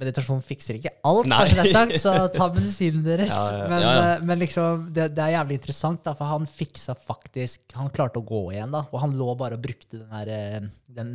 [0.00, 1.36] Meditasjon fikser ikke alt, Nei.
[1.38, 3.30] kanskje det er sagt, så ta medisinen deres.
[3.30, 3.66] Ja, ja, ja.
[3.70, 4.06] Men, Ja, ja.
[4.16, 8.18] eh, men liksom, det, det er jævlig interessant, da, for han fiksa faktisk Han klarte
[8.18, 10.66] å gå igjen, da, og han lå bare og brukte den her eh,
[10.98, 11.12] den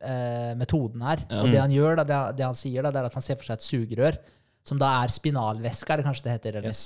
[0.00, 1.22] eh, metoden her.
[1.28, 1.42] Ja.
[1.44, 3.38] Og det han gjør, da, det, det han sier, da, det er at han ser
[3.38, 4.18] for seg et sugerør,
[4.66, 6.58] som da er spinalvæske, er det kanskje det heter?
[6.62, 6.82] Eller?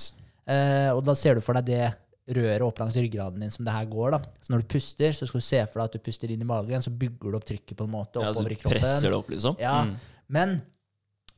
[0.46, 1.86] Eh, og da ser du for deg det
[2.26, 4.10] røret opp langs ryggraden din som det her går.
[4.16, 4.18] da.
[4.42, 6.48] Så når du puster, så skal du se for deg at du puster inn i
[6.48, 8.80] magen, så bygger du opp trykket på en måte Ja, så oppover ja, i kroppen.
[8.80, 9.56] presser det opp, liksom?
[9.62, 9.96] Ja, Mm.
[10.28, 10.56] Men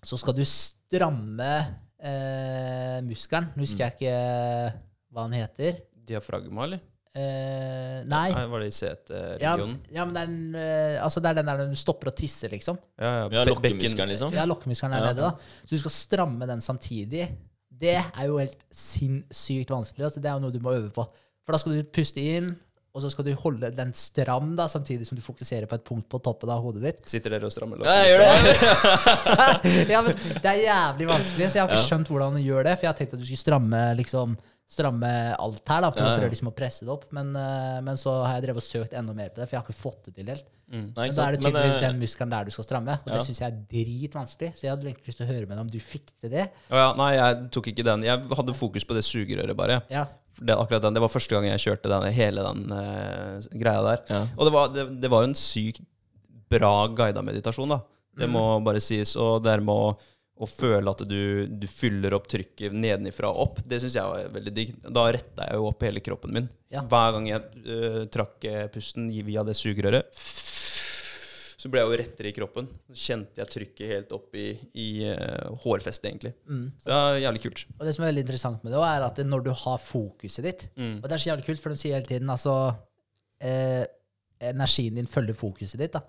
[0.03, 1.51] så skal du stramme
[2.01, 3.51] eh, muskelen.
[3.57, 4.79] Nå husker jeg ikke
[5.13, 5.83] hva den heter.
[6.09, 6.81] Diafragma, eller?
[7.19, 8.29] Eh, nei.
[8.31, 9.79] Nei, var det i CT-regionen?
[9.93, 12.49] ja, men det er, den, eh, altså det er den der du stopper å tisse,
[12.53, 12.79] liksom.
[13.01, 14.33] Ja, ja, Ja, lokkemuskelen, liksom?
[14.37, 15.13] Ja, lokkemuskelen er Ja.
[15.13, 15.31] nede, da.
[15.65, 17.29] Så du skal stramme den samtidig.
[17.79, 20.09] Det er jo helt sinnssykt vanskelig.
[20.09, 21.05] Altså, det er jo noe du må øve på.
[21.47, 22.51] For da skal du puste inn,
[22.97, 26.09] og så skal du holde den stram da, samtidig som du fokuserer på et punkt
[26.11, 27.03] på toppen av hodet ditt.
[27.07, 29.89] Sitter dere og strammer Ja, jeg gjør det.
[29.95, 32.75] ja, men Det er jævlig vanskelig, så jeg har ikke skjønt hvordan du gjør det.
[32.79, 35.11] For jeg har tenkt at du skulle stramme liksom stramme
[35.41, 37.07] alt her, da, på en Ja, måte liksom å presse det opp.
[37.17, 39.63] Men, eh, men så har jeg drevet og søkt enda mer på det, for jeg
[39.63, 40.51] har ikke fått det til helt.
[40.69, 43.09] Nei, da er det tydeligvis Men, tydeligvis eh, den muskelen der du skal stramme, og
[43.09, 43.17] ja.
[43.17, 44.51] det syns jeg er dritvanskelig.
[44.55, 46.47] Så jeg hadde egentlig lyst til å høre med deg om du fikk til det.
[46.69, 48.05] Oh, ja, nei, jeg tok ikke den.
[48.05, 49.79] Jeg hadde fokus på det sugerøret, bare.
[49.93, 50.07] Ja.
[50.39, 54.03] Det, akkurat den, det var første gang jeg kjørte den, hele den uh, greia der.
[54.13, 54.21] Ja.
[54.37, 55.81] Og det var, det, det var en sykt
[56.53, 57.81] bra guida meditasjon, da.
[58.19, 58.65] Det må Mm.
[58.69, 59.17] bare sies.
[59.21, 59.91] Og det med å,
[60.39, 64.31] å føle at du, du fyller opp trykket nedenifra og opp, det syns jeg var
[64.37, 64.77] veldig digg.
[64.87, 66.49] Da retta jeg jo opp hele kroppen min.
[66.71, 66.85] Ja.
[66.87, 70.13] Hver gang jeg uh, trakk eh, pusten via det sugerøret,
[71.59, 72.69] så ble jeg jo rettere i kroppen.
[72.87, 76.31] Så kjente jeg trykket helt opp i, i uh, hårfestet, egentlig.
[76.47, 76.67] Mm.
[76.79, 77.65] Så det er jævlig kult.
[77.75, 80.69] Og det som er veldig interessant med det, er at når du har fokuset ditt
[80.79, 81.01] Mm.
[81.01, 82.53] Og det er så jævlig kult, for de sier hele tiden altså
[83.43, 83.83] eh,
[84.49, 85.97] Energien din følger fokuset ditt.
[85.97, 86.05] da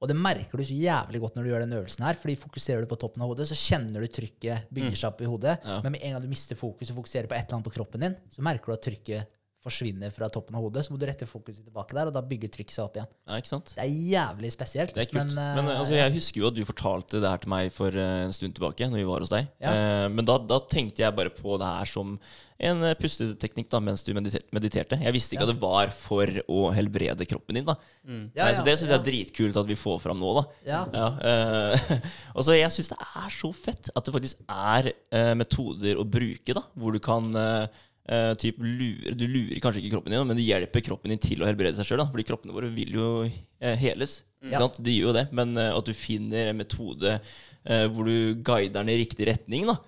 [0.00, 2.16] Og det merker du så jævlig godt når du gjør den øvelsen her.
[2.16, 5.28] Fordi fokuserer du på toppen av hodet, så kjenner du trykket bygger seg opp i
[5.28, 5.58] hodet.
[5.60, 5.82] Ja.
[5.84, 8.06] Men med en gang du mister fokus og fokuserer på et eller annet på kroppen
[8.06, 9.35] din, så merker du at trykket
[9.66, 10.86] forsvinner fra toppen av hodet.
[10.86, 13.10] Så må du rette fokuset tilbake der, og da bygger trykket seg opp igjen.
[13.26, 13.74] Ja, ikke sant?
[13.76, 14.94] Det er jævlig spesielt.
[14.96, 15.34] Det er kult.
[15.36, 18.24] Men, men altså, jeg husker jo at du fortalte det her til meg for eh,
[18.26, 19.50] en stund tilbake, når vi var hos deg.
[19.62, 19.74] Ja.
[19.76, 22.16] Eh, men da, da tenkte jeg bare på det her som
[22.56, 24.96] en eh, pusteteknikk da, mens du mediterte.
[25.02, 25.48] Jeg visste ikke Ja.
[25.50, 27.66] at det var for å helbrede kroppen din.
[27.68, 27.74] da.
[28.06, 30.30] ja, Nei, så det syns jeg er dritkult at vi får fram nå.
[30.38, 30.44] da.
[30.64, 30.78] Ja.
[30.96, 31.98] Ja, eh,
[32.36, 36.06] og så Jeg syns det er så fett at det faktisk er eh, metoder å
[36.08, 40.24] bruke, da, hvor du kan eh, eh, typ lurer, Du lurer kanskje ikke kroppen din,
[40.28, 42.04] men det hjelper kroppen din til å helbrede seg sjøl.
[42.12, 44.20] Fordi kroppene våre vil jo eh, heles.
[44.40, 44.48] Ja.
[44.48, 44.80] Ikke sant?
[44.86, 45.26] De gjør jo det.
[45.36, 49.66] Men uh, at du finner en metode uh, hvor du guider den i riktig retning,
[49.70, 49.78] da,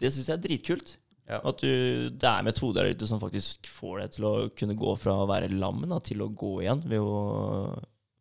[0.00, 0.96] det syns jeg er dritkult.
[1.28, 1.42] Ja.
[1.44, 4.94] At du, det er metoder der ute som faktisk får deg til å kunne gå
[4.96, 7.18] fra å være lam til å gå igjen, ved å,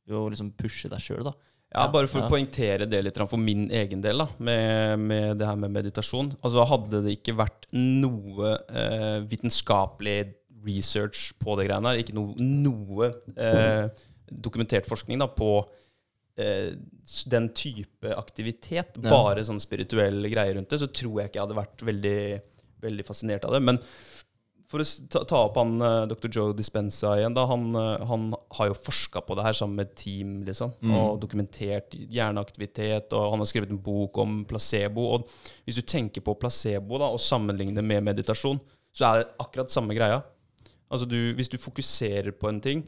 [0.04, 1.32] ved å liksom pushe deg sjøl.
[1.76, 2.28] Ja, bare for Ja.
[2.28, 6.30] å poengtere det litt for min egen del, da, med, med det her med meditasjon.
[6.42, 10.34] Altså Hadde det ikke vært noe eh, vitenskapelig
[10.68, 13.90] research på det greiene her, ikke noe, noe eh,
[14.32, 15.52] dokumentert forskning da, på
[16.40, 16.72] eh,
[17.32, 19.10] den type aktivitet, Ja.
[19.12, 22.18] bare sånn spirituelle greier rundt det, så tror jeg ikke jeg hadde vært veldig,
[22.88, 23.62] veldig fascinert av det.
[23.64, 23.80] Men
[24.68, 26.28] for å ta, opp han eh, dr.
[26.28, 28.26] Joe Dispenza igjen, da, han, eh, han
[28.58, 33.32] har jo forska på det her sammen med et team, liksom, og dokumentert hjerneaktivitet, og
[33.32, 35.08] han har skrevet en bok om placebo.
[35.16, 35.30] Og
[35.64, 38.60] hvis du tenker på placebo da, og sammenligner med meditasjon,
[38.98, 40.20] så er det akkurat samme greia.
[40.92, 42.84] Altså du, hvis du fokuserer på en ting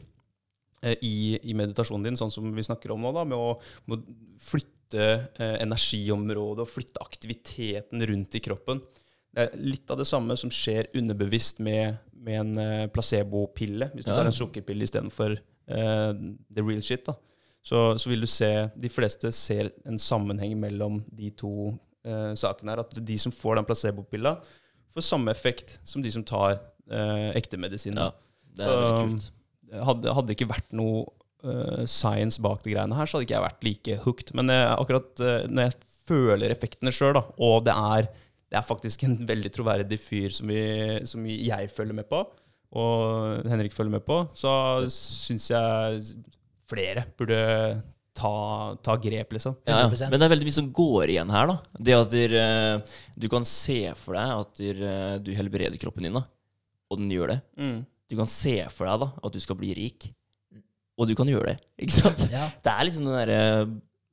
[0.84, 3.54] eh, i, i meditasjonen din, sånn som vi snakker om nå, da, med å,
[3.88, 5.06] med å flytte
[5.40, 8.84] eh, energiområdet og flytte aktiviteten rundt i kroppen.
[9.34, 13.90] Det er litt av det samme som skjer underbevisst med, med en eh, placebo-pille.
[13.94, 14.16] Hvis du Ja.
[14.18, 15.36] tar en sukkerpille istedenfor
[15.70, 16.12] uh,
[16.50, 17.14] the real shit, da.
[17.62, 21.52] Så, så vil du se De fleste ser en sammenheng mellom de to
[22.08, 22.80] uh, sakene her.
[22.86, 24.38] At de som får den placebo-pilla,
[24.90, 26.56] får samme effekt som de som tar
[26.90, 28.00] uh, ekte medisin.
[28.00, 28.10] Ja,
[28.56, 29.30] det er veldig Um, kult.
[29.70, 31.04] Hadde, hadde ikke vært noe
[31.46, 34.32] uh, science bak de greiene her, så hadde ikke jeg vært like hooked.
[34.34, 35.76] Men jeg, akkurat uh, når jeg
[36.10, 38.08] føler effektene sjøl, og det er,
[38.50, 40.64] det er faktisk en veldig troverdig fyr som, vi,
[41.06, 42.24] som jeg følger med på,
[42.80, 44.52] og Henrik følger med på, så
[44.94, 46.02] syns jeg
[46.70, 47.38] flere burde
[48.14, 48.34] ta,
[48.82, 49.56] ta grep, liksom.
[49.66, 50.10] Ja, ja.
[50.10, 51.50] Men det er veldig mye som går igjen her.
[51.50, 55.78] da Det at der, eh, Du kan se for deg at der, eh, du helbreder
[55.82, 56.26] kroppen din, da
[56.90, 57.38] og den gjør det.
[57.60, 57.76] Mm.
[58.10, 60.08] Du kan se for deg da at du skal bli rik,
[60.98, 61.60] og du kan gjøre det.
[61.86, 62.24] Ikke sant?
[62.32, 63.42] Ja, Det er liksom den derre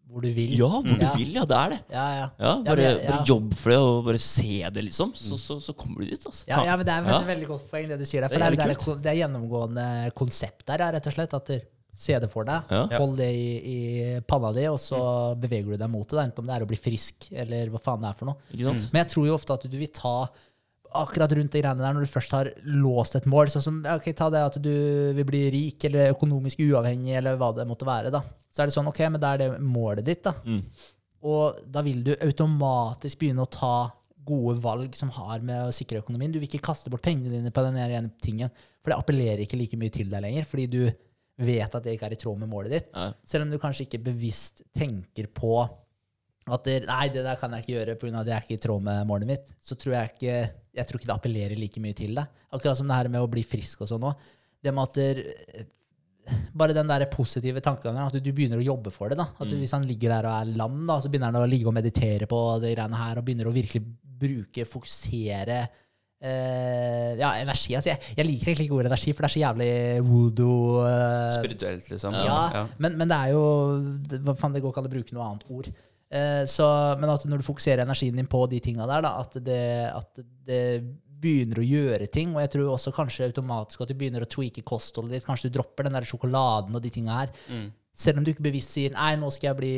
[0.07, 0.53] hvor du vil.
[0.57, 0.99] Ja, hvor mm.
[1.01, 1.31] du vil.
[1.35, 1.79] Ja, det er det.
[1.91, 2.27] Ja, ja.
[2.39, 3.11] Ja, Ja, bare, men- ja.
[3.11, 5.13] bare jobb for det, og bare se det, liksom.
[5.15, 6.45] Så, så, så kommer du dit, altså.
[6.47, 7.19] Ja, ja, men det er Ja.
[7.21, 8.29] et veldig godt poeng, det du sier der.
[8.29, 11.33] Det For er det er, det, er, det er gjennomgående konsept der, rett og slett.
[11.33, 11.59] At du
[11.97, 12.83] ser det for deg, Ja.
[12.99, 13.77] hold det i, i
[14.21, 16.15] panna di, og så beveger du deg mot det.
[16.15, 18.37] da, Enten om det er å bli frisk, eller hva faen det er for noe.
[18.53, 18.91] Ikke sant?
[18.93, 20.29] Men jeg tror jo ofte at du vil ta
[21.01, 24.09] akkurat rundt de greiene der, når du først har låst et mål, sånn som ok,
[24.17, 24.73] ta det at du
[25.17, 28.23] vil bli rik eller økonomisk uavhengig, eller hva det måtte være, da.
[28.51, 30.35] Så er det sånn, ok, men da er det målet ditt, da.
[30.45, 30.61] Mm.
[31.27, 33.75] Og da vil du automatisk begynne å ta
[34.27, 36.33] gode valg som har med å sikre økonomien.
[36.33, 38.51] Du vil ikke kaste bort pengene dine på den ene tingen,
[38.83, 40.81] for det appellerer ikke like mye til deg lenger, fordi du
[41.37, 42.87] vet at det ikke er i tråd med målet ditt.
[42.93, 43.11] Ja.
[43.27, 45.61] Selv om du kanskje ikke bevisst tenker på
[46.47, 48.23] at det, nei, det der kan jeg ikke gjøre pga.
[48.23, 50.37] det er ikke i tråd med målet mitt, så tror jeg ikke
[50.77, 52.37] jeg tror ikke det appellerer like mye til deg.
[52.53, 54.27] Akkurat som det her med å bli frisk og sånn òg.
[54.63, 55.65] Det med at det,
[56.57, 59.17] bare den der positive tankegangen, at du, du begynner å jobbe for det.
[59.19, 59.29] da.
[59.37, 61.69] At du, Hvis han ligger der og er lam, da, så begynner han å ligge
[61.71, 63.83] og meditere på de greiene her, og begynner å virkelig
[64.17, 65.59] bruke, fokusere
[66.19, 67.75] eh, ja, energi.
[67.77, 69.69] Altså, jeg, jeg liker egentlig ikke ordet energi, for det er så jævlig
[70.07, 70.57] voodoo.
[70.89, 72.17] eh, Spirituelt, liksom.
[72.27, 73.43] ja, Men, men det er jo
[74.09, 75.71] det, Hva faen, det går ikke an å bruke noe annet ord.
[76.09, 76.67] Eh, så,
[76.99, 80.21] men at når du fokuserer energien din på de tinga der, da, at det, at
[80.47, 80.61] det
[81.17, 84.61] begynner å gjøre ting, og jeg tror også kanskje automatisk at du begynner å tweake
[84.67, 87.33] kostholdet ditt, kanskje du dropper den der sjokoladen og de tinga her.
[87.97, 89.71] Selv om du ikke bevisst sier nei, nå skal jeg bli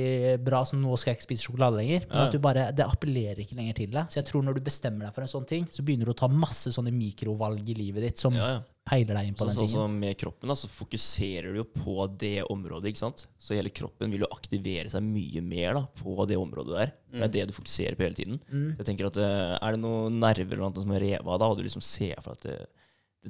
[0.44, 2.02] bra, så nå skal jeg ikke spise sjokolade lenger.
[2.10, 4.10] Men at du bare, det appellerer ikke lenger til deg.
[4.12, 6.18] Så jeg tror når du bestemmer deg for en sånn ting, så begynner du å
[6.20, 8.60] ta masse sånne mikrovalg i livet ditt som Ja, ja.
[8.90, 9.84] Peiler deg inn på Så, den sånn tingen.
[9.84, 12.90] som med kroppen, da, så fokuserer du jo på det området.
[12.92, 13.28] ikke sant?
[13.38, 16.94] Så hele kroppen vil jo aktivere seg mye mer da, på det området der.
[17.14, 18.42] Det er det du fokuserer på hele tiden.
[18.50, 18.68] Mm.
[18.74, 21.40] Så jeg tenker at eh, Er det noen nerver eller noe som er revet av,
[21.42, 22.58] da, og du liksom ser for at det,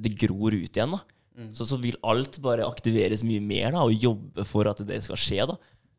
[0.00, 1.00] det, gror ut igjen, da,
[1.56, 5.20] så, så vil alt bare aktiveres mye mer da, og jobbe for at det skal
[5.20, 5.44] skje.
[5.48, 5.56] da.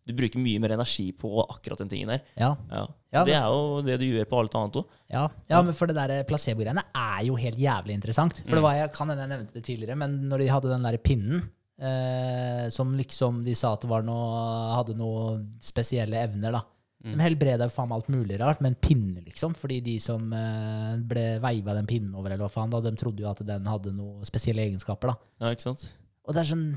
[0.08, 2.24] Du bruker mye mer energi på akkurat den tingen der.
[2.40, 2.56] Ja.
[2.72, 2.86] Ja.
[3.14, 4.92] Ja, det er jo det du gjør på alt annet òg.
[5.12, 8.40] Ja, ja, men for det der placebo-greiene er jo helt jævlig interessant.
[8.48, 10.88] For det var, jeg kan hende jeg nevnte det tidligere, men når de hadde den
[10.88, 11.44] der pinnen,
[11.82, 14.30] eh, som liksom de sa at det var noe,
[14.78, 16.64] hadde noen spesielle evner, da.
[17.02, 19.56] De helbreda jo faen meg alt mulig rart, med en pinne, liksom.
[19.58, 23.24] Fordi de som eh, ble veiva den pinnen over, eller hva faen, da, de trodde
[23.26, 25.32] jo at den hadde noen spesielle egenskaper, da.
[25.42, 25.88] Ja, ikke sant?
[26.28, 26.68] Og det er sånn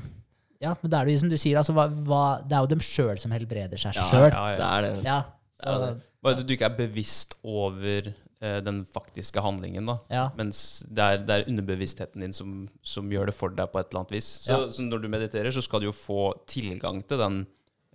[0.65, 2.83] Ja, men det er det som du sier, altså, hva, hva, det er jo dem
[2.83, 4.27] sjøl som helbreder seg Ja, sjøl.
[4.33, 4.59] ja, ja.
[4.59, 4.93] Det er det.
[5.05, 5.21] Ja,
[5.61, 8.07] så, Ja, det- Bare at du ikke er bevisst over
[8.41, 9.99] eh, den faktiske handlingen, da.
[10.11, 10.23] ja.
[10.37, 13.91] Mens det er, det er underbevisstheten din som, som gjør det for deg på et
[13.93, 14.25] eller annet vis.
[14.47, 14.57] Så, Ja.
[14.73, 17.37] så når du mediterer, så skal du jo få tilgang til den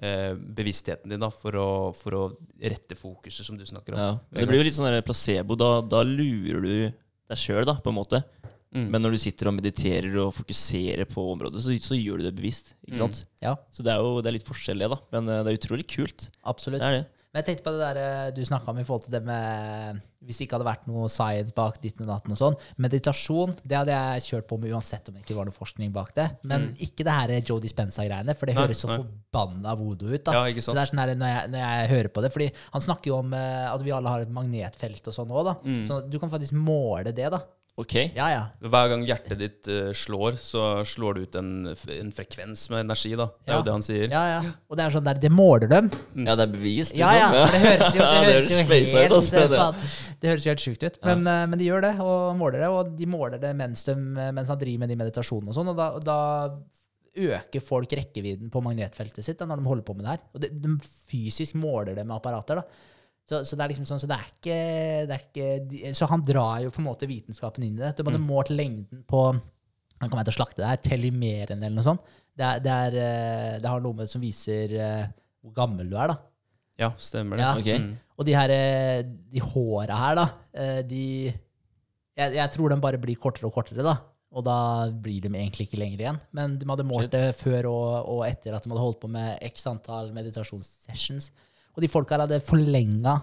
[0.01, 2.23] eh, bevisstheten din da, for å, for å
[2.63, 3.99] rette fokuset, som du snakker om.
[4.01, 4.13] Ja.
[4.33, 5.59] Det blir jo litt sånn placebo.
[5.61, 6.73] Da, da lurer du
[7.29, 8.23] deg sjøl, på en måte.
[8.75, 8.87] Mm.
[8.95, 12.37] Men når du sitter og mediterer og fokuserer på området, så, så gjør du det
[12.39, 12.75] bevisst.
[12.87, 13.25] Ikke sant?
[13.43, 15.01] ja, Så det er jo det er litt forskjellig, da.
[15.17, 16.29] Men eh, det er utrolig kult.
[16.47, 16.83] absolutt.
[16.85, 17.09] Det det.
[17.31, 20.01] Men jeg tenkte på det der eh, du snakka om i forhold til det med
[20.27, 22.57] Hvis det ikke hadde vært noe science bak ditten og datten og sånn.
[22.83, 26.11] Meditasjon, det hadde jeg kjørt på med uansett om det ikke var noe forskning bak
[26.19, 26.27] det.
[26.51, 28.99] Men ikke det her Joe Dispenza-greiene, for det Nei, høres så nei.
[29.05, 30.25] forbanna voodoo ut.
[30.27, 30.35] da.
[30.43, 30.59] Ja?
[30.63, 33.13] Så det er sånn her, når jeg, når jeg hører på det, fordi han snakker
[33.13, 35.57] jo om eh, at vi alle har et magnetfelt og sånn òg, da.
[35.89, 37.45] Så du kan faktisk måle det, da.
[37.81, 37.95] Ok.
[38.17, 38.41] Ja, ja.
[38.61, 43.15] Hver gang hjertet ditt uh, slår, så slår du ut en, en frekvens med energi,
[43.17, 43.27] da.
[43.41, 43.61] Det er Ja.
[43.61, 44.05] jo det han sier.
[44.13, 44.41] ja, ja.
[44.69, 45.89] Og det er sånn der, det måler dem.
[46.27, 47.31] Ja, det er bevist, Ja, ja.
[47.33, 47.55] liksom.
[47.55, 48.59] Det høres jo, det høres jo
[49.01, 49.63] helt altså, det,
[50.21, 50.29] det.
[50.35, 51.01] høres jo helt sjukt ut.
[51.09, 52.69] Men, eh, men de gjør det, og måler det.
[52.75, 55.73] Og de måler det mens, de, mens han driver med de meditasjonene og sånn.
[55.73, 56.19] Og da, og da
[57.21, 60.21] øker folk rekkevidden på magnetfeltet sitt da, når de holder på med det her.
[60.37, 60.77] Og de, de
[61.11, 62.61] fysisk måler det med apparater.
[62.61, 62.89] da.
[63.31, 64.55] Så, så det er liksom sånn, så det er ikke,
[65.07, 67.93] det er ikke Så han drar jo på en måte vitenskapen inn i det.
[67.95, 70.81] Du hadde målt lengden på Han kommer til å slakte det her.
[70.83, 72.03] Telimeren eller noe sånt.
[72.35, 75.07] Det, er, det, er, eh, det har noe med som viser eh,
[75.45, 76.17] hvor gammel du er, da.
[76.81, 77.45] Ja, stemmer det.
[77.45, 77.51] Ja.
[77.61, 77.83] Okay.
[77.83, 77.91] Mm.
[78.17, 80.27] Og de her eh, de håra her, da,
[80.57, 83.99] eh, de jeg, jeg tror de bare blir kortere og kortere, da.
[84.31, 84.57] Og da
[84.91, 86.19] blir de egentlig ikke lenger igjen.
[86.37, 87.15] Men de hadde målt Shit.
[87.17, 91.31] det før og, og etter at de hadde holdt på med x antall meditasjonssessions.
[91.77, 93.19] Og de folka hadde forlenga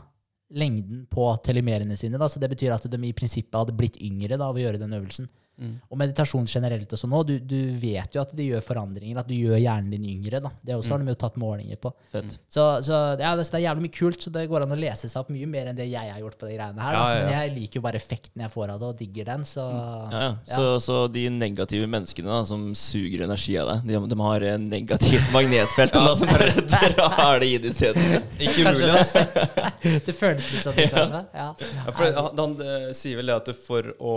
[0.57, 2.19] lengden på telemerene sine.
[2.19, 4.79] Da, så det betyr at de i prinsippet hadde blitt yngre da, av å gjøre
[4.81, 5.27] den øvelsen.
[5.57, 5.73] Mm.
[5.89, 7.23] Og meditasjon generelt også nå.
[7.25, 10.41] Du, du vet jo at det gjør forandringer, at du gjør hjernen din yngre.
[10.43, 10.51] da.
[10.61, 11.91] Det også har de jo tatt målinger på.
[12.13, 12.37] Fett.
[12.45, 15.09] Så, så ja, det, det er jævlig mye kult, så det går an å lese
[15.09, 16.93] seg opp mye mer enn det jeg har gjort på de greiene her.
[16.93, 17.01] Da.
[17.01, 17.25] Ja, ja, ja.
[17.25, 20.21] Men jeg liker jo bare effekten jeg får av det, og digger den, så Ja,
[20.21, 20.29] ja.
[20.51, 24.69] Så, så de negative menneskene da, som suger energi av deg, de, de har en
[24.71, 28.21] negativt magnetfelt da, som bare drar det inn i setene.
[28.45, 29.13] Ikke umulig, ass.
[30.07, 30.79] Det føles litt sånn.
[30.85, 31.23] Ja.
[31.33, 31.49] Ja.
[31.57, 34.15] Ja, for han, han eh, sier vel det at for å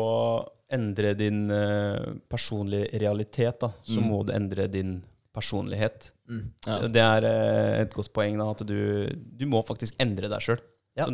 [0.73, 4.09] endre din uh, personlige realitet, da, så Mm.
[4.11, 5.03] må du endre din
[5.35, 6.13] personlighet.
[6.29, 6.43] Mm.
[6.67, 6.79] Ja.
[6.89, 10.61] Det er uh, et godt poeng, da, at du, du må faktisk endre deg sjøl.
[10.99, 11.07] Ja.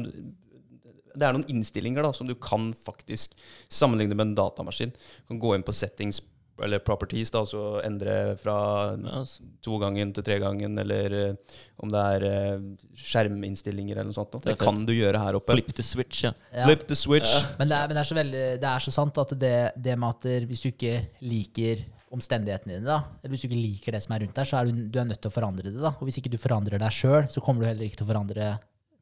[1.17, 3.33] Det er noen innstillinger da, som du kan faktisk
[3.73, 4.93] sammenligne med en datamaskin.
[4.93, 6.21] Du kan gå inn på settings
[6.65, 8.55] eller properties, da, altså endre fra
[8.97, 9.43] Ja, altså.
[9.65, 12.63] togangen til tregangen, eller eh, om det er eh,
[12.97, 14.33] skjerminnstillinger eller noe sånt.
[14.37, 14.39] da.
[14.45, 15.53] Det Det kan du gjøre her oppe.
[15.53, 16.33] Flip the switch, ja.
[16.53, 16.65] Ja.
[16.69, 17.35] Flip the switch.
[17.59, 19.99] Men, det er, men det, er så veldig, det er så sant at det, det
[19.99, 20.95] med at hvis du ikke
[21.27, 21.85] liker
[22.17, 24.71] omstendighetene dine, da, eller hvis du ikke liker det som er rundt deg, så er
[24.71, 25.81] du, du er nødt til å forandre det.
[25.83, 25.93] da.
[25.99, 28.49] Og hvis ikke du forandrer deg sjøl, så kommer du heller ikke til å forandre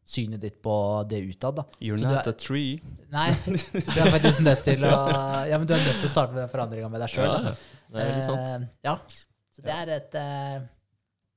[0.05, 0.75] synet ditt på
[1.09, 1.57] det utad.
[1.57, 1.65] da.
[1.81, 2.81] You're Så not er- a tree.
[3.15, 4.93] Nei, du er faktisk nødt til å
[5.49, 7.25] Ja, men du er nødt til å starte med den forandringa med deg sjøl.
[7.31, 7.55] Ja,
[7.95, 8.69] det er litt sant.
[8.85, 8.97] ja.
[9.55, 10.61] Så det er et eh,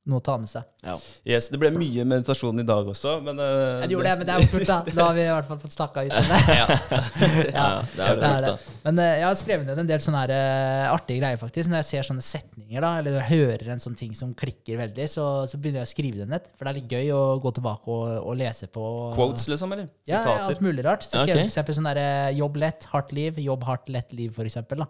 [0.07, 0.65] noe å ta med seg.
[0.85, 0.95] Ja.
[1.27, 4.33] Yes, Det ble mye meditasjon i dag også, men uh, Jeg gjorde det, men det
[4.35, 4.77] er jo kult, da.
[4.95, 6.39] Nå har vi i hvert fall fått snakka ut om det.
[6.57, 6.67] Ja,
[7.59, 8.75] ja, det er jo det kult, da.
[8.85, 11.71] Men uh, jeg har skrevet ned en del sånne her, eh, artige greier, faktisk.
[11.71, 15.25] Når jeg ser sånne setninger, da, eller hører en sånn ting som klikker veldig, så,
[15.49, 16.47] så begynner jeg å skrive det ned.
[16.55, 18.85] For det er litt gøy å gå tilbake og, og lese på
[19.17, 19.75] Quotes, liksom?
[19.75, 19.91] eller?
[20.09, 21.03] Ja, ja, alt mulig rart.
[21.05, 21.43] Så skrev jeg okay.
[21.49, 23.43] for eksempel sånn der, eh, jobb lett, hardt liv.
[23.43, 24.85] Jobb hardt, lett liv, for eksempel.
[24.85, 24.89] Da.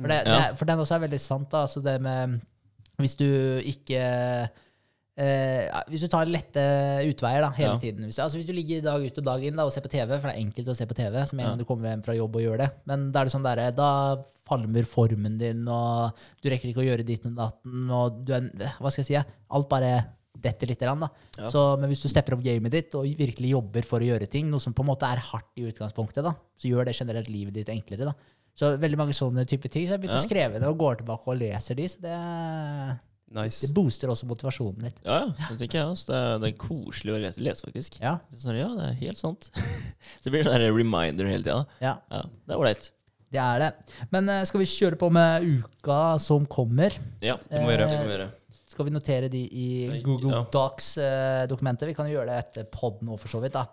[0.00, 0.36] For, det, Ja.
[0.36, 1.50] det, for den også er veldig sant.
[1.52, 1.64] Da.
[1.66, 2.40] Altså det med
[3.00, 3.26] Hvis du
[3.66, 4.00] ikke
[5.20, 6.62] eh, Hvis du tar lette
[7.10, 7.78] utveier da, hele Ja.
[7.82, 8.04] tiden.
[8.06, 9.90] Hvis du, altså hvis du ligger dag ut og dag inn da, og ser på
[9.92, 11.50] TV, for det er enkelt å se på TV, som en Ja.
[11.50, 12.70] gang du kommer hjem fra jobb og gjør det.
[12.86, 13.90] Men da er det sånn der, da
[14.46, 16.12] falmer formen din, og
[16.42, 18.40] du rekker ikke å gjøre ditt og datten, og du er,
[18.80, 19.92] hva skal jeg si, ja, alt bare
[20.40, 20.78] detter litt.
[20.80, 21.08] Grann, da.
[21.50, 24.48] Så, men hvis du stepper opp gamet ditt og virkelig jobber for å gjøre ting,
[24.50, 27.52] noe som på en måte er hardt i utgangspunktet, da, så gjør det generelt livet
[27.54, 28.06] ditt enklere.
[28.06, 28.14] da.
[28.60, 29.86] Så veldig mange sånne type ting.
[29.88, 30.24] Så jeg begynte Ja.
[30.24, 32.16] å skrive det og går tilbake og leser de, så det,
[33.32, 33.60] Nice.
[33.64, 34.96] det booster også motivasjonen litt.
[35.06, 36.06] Ja, ja, det tenker jeg også.
[36.10, 38.00] Det er, det er koselig å lese, lese faktisk.
[38.02, 39.46] Ja, Sånn, ja, det er helt sant.
[40.18, 41.60] Så det blir sånn reminder hele tida.
[41.80, 42.90] ja, Ja, det er ålreit.
[43.30, 43.70] det er det.
[44.10, 46.90] Men uh, skal vi kjøre på med uka som kommer?
[47.22, 47.88] Ja, Det må vi gjøre.
[47.88, 48.28] det må vi gjøre.
[48.70, 51.86] Skal vi notere de i Google Docs-dokumentet?
[51.88, 53.52] vi kan jo gjøre det etter pod nå, for så vidt.
[53.56, 53.66] da.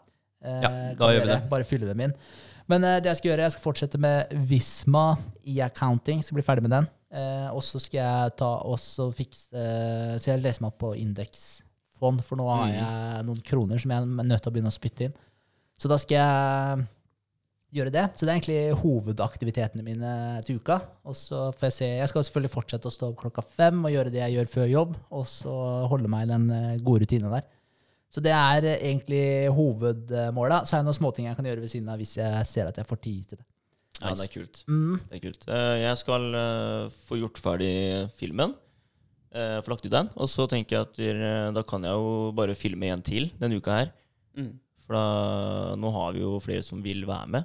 [0.43, 1.49] Eh, Ja, da gjør vi det.
[1.49, 2.14] Bare fylle dem inn.
[2.68, 5.06] Men eh, det jeg skal gjøre, jeg skal fortsette med Visma
[5.48, 6.19] i accounting.
[6.26, 6.89] Skal bli ferdig med den.
[7.15, 10.89] Eh, og så skal jeg ta også fikse eh, Så jeg leser meg opp på
[10.99, 12.76] indeksfond, for nå har Mm.
[12.76, 15.15] jeg noen kroner som jeg er nødt til å begynne å spytte inn.
[15.80, 16.88] Så da skal jeg
[17.77, 18.03] gjøre det.
[18.18, 20.11] Så det er egentlig hovedaktivitetene mine
[20.45, 20.81] til uka.
[21.06, 23.91] Og så får jeg se Jeg skal selvfølgelig fortsette å stå opp klokka fem og
[23.94, 25.56] gjøre det jeg gjør før jobb, og så
[25.88, 26.48] holde meg i den
[26.84, 27.48] gode rutinen der.
[28.14, 30.68] Så det er eh, egentlig hovedmålet.
[30.68, 32.78] Så er det noen småting jeg kan gjøre ved siden av hvis jeg ser at
[32.80, 33.46] jeg får tid til det.
[33.98, 34.62] Ja, det er kult.
[34.70, 34.96] Mm.
[35.10, 35.48] Det er kult.
[35.50, 37.74] Eh, Jeg skal eh, få gjort ferdig
[38.20, 38.54] filmen.
[39.34, 40.10] eh, Få lagt ut den.
[40.16, 43.72] Og så tenker jeg at da kan jeg jo bare filme en til denne uka
[43.82, 43.92] her.
[44.38, 44.52] Mm.
[44.86, 47.44] For da, nå har vi jo flere som vil være med.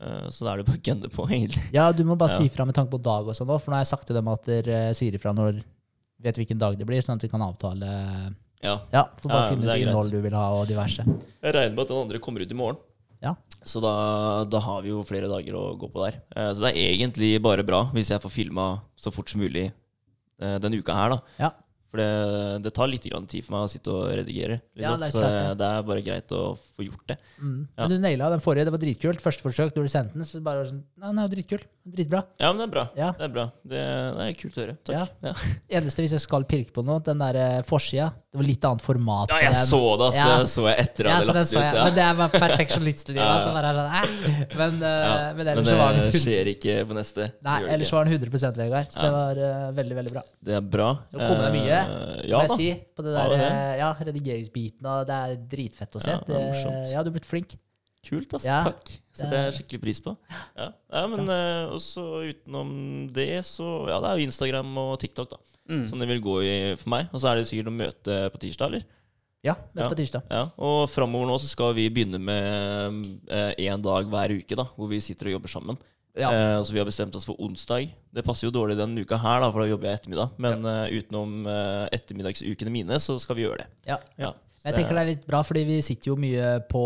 [0.00, 1.66] Eh, Så da er det bare å gønne på, egentlig.
[1.76, 2.38] Ja, du må bare Ja.
[2.40, 4.16] si ifra med tanke på dag og sånn òg, for nå har jeg sagt til
[4.16, 5.62] dem at dere sier ifra når
[6.20, 7.86] Vet hvilken dag det blir, sånn at vi kan avtale
[8.62, 8.74] Ja.
[8.92, 11.04] Ja, får bare Ja, finne ut innhold du vil ha, og diverse.
[11.42, 12.76] Jeg regner med at den andre kommer ut i morgen.
[13.22, 13.34] Ja.
[13.64, 16.20] Så da, da har vi jo flere dager å gå på der.
[16.36, 19.66] Eh, Så det er egentlig bare bra hvis jeg får filma så fort som mulig
[20.40, 21.20] eh, denne uka her, da.
[21.38, 21.50] Ja.
[21.90, 24.60] For det, det tar litt tid for meg å sitte og redigere.
[24.78, 25.00] Ja, Liksom.
[25.00, 26.42] det er så klart det, så det er bare greit å
[26.76, 27.16] få gjort det.
[27.40, 27.56] Mm.
[27.66, 27.80] Ja.
[27.82, 28.68] Men du naila den forrige.
[28.68, 29.24] Det var dritkult.
[29.24, 31.64] Første forsøk, du sendte den, så bare var sånn Nei, den er jo dritkul.
[31.90, 32.20] Dritbra.
[32.38, 32.84] Ja, men det er bra.
[32.94, 33.10] Ja.
[33.18, 33.44] Det er bra.
[33.66, 33.82] Det,
[34.16, 34.74] det er kult å høre.
[34.86, 35.14] Takk.
[35.24, 35.34] Ja,
[35.80, 38.10] Eneste hvis jeg skal pirke på noe, den der eh, forsida.
[38.30, 39.32] Det var litt annet format.
[39.32, 39.66] ja jeg den.
[39.66, 40.20] så det, altså.
[40.20, 40.34] Ja.
[40.38, 41.80] Det så jeg etter at så jeg hadde lagt det ut.
[41.80, 42.06] Men det.
[43.20, 43.40] Ja, ja.
[43.42, 44.44] Så bare er det sånn, eh.
[44.60, 45.14] Men, eh, Ja.
[45.34, 47.26] men Men det så var det 100 skjer ikke på neste.
[47.42, 48.92] Nei, ellers var den 100 Vegard.
[48.92, 49.02] Så Ja.
[49.02, 50.22] det var eh, veldig, veldig bra.
[50.46, 50.90] Det er bra.
[51.10, 52.84] Så kommer det mye, Eh, Ja må jeg si.
[52.96, 56.10] På det Ja, der, det er eh, ja, redigeringsbiten, og det er dritfett å se.
[56.10, 56.92] Ja, det er Det- morsomt.
[56.92, 57.56] ja, du er blitt flink.
[58.02, 58.44] Kult, ass.
[58.48, 58.88] Ja, Takk.
[59.12, 60.16] Så det det er- skikkelig pris på.
[60.56, 65.28] Ja, ja men uh, også utenom det, så Ja, det er jo Instagram og TikTok,
[65.30, 65.36] da.
[65.68, 65.86] Mm.
[65.86, 67.08] Som det vil gå i for meg.
[67.12, 68.82] Og så er det sikkert å møte på tirsdag, eller?
[69.44, 69.88] Ja, møte Ja.
[69.88, 70.22] på tirsdag.
[70.30, 73.04] Ja, Og framover nå så skal vi begynne med
[73.58, 75.78] én dag hver uke, da, hvor vi sitter og jobber sammen.
[76.18, 76.30] Ja.
[76.34, 77.90] Eh, så Vi har bestemt oss for onsdag.
[78.10, 80.36] Det passer jo dårlig denne uka her, da, for da jobber jeg ettermiddag.
[80.42, 83.68] Men eh, utenom uh, ettermiddagsukene mine, så skal vi gjøre det.
[84.18, 84.32] Ja.
[84.60, 86.80] Ja, Men jeg tenker det er litt bra, fordi vi sitter jo mye på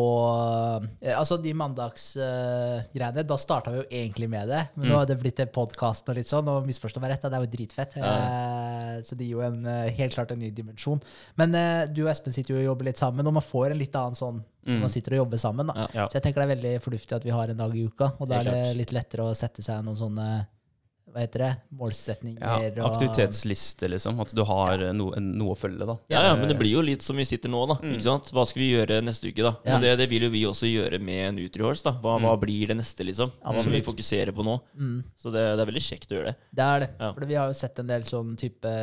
[1.03, 4.61] eh, Altså, de mandagsgreiene, da starta vi jo egentlig med det.
[4.77, 7.43] Men nå har det blitt podkast og litt sånn, og misforstå meg rett, det er
[7.43, 7.97] jo dritfett.
[7.99, 11.03] Eh, Så det gir jo en, eh, helt klart en ny dimensjon.
[11.41, 13.81] Men uh, du og Espen sitter jo og jobber litt sammen, og man får en
[13.83, 15.67] litt annen sånn når man sitter og jobber sammen.
[15.67, 15.75] da.
[15.77, 15.89] Ja.
[15.99, 16.07] Ja.
[16.09, 18.31] Så jeg tenker det er veldig fornuftig at vi har en dag i uka, og
[18.31, 20.29] da er det litt lettere å sette seg noen sånne
[21.15, 22.78] hva heter det, målsetninger.
[22.82, 24.19] og- aktivitetsliste, liksom.
[24.20, 24.93] At du har ja.
[24.93, 25.97] noe, noe å følge, da.
[26.11, 27.77] Ja, ja, men det blir jo litt som vi sitter nå, da.
[27.86, 28.32] Ikke sant?
[28.35, 29.55] Hva skal vi gjøre neste uke, da?
[29.62, 29.65] Mm.
[29.65, 29.77] Ja.
[29.77, 31.95] Men det, det vil jo vi også gjøre med Nutrihorse, da.
[32.03, 33.31] Hva, hva blir det neste, liksom?
[33.39, 34.59] Hva Som vi fokuserer på nå?
[34.74, 34.99] Mm.
[35.16, 36.36] Så det, det er veldig kjekt å gjøre det.
[36.51, 36.91] Det er det.
[36.99, 37.12] Ja.
[37.15, 38.74] For vi har jo sett en del sånn type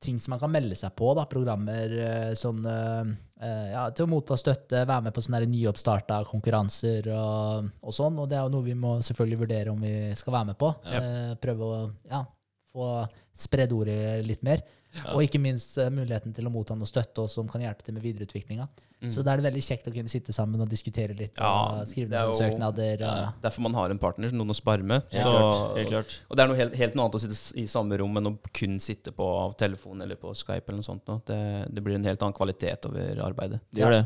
[0.00, 1.12] ting som man kan melde seg på.
[1.18, 5.46] da, Programmer eh, sånn eh, eh, ja, til å motta støtte, være med på sånne
[5.48, 8.18] nyoppstarta konkurranser og, og sånn.
[8.20, 10.74] Og det er jo noe vi må selvfølgelig vurdere om vi skal være med på.
[10.90, 11.80] Eh, prøve å
[12.10, 12.20] ja,
[12.74, 12.90] få
[13.46, 14.64] spredd ordet litt mer.
[15.14, 17.94] Og ikke minst uh, muligheten til å motta noe støtte også, som kan hjelpe til
[17.94, 18.66] med videreutviklinga.
[19.08, 21.86] Så da er det veldig kjekt å kunne sitte sammen og diskutere litt Ja, og
[21.88, 23.00] skrive noen søknader.
[23.08, 25.06] Og, Derfor man har en partner, noen å spare med.
[25.14, 25.22] Ja.
[25.24, 26.16] Så- Helt klart.
[26.28, 28.34] Og det er noe helt, helt noe annet å sitte i samme rom enn å
[28.52, 31.06] kun sitte på telefon eller på Skype eller noe sånt.
[31.24, 31.40] Det,
[31.72, 33.60] det blir en helt annen kvalitet over arbeidet.
[33.72, 34.04] Det gjør det.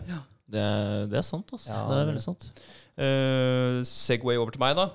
[0.55, 1.73] Det, er- det er sant, altså.
[1.73, 2.51] Ja, det er veldig sant.
[2.95, 4.91] Uh, Segway over til meg, da.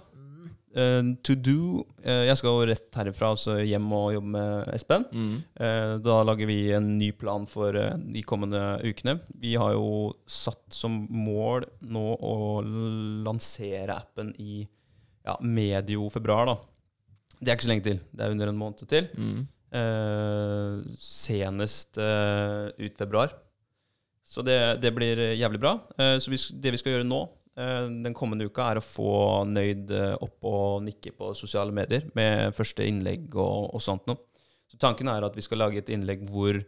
[0.70, 5.06] Eh, to do uh, Jeg skal jo rett herifra altså hjem og jobbe med Espen.
[5.10, 5.36] Mm.
[5.58, 9.18] Uh, da lager vi en ny plan for de kommende ukene.
[9.42, 12.36] Vi har jo satt som mål nå å
[13.26, 14.62] lansere appen i
[15.26, 16.54] ja, medio februar.
[16.54, 16.60] da.
[17.40, 18.04] Det er ikke så lenge til.
[18.14, 19.10] Det er under en måned til.
[19.18, 19.48] Mm.
[21.00, 23.36] Senest ut februar.
[24.26, 25.76] Så det, det blir jævlig bra.
[26.20, 27.22] Så vi, det vi skal gjøre nå,
[27.60, 29.12] den kommende uka, er å få
[29.50, 34.22] Nøyd eh, opp og nikke på sosiale medier med første innlegg og, og sånt noe.
[34.70, 36.60] Så tanken er at vi skal lage et innlegg hvor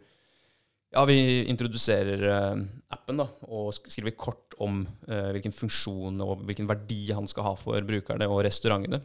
[0.92, 1.16] ja, vi
[1.48, 7.28] introduserer eh, appen da, og skriver kort om eh, hvilken funksjon og hvilken verdi han
[7.30, 9.00] skal ha for brukerne og restaurantene.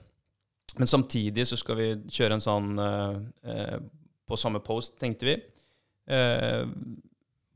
[0.78, 3.78] Men samtidig så skal vi kjøre en sånn eh, eh,
[4.28, 5.38] På samme post, tenkte vi.
[6.12, 6.66] eh,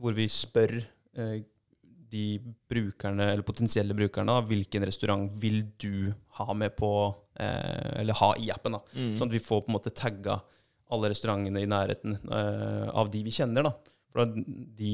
[0.02, 1.42] hvor vi spør eh,
[2.12, 2.26] de
[2.70, 6.92] brukerne, eller potensielle brukerne, da, hvilken restaurant vil du ha med på
[7.40, 8.76] eh, Eller ha i appen.
[8.78, 8.82] da.
[8.96, 9.14] Mm.
[9.20, 10.40] Sånn at vi får på en måte tagga
[10.92, 13.70] alle restaurantene i nærheten eh, av de vi kjenner.
[13.70, 13.74] da.
[14.12, 14.94] For de,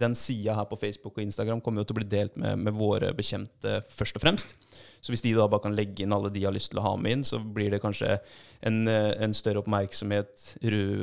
[0.00, 2.76] den sida her på Facebook og Instagram kommer jo til å bli delt med, med
[2.76, 4.54] våre bekjente først og fremst.
[5.00, 6.94] Så hvis de da bare kan legge inn alle de har lyst til å ha
[7.00, 8.18] med inn, så blir det kanskje
[8.66, 10.46] en, eh, en større oppmerksomhet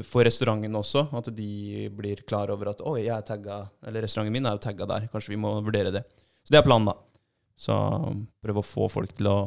[0.06, 1.08] for restauranten også.
[1.18, 4.66] At de blir klar over at 'oi, jeg er tagga', eller restauranten min er jo
[4.66, 5.10] tagga der.
[5.14, 6.04] Kanskje vi må vurdere det.
[6.44, 6.98] Så det er planen, da.
[7.58, 7.74] Så
[8.44, 9.38] prøve å få folk til å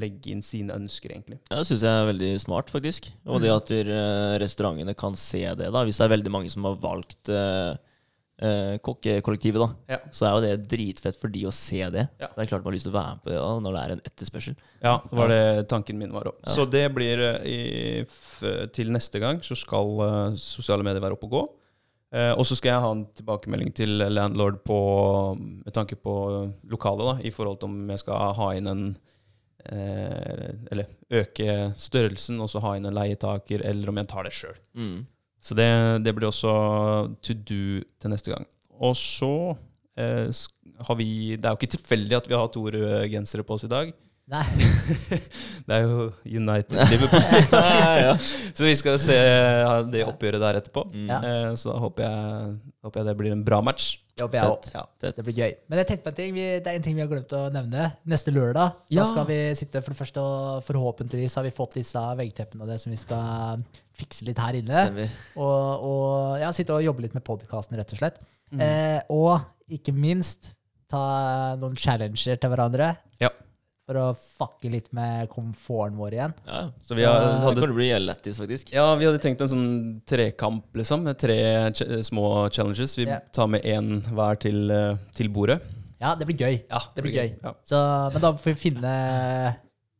[0.00, 1.38] legge inn sine ønsker, egentlig.
[1.50, 3.12] Ja, det syns jeg er veldig smart, faktisk.
[3.30, 5.84] Og det at eh, restaurantene kan se det, da.
[5.86, 7.76] Hvis det er veldig mange som har valgt eh,
[8.42, 9.98] eh, kokkekollektivet, da, Ja.
[10.12, 12.08] så er jo det dritfett for de å se det.
[12.20, 12.28] Ja.
[12.34, 13.82] Det er klart man har lyst til å være med på det da, når det
[13.84, 14.56] er en etterspørsel.
[14.82, 16.40] Ja, det var det tanken min var òg.
[16.50, 17.60] Så det blir eh, i,
[18.08, 18.42] f,
[18.72, 21.44] til neste gang så skal eh, sosiale medier være oppe og gå.
[22.14, 24.76] Eh, og så skal jeg ha en tilbakemelding til landlord på,
[25.38, 26.12] med tanke på
[26.70, 28.84] lokalet, da, i forhold til om jeg skal ha inn en
[29.66, 34.32] eh, Eller øke størrelsen og så ha inn en leietaker, eller om jeg tar det
[34.36, 34.56] sjøl.
[34.78, 35.06] Mm.
[35.44, 35.68] Så det,
[36.04, 36.52] det blir også
[37.20, 38.46] to do til neste gang.
[38.80, 39.34] Og så
[40.00, 40.30] eh,
[40.88, 43.66] har vi Det er jo ikke tilfeldig at vi har to røde gensere på oss
[43.68, 43.92] i dag.
[44.32, 44.44] Nei.
[45.68, 47.26] Det er jo United Liverpool.
[48.06, 48.14] ja.
[48.56, 49.18] Så vi skal se
[49.92, 50.86] det oppgjøret der etterpå.
[50.94, 51.10] Mm.
[51.10, 51.18] Ja.
[51.28, 52.54] Eh, så håper jeg,
[52.84, 53.98] håper jeg det blir en bra match.
[54.14, 54.66] Det jeg òg.
[54.74, 54.82] Ja.
[55.02, 55.54] Det blir gøy.
[55.68, 57.40] Men jeg tenkte på en ting, vi, det er en ting vi har glemt å
[57.50, 57.88] nevne.
[58.06, 59.02] Neste lørdag Ja.
[59.02, 62.70] da skal vi sitte for det første, og forhåpentligvis har vi fått disse veggteppene og
[62.70, 63.64] det som vi skal
[63.98, 64.84] fikse litt her inne.
[64.86, 65.16] Stemmer.
[65.34, 68.20] Og, og ja, sitte og jobbe litt med podkasten, rett og slett.
[68.54, 68.62] Mm.
[68.62, 69.40] Eh, og
[69.74, 70.52] ikke minst
[70.90, 72.92] ta noen challenger til hverandre.
[73.18, 73.32] Ja.
[73.84, 76.34] For å fucke litt med komforten vår igjen.
[76.48, 78.72] Ja, Så vi har, hadde, det til å bli lættis, faktisk.
[78.72, 79.66] ja, vi hadde tenkt en sånn
[80.08, 81.04] trekamp, liksom.
[81.04, 81.36] Med tre
[81.76, 82.96] ch små challenges.
[82.96, 83.20] Vi yeah.
[83.36, 85.58] tar med én hver til, eh, til bordet.
[86.00, 86.56] Ja, det blir gøy.
[86.70, 87.34] Ja, det blir gøy.
[87.44, 87.52] Ja.
[87.68, 87.82] Så,
[88.14, 88.94] men da får vi finne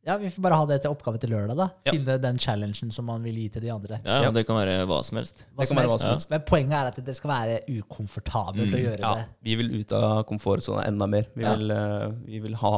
[0.05, 1.65] Ja, vi får bare ha det til oppgave til lørdag, da.
[1.87, 1.93] Ja.
[1.95, 3.97] Finne den challengen som man vil gi til de andre.
[4.05, 4.31] Ja, Ja.
[4.35, 5.45] Det kan være hva som helst.
[5.57, 5.91] Hva som helst.
[5.95, 6.29] hva som helst.
[6.29, 9.25] Men poenget er at det skal være ukomfortabelt å gjøre Ja, det.
[9.47, 11.25] vi vil ut av komfortsona enda mer.
[11.35, 11.55] Vi Ja.
[11.55, 12.73] vil, uh, vi vil ha,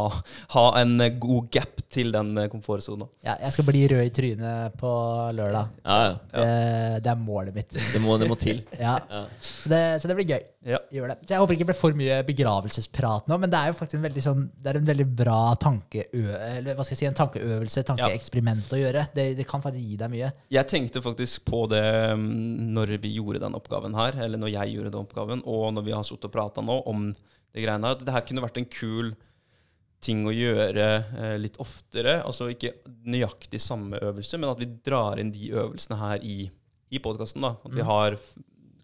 [0.56, 3.08] ha en eh, god gap til den eh, komfortsona.
[3.24, 4.92] Ja, jeg skal bli rød i trynet på
[5.36, 5.68] lørdag.
[5.86, 6.14] Ja, ja.
[6.32, 7.70] Det, det er målet mitt.
[7.76, 8.64] Det må, det må til.
[8.80, 9.00] Ja.
[9.10, 9.26] Ja.
[9.42, 10.44] Så, det, så det blir gøy.
[10.68, 10.78] Ja.
[10.94, 11.18] Gjør det.
[11.28, 14.00] Så jeg håper ikke det blir for mye begravelsesprat nå, men det er jo faktisk
[14.00, 16.06] en veldig, sånn, det er en veldig bra tanke...
[16.14, 19.06] eller hva skal jeg si, en tankeøvelse, tankeeksperiment å gjøre.
[19.16, 20.32] Det, det kan faktisk gi deg mye.
[20.54, 21.84] Jeg tenkte faktisk på det
[22.16, 25.88] mm, når vi gjorde den oppgaven her, eller når jeg gjorde den oppgaven, og når
[25.90, 28.60] vi har sittet og prata nå om det greiene her, at det her kunne vært
[28.62, 29.14] en kul
[30.04, 30.88] ting å gjøre
[31.18, 32.20] eh, litt oftere.
[32.28, 32.76] Altså ikke
[33.10, 36.36] nøyaktig samme øvelse, men at vi drar inn de øvelsene her i,
[36.94, 37.48] i podkasten.
[37.50, 38.36] At vi har f-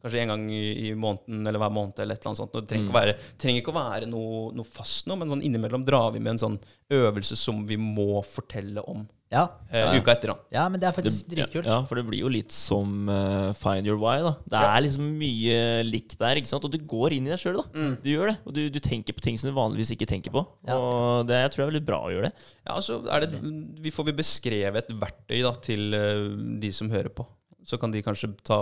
[0.04, 2.54] kanskje en gang i, i måneden eller hver måned eller et eller annet sånt.
[2.60, 5.44] Det trenger ikke å være, trenger ikke å være noe, noe fast noe, men sånn
[5.48, 6.58] innimellom drar vi med en sånn
[6.94, 10.30] øvelse som vi må fortelle om Ja, eh, uka etter.
[10.30, 10.36] da.
[10.54, 11.66] ja men det er Det, faktisk dritkult.
[11.66, 14.20] ja, for det blir jo litt som uh, Find your why.
[14.22, 15.56] da Det er liksom mye
[15.88, 16.68] likt der, ikke sant?
[16.68, 17.64] og du går inn i deg sjøl.
[18.04, 20.44] Du gjør det, og du, du tenker på ting som du vanligvis ikke tenker på.
[20.68, 20.78] Ja.
[20.78, 22.34] Og det jeg tror jeg er veldig bra å gjøre det.
[22.68, 23.40] Ja, så er det,
[23.82, 26.28] vi får vi beskrevet et verktøy da, til uh,
[26.62, 27.26] de som hører på.
[27.64, 28.58] Så kan de kanskje ta,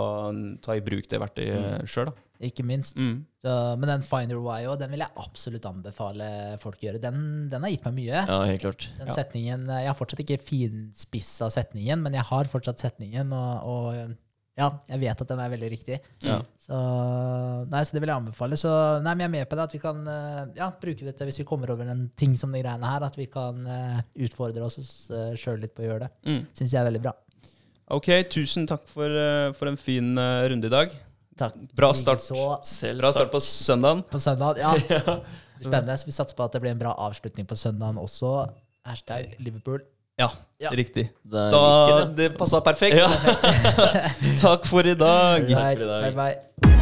[0.62, 2.12] ta i bruk det verktøyet sjøl.
[2.42, 2.96] Ikke minst.
[2.98, 3.20] Mm.
[3.42, 6.26] Så, men den Finder Why òg, den vil jeg absolutt anbefale
[6.62, 7.00] folk å gjøre.
[7.02, 7.20] Den,
[7.50, 8.24] den har gitt meg mye.
[8.26, 8.88] Ja, helt klart.
[8.98, 9.14] Den Ja.
[9.14, 14.16] setningen, Jeg har fortsatt ikke finspissa setningen, men jeg har fortsatt setningen, og, og
[14.58, 16.00] ja, jeg vet at den er veldig riktig.
[16.26, 16.40] Ja.
[16.60, 16.76] Så,
[17.72, 18.58] nei, så det vil jeg anbefale.
[18.60, 18.70] Så
[19.02, 21.40] nei, men jeg er med på det, at vi kan eh, ja, bruke dette hvis
[21.40, 24.78] vi kommer over en ting som de greiene her, at vi kan eh, utfordre oss
[25.40, 26.10] sjøl litt på å gjøre det.
[26.28, 26.42] Mm.
[26.58, 27.14] Syns jeg er veldig bra.
[27.92, 30.94] Ok, tusen takk for, eh, for en fin eh, runde i dag.
[31.38, 31.54] Takk.
[31.76, 32.20] Bra start.
[32.68, 34.02] Selv Bra start på søndagen.
[34.08, 35.18] på søndagen, Ja.
[35.62, 35.96] Spennende.
[36.00, 38.48] Så vi satser på at det blir en bra avslutning på søndagen også.
[38.88, 39.80] Hashtag Liverpool.
[40.18, 40.28] Ja,
[40.60, 40.70] Ja.
[40.70, 41.08] riktig.
[41.24, 42.30] Det, Da, det.
[42.38, 42.96] passa perfekt.
[44.42, 45.48] Takk for i dag.
[45.48, 46.14] Takk for i dag.
[46.14, 46.81] Bye bye.